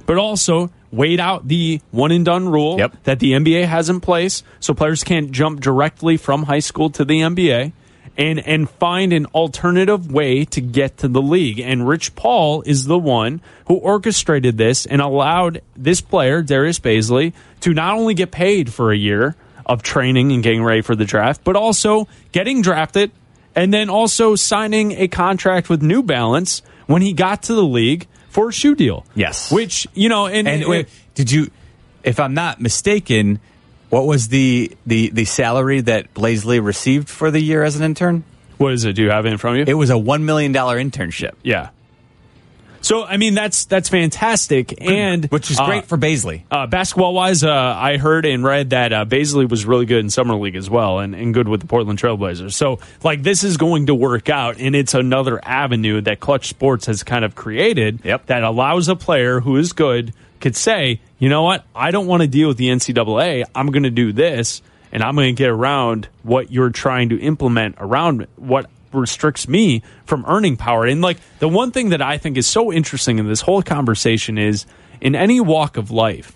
but 0.06 0.18
also 0.18 0.72
wait 0.92 1.20
out 1.20 1.48
the 1.48 1.82
one 1.92 2.12
and 2.12 2.24
done 2.24 2.48
rule 2.48 2.78
Yep. 2.78 3.04
that 3.04 3.20
the 3.20 3.34
NBA 3.34 3.66
has 3.66 3.90
in 3.90 4.00
place 4.00 4.42
so 4.62 4.74
players 4.74 5.04
can't 5.04 5.32
jump 5.32 5.60
directly 5.60 6.16
from 6.16 6.44
high 6.44 6.60
school 6.60 6.90
to 6.92 7.04
the 7.04 7.20
NBA 7.20 7.74
and 8.18 8.40
and 8.40 8.70
find 8.70 9.14
an 9.14 9.26
alternative 9.28 10.12
way 10.12 10.46
to 10.46 10.62
get 10.62 10.98
to 10.98 11.08
the 11.08 11.22
league 11.22 11.60
and 11.60 11.88
Rich 11.88 12.16
Paul 12.16 12.64
is 12.64 12.86
the 12.86 12.98
one 12.98 13.42
who 13.68 13.76
orchestrated 13.76 14.58
this 14.58 14.86
and 14.86 15.02
allowed 15.02 15.62
this 15.76 16.02
player 16.02 16.42
Darius 16.42 16.80
Bazley 16.80 17.34
to 17.62 17.74
not 17.74 17.96
only 17.96 18.14
get 18.14 18.32
paid 18.32 18.74
for 18.74 18.92
a 18.92 18.98
year 18.98 19.36
of 19.66 19.84
training 19.84 20.32
and 20.32 20.42
getting 20.42 20.64
ready 20.64 20.82
for 20.82 20.96
the 20.96 21.06
draft 21.06 21.44
but 21.44 21.56
also 21.56 22.08
getting 22.32 22.62
drafted 22.62 23.12
and 23.58 23.74
then 23.74 23.90
also 23.90 24.36
signing 24.36 24.92
a 24.92 25.08
contract 25.08 25.68
with 25.68 25.82
New 25.82 26.04
Balance 26.04 26.62
when 26.86 27.02
he 27.02 27.12
got 27.12 27.44
to 27.44 27.56
the 27.56 27.64
league 27.64 28.08
for 28.30 28.50
a 28.50 28.54
shoe 28.54 28.76
deal. 28.76 29.04
Yes. 29.16 29.52
Which, 29.52 29.88
you 29.96 30.10
know, 30.10 30.28
and, 30.28 30.48
And 30.48 30.66
wait, 30.68 30.88
did 31.16 31.32
you? 31.32 31.50
If 32.04 32.20
I'm 32.20 32.36
not 32.36 32.62
mistaken, 32.62 33.40
what 33.90 34.06
was 34.06 34.28
the 34.28 34.76
the 34.86 35.10
the 35.10 35.26
salary 35.26 35.82
that 35.82 36.14
Blaisley 36.14 36.64
received 36.64 37.10
for 37.10 37.32
the 37.32 37.40
year 37.40 37.64
as 37.64 37.76
an 37.76 37.84
intern? 37.84 38.24
what 38.58 38.74
is 38.74 38.86
it? 38.86 38.94
Do 38.94 39.04
you 39.04 39.12
have 39.12 39.26
it 39.26 39.30
in 39.30 39.38
front 39.38 39.60
of 39.60 39.68
you? 39.68 39.72
It 39.72 39.78
was 39.78 39.90
a 39.90 39.98
one 39.98 40.26
million 40.26 40.52
dollar 40.52 40.78
internship, 40.78 41.34
yeah. 41.44 41.70
So 42.82 43.04
I 43.04 43.18
mean 43.18 43.34
that's 43.34 43.66
that's 43.66 43.90
fantastic, 43.90 44.82
and 44.82 45.26
which 45.26 45.52
is 45.52 45.60
uh, 45.60 45.66
great 45.66 45.86
for 45.86 45.98
Bazley. 45.98 46.44
Uh, 46.50 46.68
basketball 46.68 47.14
wise, 47.14 47.44
uh, 47.44 47.52
I 47.52 47.98
heard 47.98 48.26
and 48.26 48.44
read 48.44 48.70
that 48.70 48.94
uh, 48.94 49.04
Bazley 49.06 49.50
was 49.50 49.66
really 49.66 49.86
good 49.86 50.00
in 50.00 50.10
summer 50.10 50.36
league 50.36 50.56
as 50.56 50.70
well, 50.70 51.00
and, 51.00 51.14
and 51.16 51.34
good 51.34 51.48
with 51.48 51.60
the 51.60 51.68
Portland 51.68 52.00
Trailblazers. 52.00 52.54
So, 52.54 52.80
like, 53.04 53.24
this 53.24 53.44
is 53.44 53.58
going 53.58 53.88
to 53.88 53.96
work 53.96 54.30
out, 54.30 54.58
and 54.60 54.76
it's 54.76 54.94
another 54.94 55.44
avenue 55.44 56.02
that 56.02 56.20
Clutch 56.20 56.48
Sports 56.48 56.86
has 56.86 57.04
kind 57.04 57.26
of 57.26 57.36
created 57.36 58.00
Yep. 58.04 58.28
that 58.28 58.44
allows 58.44 58.88
a 58.88 58.96
player 58.96 59.40
who 59.42 59.58
is 59.58 59.74
good 59.74 60.14
could 60.40 60.56
say, 60.56 61.02
you 61.20 61.30
know 61.30 61.44
what, 61.44 61.66
I 61.76 61.92
don't 61.92 62.08
want 62.08 62.22
to 62.22 62.28
deal 62.28 62.48
with 62.48 62.58
the 62.58 62.70
NCAA. 62.70 63.44
I'm 63.56 63.68
going 63.68 63.84
to 63.84 63.90
do 63.90 64.14
this, 64.14 64.62
and 64.92 65.04
I'm 65.04 65.16
going 65.16 65.36
to 65.36 65.38
get 65.38 65.50
around 65.50 66.08
what 66.24 66.52
you're 66.52 66.70
trying 66.70 67.10
to 67.10 67.20
implement 67.20 67.76
around 67.80 68.28
what 68.36 68.70
restricts 68.94 69.48
me 69.48 69.84
from 70.06 70.26
earning 70.28 70.58
power. 70.58 70.86
And 70.86 71.02
like 71.02 71.18
the 71.40 71.50
one 71.50 71.72
thing 71.72 71.90
that 71.90 72.02
I 72.02 72.18
think 72.18 72.38
is 72.38 72.48
so 72.48 72.72
interesting 72.72 73.20
in 73.20 73.28
this 73.28 73.42
whole 73.42 73.62
conversation 73.62 74.38
is 74.38 74.66
in 75.02 75.16
any 75.16 75.40
walk 75.40 75.78
of 75.78 75.92
life, 75.92 76.34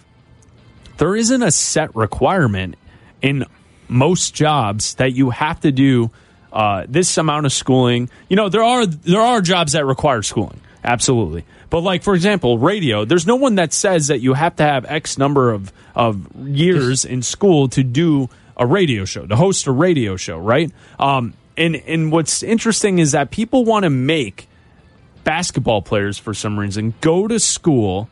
there 0.98 1.16
isn't 1.16 1.42
a 1.42 1.52
set 1.52 1.96
requirement 1.96 2.76
in 3.22 3.46
most 3.88 4.34
jobs 4.34 4.96
that 4.96 5.14
you 5.14 5.30
have 5.32 5.60
to 5.62 5.72
do 5.72 6.12
uh, 6.54 6.86
this 6.88 7.18
amount 7.18 7.46
of 7.46 7.54
schooling. 7.54 8.10
You 8.30 8.36
know, 8.36 8.50
there 8.50 8.64
are 8.64 8.86
there 8.86 9.22
are 9.22 9.42
jobs 9.42 9.74
that 9.74 9.86
require 9.86 10.22
schooling. 10.22 10.60
Absolutely. 10.84 11.46
But 11.70 11.82
like 11.82 12.04
for 12.04 12.16
example, 12.16 12.58
radio, 12.58 13.06
there's 13.06 13.28
no 13.28 13.36
one 13.36 13.56
that 13.56 13.74
says 13.74 14.08
that 14.08 14.20
you 14.20 14.34
have 14.34 14.56
to 14.58 14.64
have 14.64 14.86
X 14.86 15.18
number 15.18 15.52
of 15.52 15.72
of 15.96 16.28
years 16.48 17.06
in 17.06 17.22
school 17.22 17.68
to 17.70 17.84
do 17.84 18.30
a 18.58 18.66
radio 18.66 19.06
show, 19.06 19.26
to 19.26 19.36
host 19.36 19.68
a 19.68 19.72
radio 19.72 20.16
show, 20.18 20.38
right? 20.38 20.72
Um, 21.00 21.34
and 21.58 21.76
and 21.76 22.12
what's 22.12 22.44
interesting 22.44 23.00
is 23.00 23.12
that 23.12 23.32
people 23.32 23.66
want 23.66 23.84
to 23.84 23.90
make 23.90 24.48
basketball 25.24 25.82
players 25.82 26.18
for 26.18 26.34
some 26.34 26.58
reason 26.60 26.94
go 27.02 27.28
to 27.28 27.40
school 27.40 28.10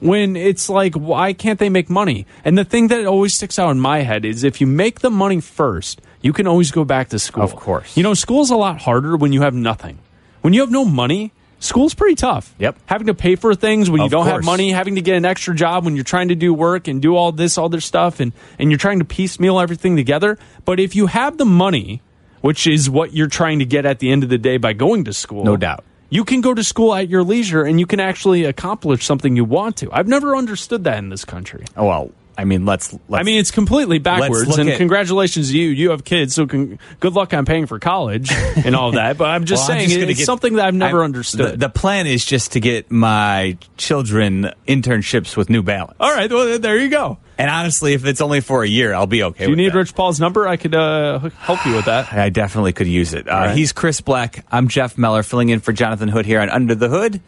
when 0.00 0.34
it's 0.36 0.68
like 0.68 0.94
why 0.94 1.32
can't 1.32 1.58
they 1.60 1.68
make 1.68 1.88
money 1.88 2.26
and 2.44 2.58
the 2.58 2.64
thing 2.64 2.88
that 2.88 3.06
always 3.06 3.32
sticks 3.34 3.58
out 3.60 3.70
in 3.70 3.78
my 3.80 4.00
head 4.00 4.24
is 4.24 4.42
if 4.42 4.60
you 4.60 4.66
make 4.66 5.00
the 5.00 5.10
money 5.10 5.40
first 5.40 6.00
you 6.20 6.32
can 6.32 6.46
always 6.48 6.72
go 6.72 6.84
back 6.84 7.08
to 7.10 7.18
school 7.18 7.44
Of 7.44 7.54
course. 7.54 7.96
you 7.96 8.02
know 8.02 8.12
school's 8.12 8.50
a 8.50 8.56
lot 8.56 8.80
harder 8.80 9.16
when 9.16 9.32
you 9.32 9.42
have 9.42 9.54
nothing 9.54 9.98
when 10.42 10.52
you 10.52 10.60
have 10.62 10.70
no 10.70 10.84
money 10.84 11.32
school's 11.58 11.94
pretty 11.94 12.14
tough 12.14 12.54
Yep. 12.58 12.76
having 12.86 13.06
to 13.06 13.14
pay 13.14 13.34
for 13.36 13.54
things 13.54 13.88
when 13.90 14.02
you 14.02 14.08
don't 14.08 14.26
have 14.26 14.44
money 14.44 14.72
having 14.72 14.96
to 14.96 15.00
get 15.02 15.16
an 15.16 15.24
extra 15.24 15.54
job 15.54 15.84
when 15.84 15.94
you're 15.96 16.04
trying 16.04 16.28
to 16.28 16.34
do 16.34 16.52
work 16.52 16.86
and 16.88 17.00
do 17.02 17.16
all 17.16 17.32
this 17.32 17.56
other 17.58 17.80
stuff 17.80 18.20
and 18.20 18.32
and 18.58 18.70
you're 18.70 18.78
trying 18.78 18.98
to 18.98 19.04
piecemeal 19.04 19.58
everything 19.58 19.96
together 19.96 20.38
but 20.64 20.78
if 20.80 20.94
you 20.94 21.06
have 21.06 21.38
the 21.38 21.44
money 21.46 22.02
which 22.42 22.66
is 22.66 22.88
what 22.90 23.12
you're 23.14 23.26
trying 23.28 23.58
to 23.58 23.64
get 23.64 23.86
at 23.86 23.98
the 23.98 24.10
end 24.12 24.22
of 24.22 24.28
the 24.28 24.38
day 24.38 24.56
by 24.58 24.72
going 24.72 25.04
to 25.04 25.12
school 25.12 25.44
No 25.44 25.56
doubt. 25.56 25.82
you 26.10 26.24
can 26.24 26.40
go 26.42 26.52
to 26.54 26.62
school 26.62 26.94
at 26.94 27.08
your 27.08 27.22
leisure 27.24 27.62
and 27.64 27.80
you 27.80 27.86
can 27.86 28.00
actually 28.00 28.44
accomplish 28.44 29.04
something 29.04 29.34
you 29.34 29.44
want 29.44 29.76
to. 29.78 29.90
I've 29.90 30.06
never 30.08 30.36
understood 30.36 30.84
that 30.84 30.98
in 30.98 31.08
this 31.08 31.24
country. 31.24 31.64
Oh, 31.76 31.86
well, 31.86 32.10
I 32.38 32.44
mean, 32.44 32.66
let's. 32.66 32.92
let's 33.08 33.20
I 33.20 33.22
mean, 33.22 33.38
it's 33.40 33.50
completely 33.50 33.98
backwards. 33.98 34.56
And 34.58 34.68
at- 34.68 34.76
congratulations 34.78 35.50
to 35.50 35.58
you. 35.58 35.68
You 35.68 35.90
have 35.90 36.04
kids, 36.04 36.34
so 36.34 36.46
con- 36.46 36.78
good 37.00 37.14
luck 37.14 37.32
on 37.34 37.44
paying 37.44 37.66
for 37.66 37.78
college 37.78 38.30
and 38.32 38.76
all 38.76 38.92
that. 38.92 39.16
But 39.18 39.30
I'm 39.30 39.44
just 39.44 39.62
Well, 39.68 39.78
I'm 39.78 39.86
saying, 39.86 39.98
just 40.00 40.10
it's 40.10 40.18
get- 40.20 40.26
something 40.26 40.54
that 40.56 40.66
I've 40.66 40.74
never 40.74 40.98
I'm- 40.98 41.06
understood. 41.06 41.52
The, 41.52 41.56
the 41.56 41.68
plan 41.68 42.06
is 42.06 42.24
just 42.24 42.52
to 42.52 42.60
get 42.60 42.90
my 42.90 43.56
children 43.76 44.50
internships 44.68 45.36
with 45.36 45.48
New 45.50 45.62
Balance. 45.62 45.96
all 46.00 46.12
right, 46.12 46.30
well, 46.30 46.58
there 46.58 46.78
you 46.78 46.88
go. 46.90 47.18
And 47.38 47.50
honestly, 47.50 47.92
if 47.92 48.06
it's 48.06 48.22
only 48.22 48.40
for 48.40 48.62
a 48.62 48.66
year, 48.68 48.94
I'll 48.94 49.06
be 49.06 49.22
okay 49.22 49.44
If 49.44 49.50
you 49.50 49.56
need 49.56 49.72
that. 49.72 49.76
Rich 49.78 49.94
Paul's 49.94 50.18
number, 50.18 50.48
I 50.48 50.56
could 50.56 50.74
uh, 50.74 51.18
help 51.38 51.64
you 51.66 51.74
with 51.76 51.84
that. 51.84 52.10
I 52.12 52.30
definitely 52.30 52.72
could 52.72 52.86
use 52.86 53.12
it. 53.12 53.28
Uh, 53.28 53.32
right. 53.32 53.56
He's 53.56 53.72
Chris 53.72 54.00
Bleck. 54.00 54.42
I'm 54.50 54.68
Jeff 54.68 54.96
Meller, 54.96 55.22
filling 55.22 55.50
in 55.50 55.60
for 55.60 55.72
Jonathan 55.72 56.08
Hood 56.08 56.24
here 56.24 56.40
on 56.40 56.48
Under 56.48 56.74
the 56.74 56.88
Hood. 56.88 57.20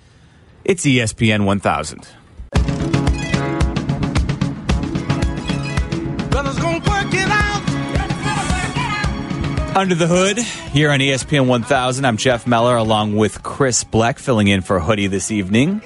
It's 0.65 0.85
ESPN 0.87 1.45
1000. 1.45 2.09
Under 9.79 9.95
the 9.95 10.09
Hood 10.09 10.39
here 10.41 10.91
on 10.91 10.99
ESPN 10.99 11.47
1000. 11.47 12.05
I'm 12.05 12.17
Jeff 12.17 12.49
Meller 12.49 12.75
along 12.75 13.15
with 13.15 13.45
Chris 13.45 13.85
Bleck 13.85 14.19
filling 14.19 14.49
in 14.49 14.61
for 14.61 14.81
Hoodie 14.81 15.07
this 15.07 15.31
evening. 15.31 15.83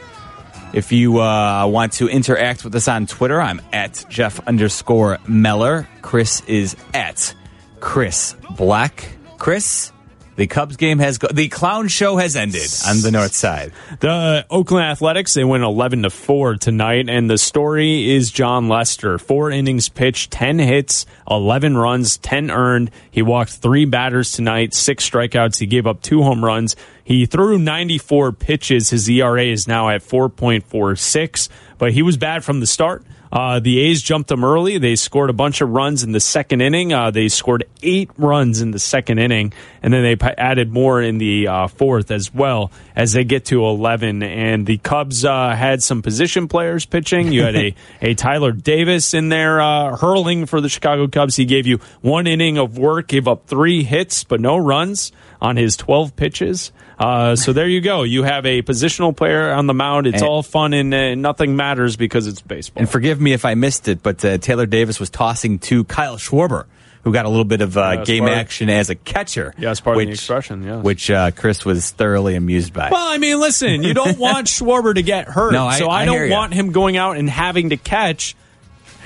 If 0.73 0.93
you 0.93 1.21
uh, 1.21 1.67
want 1.67 1.93
to 1.95 2.09
interact 2.09 2.65
with 2.65 2.75
us 2.75 2.89
on 2.89 3.05
Twitter, 3.07 3.39
I'm 3.39 3.61
at 3.71 4.07
Jeff 4.09 4.41
underscore 4.49 5.19
Meller. 5.29 5.87
Chris 6.01 6.41
is 6.47 6.75
at 6.95 7.35
Chris 7.81 8.35
Bleck. 8.53 9.05
Chris, 9.37 9.92
the 10.37 10.47
Cubs 10.47 10.77
game 10.77 10.99
has 10.99 11.19
go- 11.19 11.29
the 11.29 11.49
clown 11.49 11.89
show 11.89 12.17
has 12.17 12.37
ended 12.37 12.71
on 12.89 13.01
the 13.01 13.11
north 13.11 13.35
side. 13.35 13.73
The 14.01 14.47
Oakland 14.51 14.87
Athletics 14.87 15.35
they 15.35 15.45
win 15.45 15.63
eleven 15.63 16.03
to 16.03 16.11
four 16.11 16.57
tonight, 16.57 17.09
and 17.09 17.29
the 17.29 17.39
story 17.39 18.11
is 18.11 18.31
Jon 18.31 18.69
Lester. 18.69 19.19
Four 19.19 19.51
innings 19.51 19.89
pitched, 19.89 20.31
ten 20.31 20.59
hits, 20.59 21.07
eleven 21.31 21.77
runs, 21.77 22.17
ten 22.19 22.51
earned. 22.51 22.91
He 23.11 23.23
walked 23.23 23.53
three 23.53 23.85
batters 23.85 24.33
tonight, 24.33 24.75
six 24.75 25.09
strikeouts. 25.09 25.59
He 25.59 25.67
gave 25.67 25.87
up 25.87 26.01
two 26.03 26.23
home 26.23 26.45
runs. 26.45 26.77
He 27.05 27.27
threw 27.27 27.59
ninety 27.59 27.99
four 27.99 28.33
pitches. 28.33 28.91
His 28.91 29.09
ERA 29.09 29.45
is 29.45 29.69
now 29.69 29.91
at 29.91 30.03
four 30.03 30.29
point 30.29 30.65
four 30.65 30.97
six, 30.97 31.49
but 31.79 31.93
he 31.93 32.03
was 32.03 32.17
bad 32.17 32.45
from 32.45 32.61
the 32.61 32.67
start. 32.67 33.05
Uh, 33.33 33.61
the 33.61 33.81
A's 33.81 34.03
jumped 34.03 34.29
them 34.29 34.45
early. 34.45 34.77
They 34.77 34.95
scored 34.95 35.31
a 35.31 35.33
bunch 35.33 35.63
of 35.63 35.71
runs 35.71 36.05
in 36.05 36.13
the 36.13 36.21
second 36.21 36.61
inning. 36.61 36.93
Uh, 36.93 37.11
they 37.11 37.29
scored 37.29 37.65
eight 37.83 38.11
runs 38.19 38.61
in 38.61 38.73
the 38.73 38.79
second 38.79 39.19
inning, 39.19 39.55
and 39.83 39.91
then 39.91 40.03
they 40.03 40.17
p- 40.17 40.27
added 40.37 40.71
more 40.71 41.01
in 41.01 41.17
the 41.17 41.49
uh, 41.49 41.67
fourth 41.69 42.11
as 42.11 42.35
well 42.35 42.71
as 42.95 43.15
they 43.15 43.25
get 43.25 43.47
to 43.47 43.65
11. 43.65 44.23
And 44.23 44.67
the 44.67 44.77
Cubs 44.77 45.25
uh, 45.25 45.57
had 45.57 45.83
some 45.83 46.03
position 46.03 46.47
players 46.47 46.85
pitching. 46.85 47.33
You 47.33 47.45
had 47.45 47.57
a, 47.57 47.75
a 48.03 48.15
Tyler 48.15 48.53
Davis 48.53 49.15
in 49.15 49.31
there 49.31 49.63
uh, 49.63 49.97
hurling 49.97 50.45
for 50.45 50.61
the 50.61 50.69
Chicago 50.69 51.09
Cubs. 51.09 51.35
He 51.35 51.47
gave 51.47 51.67
you 51.67 51.79
one 52.03 52.27
inning 52.27 52.59
of 52.59 52.77
work, 52.77 53.09
gave 53.09 53.27
up 53.27 53.47
three 53.47 53.83
hits, 53.83 54.25
but 54.25 54.43
no 54.43 54.59
runs 54.59 55.11
on 55.41 55.57
his 55.57 55.79
12 55.79 56.17
pitches. 56.17 56.71
Uh, 57.03 57.37
so 57.37 57.53
there 57.53 57.69
you 57.69 57.81
go. 57.81 58.03
You 58.05 58.23
have 58.23 58.47
a 58.47 58.63
positional 58.63 59.17
player 59.17 59.51
on 59.53 59.67
the 59.67 59.75
mound. 59.75 60.07
It's 60.07 60.23
And- 60.23 60.29
all 60.29 60.43
fun 60.43 60.73
and 60.73 60.95
uh, 60.95 61.15
nothing 61.17 61.57
matters 61.57 61.97
because 61.97 62.27
it's 62.27 62.41
baseball. 62.41 62.81
And 62.83 62.91
forgive 62.91 63.21
me 63.21 63.33
if 63.33 63.45
I 63.45 63.55
missed 63.55 63.89
it, 63.89 64.03
but 64.03 64.25
uh, 64.25 64.39
Taylor 64.39 64.67
Davis 64.67 65.01
was 65.01 65.11
tossing 65.11 65.59
to 65.61 65.85
Kyle 65.85 66.17
Schwarber, 66.17 66.67
who 67.03 67.13
got 67.13 67.25
a 67.27 67.29
little 67.29 67.45
bit 67.45 67.61
of 67.61 67.77
uh, 67.77 67.97
Yeah, 67.99 68.05
game 68.05 68.25
part 68.25 68.37
action 68.37 68.71
as 68.71 68.89
a 68.89 68.95
catcher. 68.95 69.53
Yeah, 69.59 69.73
it's 69.73 69.81
part 69.81 69.97
of 69.97 70.01
the 70.03 70.07
which- 70.07 70.15
expression, 70.19 70.63
yes. 70.63 70.85
Which 70.85 71.11
uh, 71.11 71.31
Chris 71.33 71.65
was 71.65 71.91
thoroughly 71.91 72.37
amused 72.37 72.73
by. 72.73 72.91
Well, 72.91 73.09
I 73.09 73.19
mean, 73.19 73.41
listen, 73.41 73.83
you 73.83 73.95
don't 73.95 74.19
want 74.27 74.47
Schwarber 74.47 74.95
to 74.95 75.03
get 75.03 75.27
hurt, 75.27 75.53
No, 75.53 75.67
I- 75.67 75.79
so 75.79 75.89
I, 75.89 76.03
I 76.03 76.05
don't 76.05 76.31
want 76.31 76.55
him 76.55 76.71
going 76.73 76.97
out 76.97 77.17
and 77.17 77.29
having 77.29 77.71
to 77.71 77.77
catch 77.77 78.37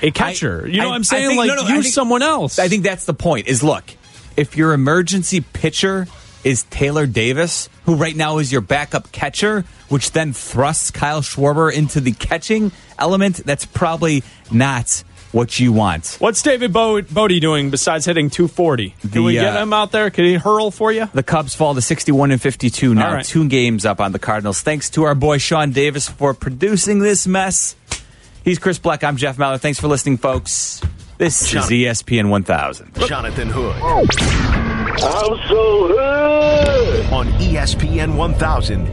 a 0.03 0.11
catcher. 0.11 0.67
you 0.67 0.77
know 0.77 0.83
I- 0.83 0.87
what 0.89 0.95
I'm 0.95 1.03
saying? 1.03 1.29
think- 1.29 1.37
like, 1.39 1.47
no, 1.47 1.55
no, 1.55 1.67
use 1.67 1.85
think- 1.85 1.93
someone 1.95 2.21
else. 2.21 2.59
I 2.59 2.67
think 2.67 2.83
that's 2.83 3.05
the 3.05 3.15
point. 3.15 3.47
Is 3.47 3.63
look, 3.63 3.83
if 4.35 4.55
your 4.55 4.73
emergency 4.73 5.41
pitcher 5.41 6.05
is 6.43 6.63
Taylor 6.63 7.05
Davis, 7.05 7.69
who 7.85 7.95
right 7.95 8.15
now 8.15 8.37
is 8.37 8.51
your 8.51 8.61
backup 8.61 9.11
catcher, 9.11 9.65
which 9.89 10.11
then 10.11 10.33
thrusts 10.33 10.91
Kyle 10.91 11.21
Schwarber 11.21 11.71
into 11.73 11.99
the 11.99 12.11
catching 12.13 12.71
element, 12.99 13.37
that's 13.45 13.65
probably 13.65 14.23
not 14.51 15.03
what 15.33 15.59
you 15.59 15.73
want. 15.73 16.15
What's 16.19 16.41
David 16.41 16.71
Bo- 16.71 17.01
Bote 17.01 17.41
doing 17.41 17.69
besides 17.69 18.05
hitting 18.05 18.29
240? 18.29 18.91
Can 19.01 19.09
The, 19.11 19.21
we 19.21 19.33
get 19.33 19.55
uh, 19.57 19.61
him 19.61 19.73
out 19.73 19.91
there? 19.91 20.09
Can 20.09 20.23
he 20.25 20.35
hurl 20.35 20.71
for 20.71 20.91
you? 20.91 21.07
The 21.13 21.21
Cubs 21.21 21.53
fall 21.53 21.75
to 21.75 21.81
61 21.81 22.31
and 22.31 22.41
52 22.41 22.95
now, 22.95 23.07
All 23.09 23.13
right. 23.15 23.25
two 23.25 23.47
games 23.49 23.85
up 23.85 23.99
on 23.99 24.13
the 24.13 24.19
Cardinals. 24.19 24.61
Thanks 24.61 24.89
to 24.91 25.03
our 25.03 25.15
boy 25.15 25.37
Sean 25.37 25.71
Davis 25.71 26.07
for 26.07 26.33
producing 26.33 26.99
this 26.99 27.27
mess. 27.27 27.75
He's 28.45 28.57
Chris 28.57 28.79
Bleck. 28.79 29.03
I'm 29.03 29.17
Jeff 29.17 29.37
Meller. 29.37 29.57
Thanks 29.57 29.79
for 29.79 29.87
listening, 29.89 30.17
folks. 30.17 30.81
This 31.17 31.53
is 31.53 31.69
E 31.71 31.83
ESPN 31.83 32.29
1000 32.29 32.95
Jonathan 33.07 33.49
Hood 33.49 34.66
I'm 34.99 35.37
so 35.47 35.87
hood. 35.89 37.13
on 37.13 37.27
ESPN 37.39 38.15
1000. 38.15 38.87